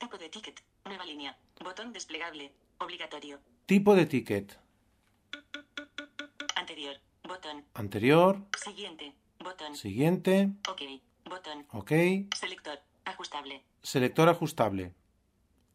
Tipo 0.00 0.16
de 0.16 0.30
ticket. 0.30 0.62
Nueva 0.86 1.04
línea. 1.04 1.36
Botón 1.62 1.92
desplegable. 1.92 2.52
Obligatorio. 2.78 3.40
Tipo 3.66 3.94
de 3.94 4.06
ticket. 4.06 4.58
Anterior. 6.56 6.96
Botón. 7.24 7.64
Anterior. 7.74 8.40
Siguiente. 8.56 9.12
Botón. 9.38 9.76
Siguiente. 9.76 10.48
Ok. 10.68 10.82
Botón. 11.28 11.66
Ok. 11.72 11.92
Selector. 12.36 12.80
Ajustable. 13.04 13.62
Selector 13.82 14.28
ajustable. 14.28 14.92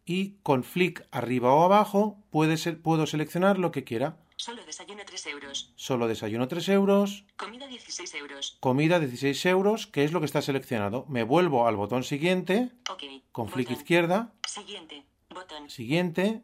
Y 0.06 0.36
con 0.44 0.64
flick 0.64 1.08
arriba 1.12 1.54
o 1.54 1.64
abajo 1.64 2.18
puede 2.30 2.58
ser- 2.58 2.82
puedo 2.82 3.08
seleccionar 3.08 3.58
lo 3.58 3.72
que 3.72 3.84
quiera. 3.84 4.18
Solo 4.36 4.66
desayuno 4.66 5.04
3 5.06 5.26
euros. 5.28 5.72
Solo 5.76 6.08
desayuno 6.08 6.48
3 6.48 6.68
euros. 6.70 7.24
Comida 7.38 7.68
16 7.68 8.14
euros. 8.16 8.58
Comida 8.60 9.00
16 9.00 9.46
euros, 9.46 9.88
que 9.88 10.04
es 10.04 10.12
lo 10.12 10.20
que 10.20 10.26
está 10.26 10.42
seleccionado. 10.42 11.06
Me 11.08 11.24
vuelvo 11.24 11.68
al 11.68 11.78
botón 11.78 12.04
siguiente. 12.04 12.72
Ok. 12.90 13.04
Con 13.32 13.48
flick 13.48 13.68
Botón. 13.70 13.82
izquierda. 13.82 14.34
Siguiente. 14.48 15.06
Botón. 15.30 15.70
Siguiente. 15.70 16.42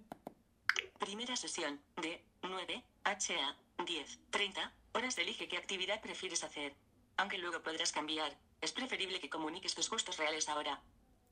Primera 1.00 1.36
sesión 1.36 1.80
de 2.02 2.24
9 2.44 2.84
HA 3.04 3.56
10 3.86 4.20
30 4.30 4.72
horas. 4.94 5.18
Elige 5.18 5.48
qué 5.48 5.58
actividad 5.58 6.02
prefieres 6.02 6.44
hacer. 6.44 6.74
Aunque 7.18 7.38
luego 7.38 7.62
podrás 7.62 7.92
cambiar, 7.92 8.38
es 8.62 8.72
preferible 8.72 9.20
que 9.20 9.30
comuniques 9.30 9.74
tus 9.76 9.90
gustos 9.90 10.18
reales 10.18 10.48
ahora. 10.50 10.82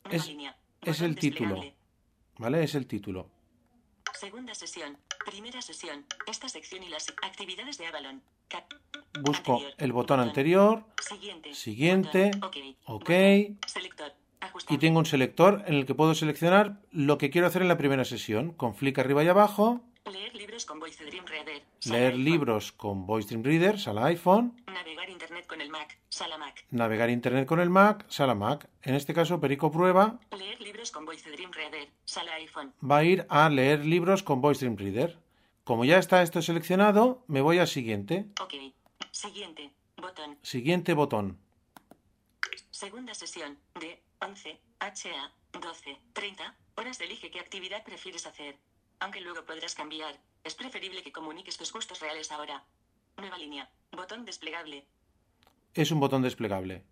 Nueva 0.03 0.15
Es- 0.17 0.27
línea. 0.27 0.57
es 0.81 1.01
el 1.01 1.15
título. 1.15 1.61
¿Vale? 2.37 2.63
Es 2.63 2.75
el 2.75 2.85
título. 2.87 3.29
Segunda 4.13 4.53
sesión. 4.55 4.97
Primera 5.25 5.61
sesión. 5.61 6.05
Esta 6.27 6.49
sección 6.49 6.83
y 6.83 6.89
las 6.89 7.09
actividades 7.21 7.77
de 7.77 7.87
Avalon. 7.87 8.21
Cap- 8.47 8.73
Busco 9.21 9.53
Anterior. 9.55 9.75
el 9.79 9.91
botón 9.91 10.19
anterior. 10.19 10.85
Siguiente. 11.01 11.53
Siguiente. 11.53 12.31
Botón. 12.39 12.75
Ok. 12.85 13.09
Selector. 13.67 14.13
Y 14.69 14.77
tengo 14.77 14.99
un 14.99 15.05
selector 15.05 15.63
en 15.67 15.73
el 15.75 15.85
que 15.85 15.95
puedo 15.95 16.15
seleccionar 16.15 16.79
lo 16.91 17.17
que 17.17 17.29
quiero 17.29 17.47
hacer 17.47 17.61
en 17.63 17.67
la 17.67 17.77
primera 17.77 18.05
sesión. 18.05 18.53
Con 18.53 18.75
flick 18.75 18.97
arriba 18.99 19.23
y 19.23 19.27
abajo. 19.27 19.81
Leer 20.11 20.33
libros 20.35 20.65
con 20.65 20.79
Voice 20.79 21.03
Dream 21.03 21.25
Reader. 21.25 21.63
Leer 21.85 22.15
libros 22.15 22.71
con 22.71 23.05
Voice 23.05 23.27
Dream 23.27 23.43
Reader, 23.43 23.79
sala 23.79 24.05
iPhone. 24.05 24.61
Navegar 24.67 25.09
internet 25.09 25.45
con 25.47 25.59
el 25.59 25.69
Mac. 25.69 25.96
Sala 26.17 26.39
Mac. 26.39 26.65
Navegar 26.71 27.11
internet 27.11 27.45
con 27.47 27.59
el 27.59 27.69
Mac, 27.69 28.03
sala 28.09 28.33
Mac. 28.33 28.67
En 28.81 28.95
este 28.95 29.13
caso, 29.13 29.39
Perico 29.39 29.71
Prueba 29.71 30.19
Leer 30.35 30.59
libros 30.61 30.89
con 30.89 31.05
Voice 31.05 31.29
Dream 31.29 31.51
Reader. 31.51 31.89
Sala 32.05 32.33
iPhone. 32.33 32.73
va 32.81 32.97
a 32.97 33.03
ir 33.03 33.27
a 33.29 33.47
leer 33.49 33.85
libros 33.85 34.23
con 34.23 34.41
Voice 34.41 34.65
Dream 34.65 34.77
Reader. 34.77 35.19
Como 35.63 35.85
ya 35.85 35.99
está 35.99 36.23
esto 36.23 36.41
seleccionado, 36.41 37.23
me 37.27 37.41
voy 37.41 37.59
al 37.59 37.67
siguiente. 37.67 38.25
Ok. 38.41 38.55
Siguiente. 39.11 39.69
Botón. 39.95 40.39
Siguiente 40.41 40.95
botón. 40.95 41.37
Segunda 42.71 43.13
sesión 43.13 43.59
de 43.79 44.01
11 44.19 44.59
HA 44.79 45.31
12 45.61 45.99
30 46.13 46.55
horas. 46.77 46.99
Elige 46.99 47.29
qué 47.29 47.39
actividad 47.39 47.83
prefieres 47.83 48.25
hacer. 48.25 48.57
Aunque 48.99 49.21
luego 49.21 49.45
podrás 49.45 49.75
cambiar, 49.75 50.19
es 50.43 50.55
preferible 50.55 51.03
que 51.03 51.11
comuniques 51.11 51.57
tus 51.57 51.71
gustos 51.71 51.99
reales 51.99 52.31
ahora. 52.31 52.63
Nueva 53.17 53.37
línea. 53.37 53.69
Botón 53.91 54.25
desplegable. 54.25 54.87
Es 55.77 55.91
un 55.91 55.99
botón 55.99 56.23
desplegable. 56.23 56.83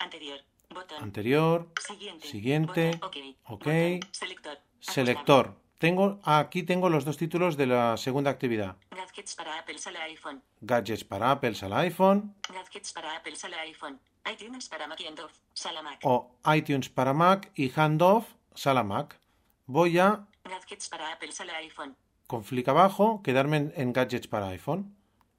Anterior. 0.00 0.40
Botón. 0.70 1.02
Anterior. 1.02 1.68
Siguiente. 1.80 2.26
Siguiente. 2.26 2.90
Botón. 3.00 3.08
Ok. 3.08 3.16
Ok. 3.44 3.64
Botón. 3.64 4.12
Selector. 4.12 4.58
Selector. 4.80 5.54
Tengo, 5.78 6.18
aquí 6.24 6.62
tengo 6.64 6.88
los 6.88 7.04
dos 7.04 7.16
títulos 7.16 7.56
de 7.56 7.66
la 7.66 7.96
segunda 7.96 8.30
actividad. 8.30 8.76
Gadgets 8.90 9.36
para 9.36 9.58
Apple 9.58 9.78
sala 9.78 10.02
iPhone. 10.04 10.42
Gadgets 10.60 11.04
para 11.04 11.30
Apple, 11.30 11.54
sala 11.54 11.80
iPhone. 11.80 12.34
Gadgets 12.48 12.92
para 12.92 13.16
Apple 13.16 13.36
sala 13.36 13.60
iPhone. 13.60 14.00
iTunes 14.32 14.68
para 14.68 14.88
Mac 14.88 14.98
y 15.00 15.06
Handoff. 15.06 15.32
Sala 15.54 15.82
Mac. 15.82 16.00
O 16.02 16.34
iTunes 16.54 16.88
para 16.88 17.12
Mac 17.12 17.52
y 17.54 17.70
Handoff, 17.70 18.26
sala 18.54 18.82
Mac. 18.82 19.20
Voy 19.66 19.98
a, 19.98 20.26
Gadgets 20.44 20.88
para 20.88 21.12
Apple 21.12 21.30
sala 21.30 21.56
iPhone. 21.58 21.94
con 22.26 22.42
flick 22.42 22.66
abajo, 22.68 23.22
quedarme 23.22 23.58
en, 23.58 23.72
en 23.76 23.92
Gadgets 23.92 24.26
para 24.26 24.48
iPhone. 24.48 24.96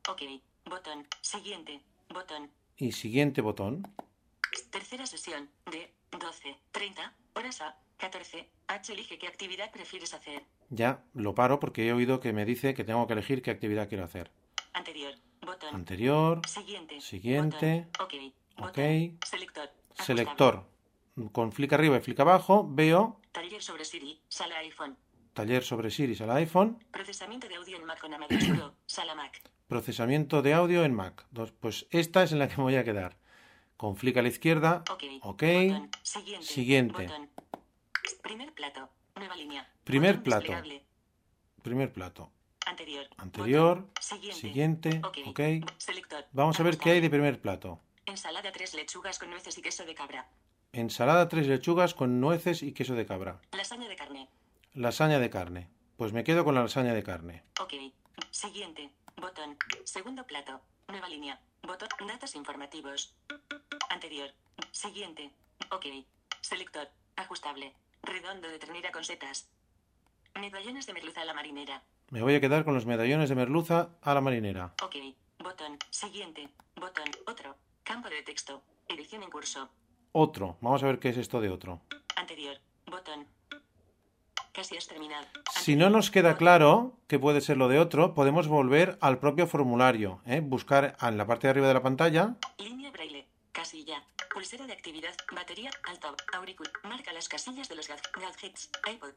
Ok. 0.07 0.21
Botón. 0.65 1.07
Siguiente. 1.21 1.81
Botón. 2.13 2.49
Y 2.77 2.91
siguiente 2.91 3.41
botón. 3.41 3.87
Tercera 4.71 5.05
sesión 5.05 5.49
de 5.71 5.91
12, 6.11 6.57
30 6.71 7.13
horas 7.35 7.61
a 7.61 7.77
14. 7.97 8.49
H 8.67 8.93
elige 8.93 9.17
qué 9.17 9.27
actividad 9.27 9.71
prefieres 9.71 10.13
hacer. 10.13 10.43
Ya 10.69 11.03
lo 11.13 11.33
paro 11.35 11.59
porque 11.59 11.87
he 11.87 11.93
oído 11.93 12.19
que 12.19 12.33
me 12.33 12.45
dice 12.45 12.73
que 12.73 12.83
tengo 12.83 13.07
que 13.07 13.13
elegir 13.13 13.41
qué 13.41 13.51
actividad 13.51 13.87
quiero 13.87 14.03
hacer. 14.03 14.31
Anterior. 14.73 15.13
Botón. 15.41 15.75
Anterior. 15.75 16.41
Siguiente. 16.47 17.01
Siguiente. 17.01 17.87
Botón. 17.99 18.05
Ok. 18.05 18.13
Ok. 18.57 18.77
Botón. 18.77 19.19
Selector. 19.25 19.69
Ajustable. 19.97 20.05
Selector. 20.05 20.65
Con 21.31 21.51
flick 21.51 21.73
arriba 21.73 21.97
y 21.97 22.01
flick 22.01 22.19
abajo 22.19 22.67
veo 22.69 23.19
Taller 23.31 23.61
sobre 23.61 23.85
Siri. 23.85 24.21
Sala 24.27 24.57
iPhone. 24.59 24.97
taller 25.33 25.63
sobre 25.63 25.89
Siri, 25.91 26.15
sala 26.15 26.35
iPhone. 26.35 26.77
Procesamiento 26.91 27.47
de 27.47 27.55
audio 27.55 27.77
en 27.77 27.85
Mac 27.85 27.99
con 27.99 28.13
Amadeus 28.13 28.45
Pro. 28.45 28.73
Sala 28.85 29.15
Mac. 29.15 29.41
Procesamiento 29.67 30.41
de 30.41 30.53
audio 30.53 30.85
en 30.85 30.93
Mac. 30.93 31.25
Pues 31.59 31.87
esta 31.91 32.23
es 32.23 32.31
en 32.31 32.39
la 32.39 32.47
que 32.47 32.55
me 32.55 32.63
voy 32.63 32.75
a 32.77 32.85
quedar. 32.85 33.17
Con 33.75 33.97
flick 33.97 34.15
a 34.15 34.21
la 34.21 34.29
izquierda. 34.29 34.83
Ok. 34.89 35.03
Ok. 35.21 35.43
Botón. 35.43 35.91
Siguiente. 36.01 36.45
Siguiente. 36.45 37.07
Botón. 37.07 37.29
Primer 38.23 38.53
plato. 38.53 38.89
Nueva 39.17 39.35
línea. 39.35 39.69
Primer 39.83 40.23
plato. 40.23 40.53
Primer 41.61 41.91
plato. 41.91 42.31
Anterior. 42.65 43.07
Anterior. 43.17 43.77
Botón. 43.79 43.91
Siguiente. 44.31 44.39
Siguiente. 44.39 45.01
Ok. 45.25 45.41
Vamos 46.31 46.57
a 46.59 46.63
ver 46.63 46.77
qué 46.77 46.91
hay 46.91 47.01
de 47.01 47.09
primer 47.09 47.41
plato. 47.41 47.81
Ensalada 48.05 48.53
tres 48.53 48.73
lechugas 48.73 49.19
con 49.19 49.29
nueces 49.29 49.57
y 49.57 49.61
queso 49.61 49.85
de 49.85 49.95
cabra. 49.95 50.29
Ensalada 50.71 51.27
tres 51.27 51.47
lechugas 51.47 51.93
con 51.93 52.21
nueces 52.21 52.63
y 52.63 52.71
queso 52.71 52.95
de 52.95 53.05
cabra. 53.05 53.41
Lasaña 53.51 53.89
de 53.89 53.97
carne. 53.97 54.29
Lasaña 54.73 55.19
de 55.19 55.29
carne. 55.29 55.69
Pues 55.97 56.13
me 56.13 56.23
quedo 56.23 56.45
con 56.45 56.55
la 56.55 56.61
lasaña 56.61 56.93
de 56.93 57.03
carne. 57.03 57.43
Ok. 57.59 57.73
Siguiente. 58.31 58.91
Botón. 59.19 59.57
Segundo 59.83 60.25
plato. 60.25 60.61
Nueva 60.87 61.09
línea. 61.09 61.39
Botón. 61.63 61.89
Datos 62.07 62.35
informativos. 62.35 63.15
Anterior. 63.89 64.31
Siguiente. 64.71 65.31
Ok. 65.71 65.85
Selector. 66.41 66.87
Ajustable. 67.15 67.73
Redondo 68.03 68.47
de 68.47 68.59
ternera 68.59 68.91
con 68.91 69.03
setas. 69.03 69.49
Medallones 70.39 70.85
de 70.85 70.93
merluza 70.93 71.21
a 71.21 71.25
la 71.25 71.33
marinera. 71.33 71.83
Me 72.11 72.21
voy 72.21 72.35
a 72.35 72.41
quedar 72.41 72.63
con 72.63 72.75
los 72.75 72.85
medallones 72.85 73.29
de 73.29 73.35
merluza 73.35 73.89
a 74.01 74.13
la 74.13 74.21
marinera. 74.21 74.73
Ok. 74.83 74.95
Botón. 75.39 75.79
Siguiente. 75.89 76.49
Botón. 76.75 77.09
Otro. 77.25 77.57
Campo 77.83 78.09
de 78.09 78.21
texto. 78.21 78.61
Edición 78.87 79.23
en 79.23 79.31
curso. 79.31 79.69
Otro. 80.11 80.57
Vamos 80.61 80.83
a 80.83 80.85
ver 80.85 80.99
qué 80.99 81.09
es 81.09 81.17
esto 81.17 81.41
de 81.41 81.49
otro. 81.49 81.81
Anterior. 82.15 82.57
Botón. 82.85 83.27
Casi 84.57 84.75
has 84.75 84.87
terminado. 84.87 85.23
Si 85.61 85.75
no 85.75 85.91
nos 85.91 86.09
queda 86.09 86.35
claro 86.35 86.97
qué 87.07 87.19
puede 87.19 87.41
ser 87.41 87.57
lo 87.57 87.67
de 87.67 87.77
otro, 87.77 88.15
podemos 88.15 88.47
volver 88.47 88.97
al 89.01 89.19
propio 89.19 89.45
formulario. 89.45 90.19
¿eh? 90.25 90.39
Buscar 90.43 90.97
en 90.99 91.15
la 91.15 91.27
parte 91.27 91.45
de 91.45 91.51
arriba 91.51 91.67
de 91.67 91.75
la 91.75 91.83
pantalla. 91.83 92.33
Línea 92.57 92.89
braille. 92.89 93.27
Casilla. 93.51 94.03
Pulsera 94.33 94.65
de 94.65 94.73
actividad. 94.73 95.13
Batería. 95.31 95.69
Alto. 95.87 96.15
Auricul. 96.33 96.67
Marca 96.81 97.13
las 97.13 97.29
casillas 97.29 97.69
de 97.69 97.75
los 97.75 97.87
gad- 97.87 98.01
gadgets. 98.19 98.71
iPod. 98.91 99.11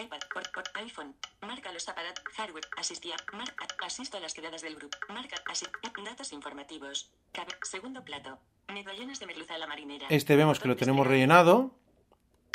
IPad. 0.00 0.20
Por, 0.32 0.44
por, 0.52 0.62
iPhone. 0.74 1.16
Marca 1.40 1.72
los 1.72 1.88
aparatos. 1.88 2.22
Hardware. 2.36 2.66
Asistía. 2.76 3.16
Marca. 3.32 3.66
Asisto 3.84 4.18
a 4.18 4.20
las 4.20 4.34
quedadas 4.34 4.62
del 4.62 4.76
grupo. 4.76 4.96
Marca. 5.08 5.34
Asi 5.50 5.66
datos 6.04 6.32
informativos. 6.32 7.10
Cabe. 7.32 7.48
Segundo 7.62 8.04
plato. 8.04 8.38
Medallones 8.72 9.18
de 9.18 9.26
merluza 9.26 9.56
a 9.56 9.58
la 9.58 9.66
marinera. 9.66 10.06
Este 10.10 10.36
vemos 10.36 10.60
que 10.60 10.68
lo 10.68 10.76
tenemos 10.76 11.04
rellenado. 11.08 11.72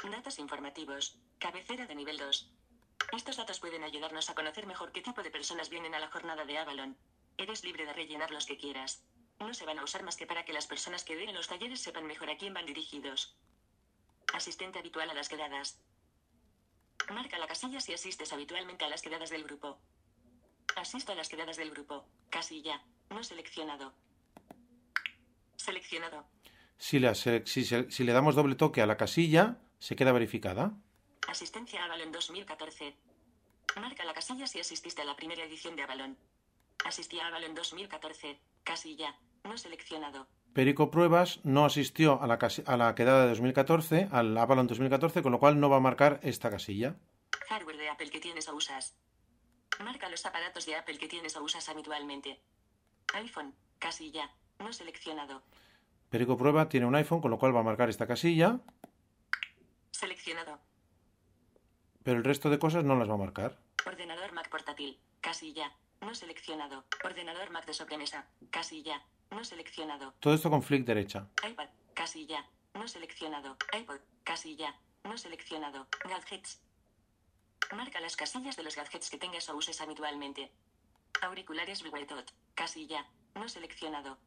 Datos 0.10 0.40
informativos. 0.40 1.18
Cabecera 1.42 1.86
de 1.88 1.96
nivel 1.96 2.18
2. 2.18 2.50
Estos 3.14 3.38
datos 3.38 3.60
pueden 3.60 3.84
ayudarnos 3.84 4.30
a 4.30 4.36
conocer 4.36 4.66
mejor 4.68 4.92
qué 4.92 5.02
tipo 5.02 5.22
de 5.24 5.32
personas 5.32 5.70
vienen 5.70 5.96
a 5.96 6.00
la 6.00 6.10
jornada 6.12 6.46
de 6.46 6.58
Avalon. 6.58 6.96
Eres 7.38 7.64
libre 7.64 7.86
de 7.86 7.94
rellenar 7.94 8.30
los 8.32 8.46
que 8.46 8.58
quieras. 8.58 9.04
No 9.39 9.54
se 9.54 9.66
van 9.66 9.80
a 9.80 9.84
usar 9.84 10.04
más 10.04 10.18
que 10.18 10.28
para 10.28 10.46
que 10.46 10.54
las 10.54 10.68
personas 10.68 11.04
que 11.04 11.16
den 11.16 11.30
en 11.30 11.36
los 11.36 11.48
talleres 11.48 11.82
sepan 11.82 12.06
mejor 12.06 12.30
a 12.30 12.38
quién 12.38 12.54
van 12.54 12.68
dirigidos. 12.68 13.36
Asistente 14.34 14.80
habitual 14.80 15.10
a 15.10 15.14
las 15.16 15.30
quedadas. 15.30 15.80
Marca 17.10 17.39
la 17.39 17.48
casilla 17.48 17.82
si 17.82 17.94
asistes 17.94 18.32
habitualmente 18.32 18.86
a 18.86 18.89
las 18.89 19.02
quedadas 19.02 19.32
del 19.32 19.44
grupo. 19.44 19.80
Asisto 20.76 21.12
a 21.12 21.16
las 21.16 21.28
quedadas 21.28 21.58
del 21.58 21.72
grupo. 21.72 22.06
Casilla. 22.30 22.84
No 23.10 23.24
seleccionado. 23.24 23.94
Seleccionado. 25.58 26.28
Si, 26.78 27.00
se- 27.66 27.92
si 27.92 28.04
le 28.04 28.14
damos 28.14 28.36
doble 28.36 28.56
toque 28.56 28.82
a 28.82 28.86
la 28.86 28.98
casilla, 28.98 29.58
se 29.80 29.96
queda 29.96 30.12
verificada. 30.12 30.72
Asistencia 31.28 31.82
a 31.82 31.86
Avalon 31.86 32.12
2014. 32.12 32.96
Marca 33.80 34.04
la 34.04 34.14
casilla 34.14 34.48
si 34.48 34.60
asististe 34.60 35.02
a 35.02 35.06
la 35.06 35.16
primera 35.16 35.44
edición 35.44 35.76
de 35.76 35.84
Avalon. 35.84 36.18
Asistí 36.86 37.20
a 37.20 37.28
Avalon 37.28 37.54
2014. 37.56 38.40
Casilla. 38.64 39.16
No 39.44 39.58
seleccionado. 39.58 40.28
Perico 40.54 40.92
Pruebas 40.92 41.40
no 41.44 41.66
asistió 41.66 42.22
a 42.22 42.28
la, 42.28 42.38
casi- 42.38 42.64
a 42.68 42.76
la 42.76 42.94
quedada 42.96 43.22
de 43.24 43.30
2014, 43.30 44.10
al 44.12 44.38
Avalon 44.38 44.68
2014, 44.68 45.22
con 45.24 45.32
lo 45.32 45.40
cual 45.40 45.60
no 45.60 45.70
va 45.70 45.78
a 45.78 45.82
marcar 45.82 46.20
esta 46.24 46.50
casilla. 46.50 46.96
Hardware 47.48 47.78
de 47.78 47.90
Apple 47.90 48.10
que 48.10 48.20
tienes 48.20 48.50
o 48.50 48.56
usas. 48.56 48.96
Marca 49.80 50.10
los 50.10 50.26
aparatos 50.26 50.66
de 50.66 50.76
Apple 50.76 50.98
que 50.98 51.08
tienes 51.08 51.36
o 51.38 51.44
usas 51.44 51.70
habitualmente. 51.70 52.42
iPhone. 53.14 53.56
Casilla. 53.80 54.30
No 54.60 54.72
seleccionado. 54.74 55.42
Perico 56.10 56.38
Prueba 56.38 56.68
tiene 56.68 56.86
un 56.86 56.96
iPhone, 56.96 57.22
con 57.22 57.32
lo 57.32 57.40
cual 57.40 57.56
va 57.56 57.62
a 57.62 57.64
marcar 57.64 57.90
esta 57.90 58.06
casilla, 58.06 58.60
Seleccionado. 59.92 60.60
Pero 62.04 62.18
el 62.18 62.24
resto 62.24 62.49
de 62.49 62.60
cosas 62.60 62.84
no 62.84 62.95
las 62.95 63.10
va 63.10 63.14
a 63.16 63.18
marcar. 63.18 63.58
Ordenador 63.86 64.32
Mac 64.34 64.49
portátil. 64.49 64.99
Casilla. 65.22 65.72
No 66.02 66.16
seleccionado. 66.16 66.86
Ordenador 67.04 67.49
Mac 67.52 67.66
de 67.66 67.74
sobremesa. 67.74 68.28
Casilla. 68.49 69.02
No 69.30 69.43
seleccionado. 69.43 70.14
Todo 70.20 70.34
esto 70.34 70.49
con 70.49 70.64
flick 70.64 70.86
derecha. 70.86 71.28
iPad. 71.47 71.70
Casilla. 71.93 72.45
No 72.74 72.88
seleccionado. 72.88 73.58
iPod. 73.78 73.99
Casilla. 74.24 74.76
No 75.04 75.18
seleccionado. 75.18 75.88
Gadgets. 76.04 76.62
Marca 77.76 77.99
las 78.02 78.16
casillas 78.18 78.56
de 78.58 78.64
los 78.64 78.76
gadgets 78.76 79.10
que 79.10 79.18
tengas 79.18 79.49
o 79.49 79.56
uses 79.56 79.80
habitualmente. 79.82 80.52
Auriculares 81.22 81.84
Bluetooth. 81.84 82.32
Casilla. 82.56 83.06
No 83.36 83.47
seleccionado. 83.47 84.18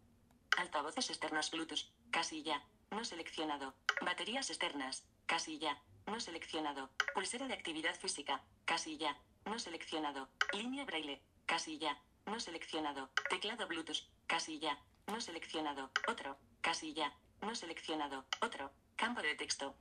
Altavoces 0.57 1.11
externos 1.11 1.51
Bluetooth. 1.51 1.91
Casilla. 2.11 2.63
No 2.91 3.05
seleccionado. 3.05 3.75
Baterías 4.01 4.51
externas. 4.51 5.05
Casilla. 5.27 5.79
No 6.07 6.21
seleccionado. 6.21 6.91
Pulsera 7.15 7.49
de 7.49 7.55
actividad 7.55 7.95
física. 7.95 8.43
Casilla. 8.65 9.17
No 9.45 9.59
seleccionado. 9.59 10.29
Línea 10.53 10.85
braille. 10.85 11.21
Casilla. 11.47 11.99
No 12.27 12.39
seleccionado. 12.41 13.11
Teclado 13.31 13.67
Bluetooth. 13.67 14.09
Casilla. 14.27 14.79
No 15.07 15.21
seleccionado. 15.21 15.91
Otro. 16.09 16.37
Casilla. 16.61 17.13
No 17.41 17.55
seleccionado. 17.55 18.25
Otro. 18.41 18.71
Campo 18.97 19.23
de 19.23 19.35
texto. 19.35 19.75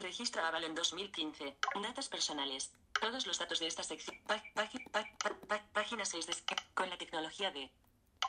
Registro 0.00 0.42
Avalon 0.44 0.74
2015. 0.74 1.56
Datos 1.82 2.08
personales. 2.08 2.72
Todos 3.00 3.26
los 3.26 3.38
datos 3.38 3.58
de 3.60 3.66
esta 3.66 3.82
sección. 3.82 4.16
Pa- 4.26 4.42
pa- 4.54 4.68
pa- 5.48 5.62
página 5.72 6.04
6 6.04 6.26
de... 6.26 6.34
Con 6.74 6.88
la 6.90 6.96
tecnología 6.98 7.50
de... 7.50 7.70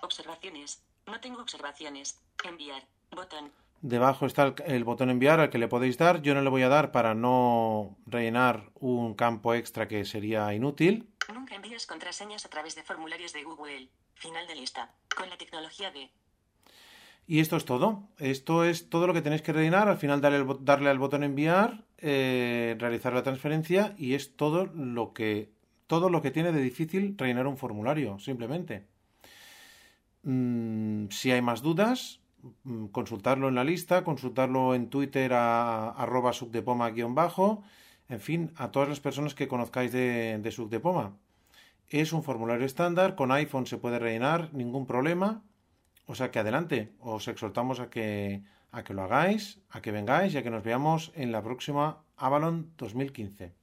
Observaciones. 0.02 0.82
No 1.06 1.20
tengo 1.20 1.42
observaciones. 1.42 2.20
Enviar. 2.44 2.84
Botón. 3.12 3.52
Debajo 3.82 4.26
está 4.26 4.44
el, 4.44 4.56
el 4.66 4.84
botón 4.84 5.10
enviar 5.10 5.40
al 5.40 5.50
que 5.50 5.58
le 5.58 5.68
podéis 5.68 5.98
dar. 5.98 6.22
Yo 6.22 6.34
no 6.34 6.42
le 6.42 6.50
voy 6.50 6.62
a 6.64 6.70
dar 6.70 6.92
para 6.92 7.14
no 7.14 7.98
rellenar 8.06 8.72
un 8.76 9.14
campo 9.16 9.54
extra 9.54 9.88
que 9.88 10.06
sería 10.06 10.54
inútil. 10.54 11.10
Nunca 11.34 11.56
envías 11.56 11.86
contraseñas 11.86 12.46
a 12.46 12.50
través 12.50 12.76
de 12.76 12.84
formularios 12.84 13.34
de 13.34 13.44
Google. 13.44 13.90
Final 14.16 14.48
de 14.48 14.56
lista. 14.56 14.94
Con 15.16 15.30
la 15.30 15.38
tecnología 15.38 15.92
de... 15.92 16.10
Y 17.28 17.40
esto 17.40 17.56
es 17.56 17.66
todo. 17.66 18.10
Esto 18.18 18.64
es 18.66 18.90
todo 18.90 19.08
lo 19.08 19.14
que 19.14 19.22
tenéis 19.22 19.42
que 19.42 19.54
rellenar. 19.54 19.88
Al 19.88 19.98
final 19.98 20.22
darle, 20.22 20.46
darle 20.62 20.90
al 20.90 21.00
botón 21.00 21.24
enviar, 21.24 21.86
eh, 21.98 22.76
realizar 22.80 23.14
la 23.14 23.24
transferencia 23.24 23.94
y 23.98 24.16
es 24.16 24.36
todo 24.36 24.66
lo 24.66 25.14
que 25.14 25.52
todo 25.92 26.10
lo 26.10 26.22
que 26.22 26.32
tiene 26.32 26.54
de 26.54 26.62
difícil 26.62 27.16
rellenar 27.18 27.48
un 27.48 27.58
formulario, 27.58 28.18
simplemente. 28.18 28.86
Mm, 30.24 31.08
si 31.10 31.32
hay 31.32 31.42
más 31.42 31.62
dudas, 31.62 32.22
mm, 32.64 32.86
consultarlo 32.88 33.50
en 33.50 33.56
la 33.56 33.66
lista, 33.66 34.06
consultarlo 34.06 34.74
en 34.74 34.90
Twitter 34.90 35.34
a 35.34 35.90
arroba 35.90 36.32
subdepoma 36.32 36.92
guion 36.92 37.14
bajo, 37.14 37.64
en 38.08 38.22
fin, 38.22 38.52
a 38.56 38.72
todas 38.72 38.88
las 38.88 39.02
personas 39.02 39.36
que 39.36 39.50
conozcáis 39.50 39.92
de, 39.92 40.38
de 40.42 40.52
Suc 40.52 40.70
de 40.70 40.80
Poma. 40.80 41.18
Es 41.92 42.14
un 42.14 42.24
formulario 42.24 42.66
estándar, 42.66 43.16
con 43.16 43.34
iPhone 43.34 43.68
se 43.68 43.78
puede 43.78 44.00
rellenar, 44.00 44.54
ningún 44.54 44.88
problema. 44.88 45.44
O 46.06 46.16
sea 46.16 46.32
que 46.32 46.40
adelante, 46.40 46.94
os 47.00 47.28
exhortamos 47.28 47.82
a 47.82 47.90
que, 47.90 48.44
a 48.72 48.86
que 48.86 48.94
lo 48.94 49.04
hagáis, 49.04 49.60
a 49.70 49.82
que 49.82 49.92
vengáis 49.92 50.34
y 50.34 50.38
a 50.38 50.44
que 50.44 50.50
nos 50.50 50.64
veamos 50.64 51.12
en 51.16 51.34
la 51.34 51.44
próxima 51.44 52.06
Avalon 52.16 52.72
2015. 52.78 53.61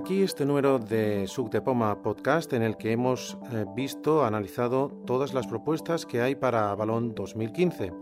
Aquí 0.00 0.22
este 0.22 0.46
número 0.46 0.78
de 0.78 1.26
Suc 1.26 1.52
de 1.52 1.60
Poma 1.60 2.00
Podcast 2.00 2.54
en 2.54 2.62
el 2.62 2.78
que 2.78 2.90
hemos 2.90 3.36
eh, 3.52 3.66
visto, 3.76 4.24
analizado 4.24 4.88
todas 5.06 5.34
las 5.34 5.46
propuestas 5.46 6.06
que 6.06 6.22
hay 6.22 6.36
para 6.36 6.74
Balón 6.74 7.14
2015. 7.14 7.92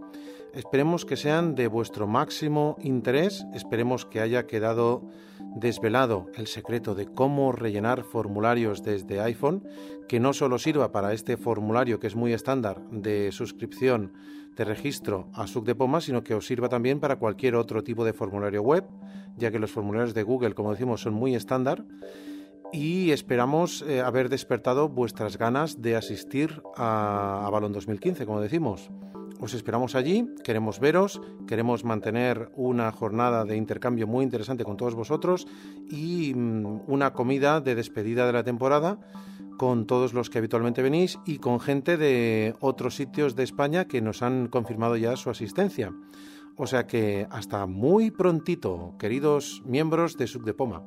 Esperemos 0.55 1.05
que 1.05 1.17
sean 1.17 1.57
de 1.57 1.67
vuestro 1.67 2.07
máximo 2.07 2.77
interés, 2.81 3.45
esperemos 3.53 4.07
que 4.07 4.21
haya 4.21 4.47
quedado 4.47 5.03
desvelado 5.59 6.27
el 6.37 6.47
secreto 6.47 6.95
de 6.95 7.07
cómo 7.07 7.53
rellenar 7.53 8.05
formularios 8.05 8.83
desde 8.83 9.21
iPhone, 9.21 9.67
que 10.09 10.21
no 10.21 10.33
solo 10.33 10.59
sirva 10.59 10.93
para 10.93 11.13
este 11.13 11.37
formulario 11.37 12.01
que 12.01 12.07
es 12.07 12.17
muy 12.17 12.33
estándar 12.33 12.81
de 12.91 13.33
suscripción 13.33 14.13
de 14.57 14.65
registro 14.65 15.29
a 15.35 15.47
Suc 15.47 15.65
de 15.65 15.75
Poma, 15.75 16.01
sino 16.01 16.25
que 16.25 16.35
os 16.35 16.47
sirva 16.47 16.69
también 16.69 17.01
para 17.01 17.17
cualquier 17.17 17.55
otro 17.55 17.85
tipo 17.85 18.05
de 18.05 18.13
formulario 18.13 18.63
web, 18.63 18.85
ya 19.37 19.51
que 19.51 19.59
los 19.59 19.71
formularios 19.71 20.15
de 20.15 20.25
Google, 20.25 20.55
como 20.55 20.73
decimos, 20.73 21.01
son 21.01 21.15
muy 21.15 21.35
estándar. 21.35 21.85
Y 22.73 23.13
esperamos 23.13 23.83
eh, 23.83 24.01
haber 24.01 24.29
despertado 24.29 24.89
vuestras 24.89 25.39
ganas 25.39 25.81
de 25.81 25.97
asistir 25.97 26.63
a, 26.77 27.47
a 27.47 27.51
Balón 27.51 27.73
2015, 27.73 28.27
como 28.27 28.41
decimos. 28.41 28.91
Os 29.41 29.55
esperamos 29.55 29.95
allí, 29.95 30.27
queremos 30.43 30.81
veros, 30.81 31.21
queremos 31.47 31.85
mantener 31.85 32.51
una 32.57 32.91
jornada 32.91 33.45
de 33.45 33.57
intercambio 33.57 34.07
muy 34.07 34.25
interesante 34.25 34.65
con 34.65 34.77
todos 34.77 34.95
vosotros 34.95 35.47
y 35.89 36.35
mm, 36.35 36.83
una 36.89 37.13
comida 37.13 37.61
de 37.61 37.77
despedida 37.77 38.27
de 38.27 38.33
la 38.33 38.43
temporada 38.43 38.99
con 39.57 39.87
todos 39.87 40.13
los 40.15 40.31
que 40.31 40.39
habitualmente 40.39 40.83
venís 40.83 41.19
y 41.25 41.39
con 41.39 41.61
gente 41.61 41.97
de 41.97 42.55
otros 42.61 42.95
sitios 42.95 43.37
de 43.37 43.45
España 43.45 43.87
que 43.87 44.01
nos 44.01 44.23
han 44.23 44.49
confirmado 44.49 44.97
ya 44.97 45.17
su 45.17 45.31
asistencia. 45.31 45.93
O 46.57 46.67
sea 46.67 46.87
que 46.87 47.27
hasta 47.31 47.67
muy 47.67 48.11
prontito, 48.11 48.95
queridos 48.99 49.63
miembros 49.65 50.17
de 50.17 50.27
Subdepoma. 50.27 50.83